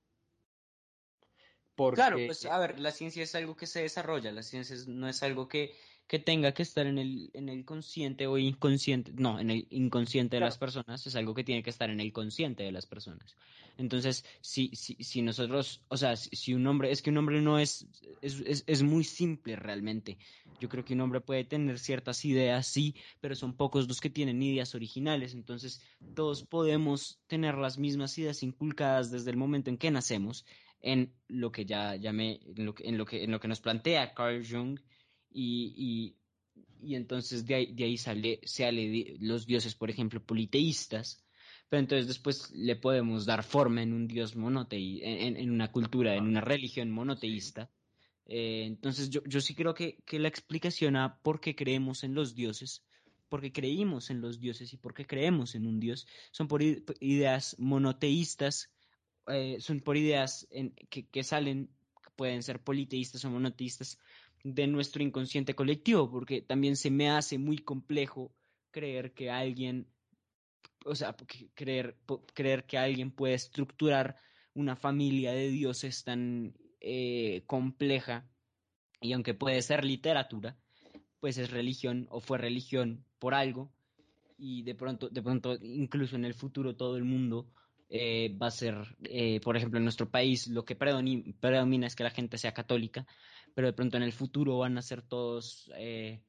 [1.94, 5.22] Claro, pues a ver, la ciencia es algo que se desarrolla, la ciencia no es
[5.22, 5.74] algo que,
[6.10, 10.34] que tenga que estar en el, en el consciente o inconsciente, no, en el inconsciente
[10.34, 13.36] de las personas, es algo que tiene que estar en el consciente de las personas.
[13.78, 17.60] Entonces, si, si, si nosotros, o sea, si, un hombre, es que un hombre no
[17.60, 17.86] es
[18.22, 20.18] es, es, muy simple realmente.
[20.58, 24.10] Yo creo que un hombre puede tener ciertas ideas, sí, pero son pocos los que
[24.10, 25.32] tienen ideas originales.
[25.32, 25.80] Entonces,
[26.16, 30.44] todos podemos tener las mismas ideas inculcadas desde el momento en que nacemos,
[30.80, 33.60] en lo que ya llamé, en lo que, en lo que, en lo que nos
[33.60, 34.80] plantea Carl Jung
[35.30, 36.14] y,
[36.82, 41.22] y, entonces de ahí, de ahí sale, sale los dioses, por ejemplo, politeístas,
[41.68, 46.16] pero entonces después le podemos dar forma en un dios monoteísta, en, en, una cultura,
[46.16, 47.70] en una religión monoteísta.
[48.26, 52.14] Eh, entonces yo, yo sí creo que, que la explicación a por qué creemos en
[52.14, 52.84] los dioses,
[53.28, 58.70] porque creímos en los dioses y porque creemos en un dios, son por ideas monoteístas,
[59.28, 61.70] eh, son por ideas en, que, que salen,
[62.16, 63.98] pueden ser politeístas o monoteístas,
[64.42, 68.32] de nuestro inconsciente colectivo, porque también se me hace muy complejo
[68.70, 69.86] creer que alguien,
[70.84, 71.16] o sea,
[71.54, 71.98] creer,
[72.34, 74.16] creer que alguien puede estructurar
[74.54, 78.28] una familia de dioses tan eh, compleja,
[79.00, 80.58] y aunque puede ser literatura,
[81.20, 83.72] pues es religión o fue religión por algo,
[84.38, 87.52] y de pronto, de pronto, incluso en el futuro todo el mundo
[87.92, 92.04] eh, va a ser, eh, por ejemplo, en nuestro país lo que predomina es que
[92.04, 93.04] la gente sea católica,
[93.52, 96.22] pero de pronto en el futuro van a ser todos eh,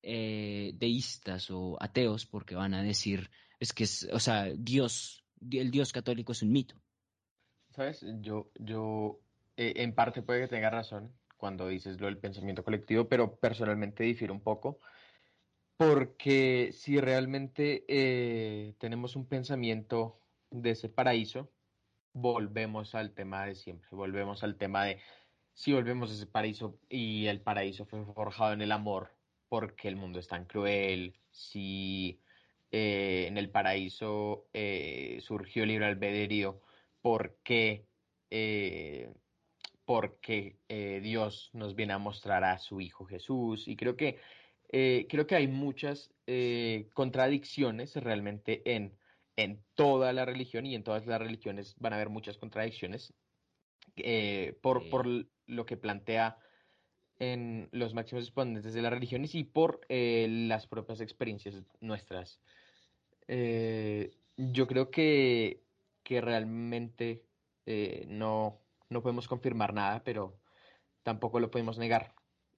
[0.00, 3.30] deístas o ateos porque van a decir,
[3.60, 6.76] es que, es, o sea, Dios, el Dios católico es un mito.
[7.72, 8.06] ¿Sabes?
[8.22, 9.20] Yo, yo
[9.56, 14.32] en parte puede que tenga razón cuando dices lo del pensamiento colectivo, pero personalmente difiero
[14.32, 14.78] un poco.
[15.76, 17.84] Porque si realmente
[18.78, 20.21] tenemos un pensamiento
[20.52, 21.50] de ese paraíso,
[22.12, 25.00] volvemos al tema de siempre, volvemos al tema de
[25.54, 29.14] si volvemos a ese paraíso y el paraíso fue forjado en el amor,
[29.48, 32.20] porque el mundo es tan cruel, si
[32.70, 36.60] eh, en el paraíso eh, surgió el libre albedrío,
[37.02, 37.86] ¿por qué?
[38.30, 39.12] Eh,
[39.84, 40.56] porque
[41.02, 43.68] Dios nos viene a mostrar a su Hijo Jesús.
[43.68, 44.20] Y creo que,
[44.70, 46.14] creo que hay muchas
[46.94, 48.96] contradicciones realmente en,
[49.36, 53.14] en toda la religión y en todas las religiones van a haber muchas contradicciones
[54.62, 55.06] por, por
[55.46, 56.38] lo que plantea
[57.22, 62.40] en los máximos exponentes de las religiones y por eh, las propias experiencias nuestras.
[63.28, 65.62] Eh, yo creo que,
[66.02, 67.22] que realmente
[67.66, 70.36] eh, no, no podemos confirmar nada, pero
[71.04, 72.12] tampoco lo podemos negar.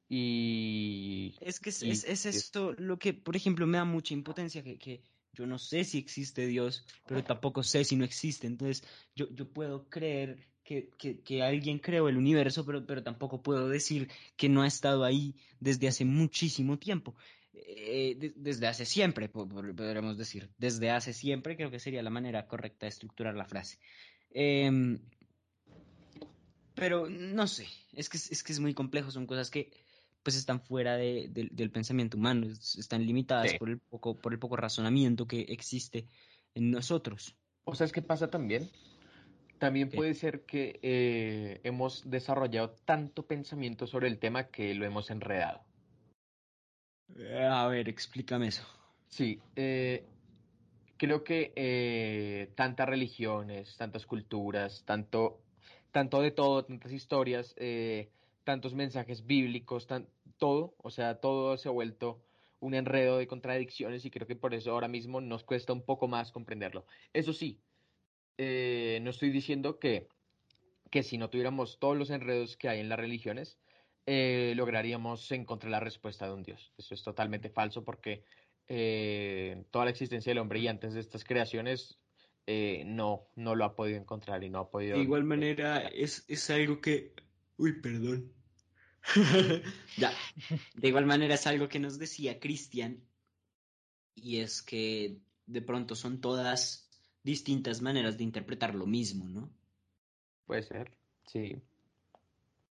[0.08, 1.36] Y.
[1.40, 5.02] Es que es, es, esto lo que, por ejemplo, me da mucha impotencia, que, que,
[5.34, 8.46] yo no sé si existe Dios, pero tampoco sé si no existe.
[8.46, 8.84] Entonces,
[9.14, 10.90] yo, yo puedo creer que,
[11.22, 15.34] que, alguien creó el universo, pero, pero tampoco puedo decir que no ha estado ahí
[15.60, 17.14] desde hace muchísimo tiempo.
[17.52, 20.50] Eh, desde hace siempre, podríamos decir.
[20.58, 23.78] Desde hace siempre creo que sería la manera correcta de estructurar la frase.
[24.30, 24.98] Em,
[26.74, 29.70] pero no sé, es que es, que es muy complejo, son cosas que
[30.24, 34.56] pues están fuera de, del pensamiento humano, están limitadas por, el poco, por el poco
[34.56, 36.08] razonamiento que existe
[36.54, 37.36] en nosotros.
[37.64, 38.68] O sea, es que pasa también.
[39.58, 39.98] También ¿Qué?
[39.98, 45.60] puede ser que eh, hemos desarrollado tanto pensamiento sobre el tema que lo hemos enredado.
[47.16, 48.64] Eh, A ver, explícame eso.
[49.08, 50.04] Sí, eh,
[50.96, 55.42] creo que eh, tantas religiones, tantas culturas, tanto,
[55.92, 57.54] tanto de todo, tantas historias,
[58.42, 60.08] tantos mensajes bíblicos, tan,
[60.38, 62.22] todo, o sea, todo se ha vuelto
[62.60, 66.08] un enredo de contradicciones y creo que por eso ahora mismo nos cuesta un poco
[66.08, 66.86] más comprenderlo.
[67.12, 67.60] Eso sí,
[68.38, 70.08] eh, no estoy diciendo que,
[70.90, 73.58] que si no tuviéramos todos los enredos que hay en las religiones,
[74.06, 76.72] eh, lograríamos encontrar la respuesta de un Dios.
[76.78, 78.24] Eso es totalmente falso porque
[78.68, 81.98] eh, toda la existencia del hombre y antes de estas creaciones
[82.46, 84.96] eh, no, no lo ha podido encontrar y no ha podido...
[84.96, 87.12] De igual manera, es, es algo que...
[87.56, 88.32] Uy, perdón.
[89.96, 90.12] Ya.
[90.74, 93.02] De igual manera, es algo que nos decía Cristian,
[94.14, 96.88] y es que de pronto son todas
[97.22, 99.50] distintas maneras de interpretar lo mismo, ¿no?
[100.46, 101.62] Puede ser, sí.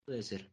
[0.05, 0.49] Puede ser.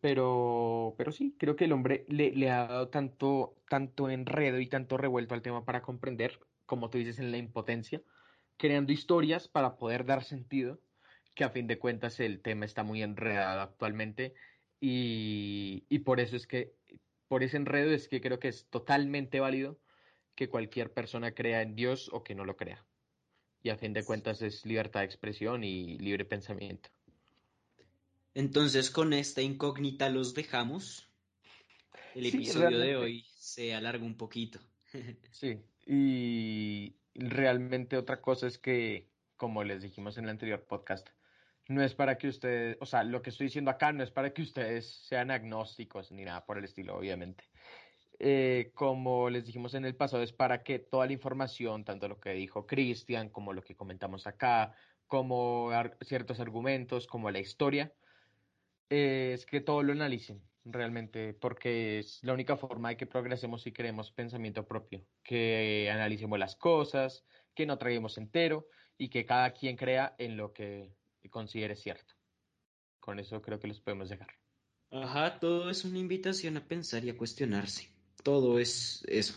[0.00, 4.68] Pero, pero sí, creo que el hombre le, le ha dado tanto, tanto enredo y
[4.68, 8.02] tanto revuelto al tema para comprender, como tú dices, en la impotencia,
[8.56, 10.80] creando historias para poder dar sentido,
[11.34, 14.34] que a fin de cuentas el tema está muy enredado actualmente
[14.80, 16.76] y, y por eso es que,
[17.28, 19.80] por ese enredo es que creo que es totalmente válido
[20.34, 22.86] que cualquier persona crea en Dios o que no lo crea.
[23.62, 26.90] Y a fin de cuentas es libertad de expresión y libre pensamiento.
[28.34, 31.10] Entonces, con esta incógnita los dejamos.
[32.14, 34.60] El Sí, episodio de hoy se alarga un poquito.
[35.30, 41.08] Sí, y realmente otra cosa es que, como les dijimos en el anterior podcast,
[41.68, 44.32] no es para que ustedes, o sea, lo que estoy diciendo acá no es para
[44.32, 47.44] que ustedes sean agnósticos ni nada por el estilo, obviamente.
[48.18, 52.20] Eh, como les dijimos en el pasado, es para que toda la información, tanto lo
[52.20, 54.74] que dijo Cristian, como lo que comentamos acá,
[55.06, 55.70] como
[56.02, 57.92] ciertos argumentos, como la historia,
[58.90, 63.62] eh, es que todo lo analicen realmente, porque es la única forma de que progresemos
[63.62, 67.24] si queremos pensamiento propio, que analicemos las cosas,
[67.54, 70.52] que no traguemos entero y que cada quien crea en lo
[71.24, 72.12] que considere cierto.
[73.00, 74.28] Con eso creo que los podemos dejar.
[74.90, 77.88] Ajá, todo es una invitación a pensar y a cuestionarse.
[78.22, 79.34] Todo es eso.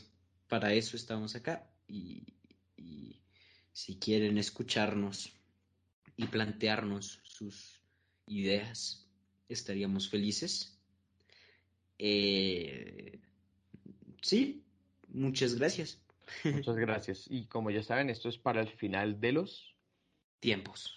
[0.49, 1.72] Para eso estamos acá.
[1.88, 2.26] Y,
[2.76, 3.22] y
[3.72, 5.31] si quieren escucharnos
[6.18, 7.80] y plantearnos sus
[8.26, 9.07] ideas,
[9.47, 10.77] estaríamos felices.
[11.97, 13.22] Eh,
[14.22, 14.65] sí,
[15.07, 16.01] muchas gracias.
[16.43, 17.27] Muchas gracias.
[17.30, 19.73] Y como ya saben, esto es para el final de los...
[20.39, 20.96] Tiempos.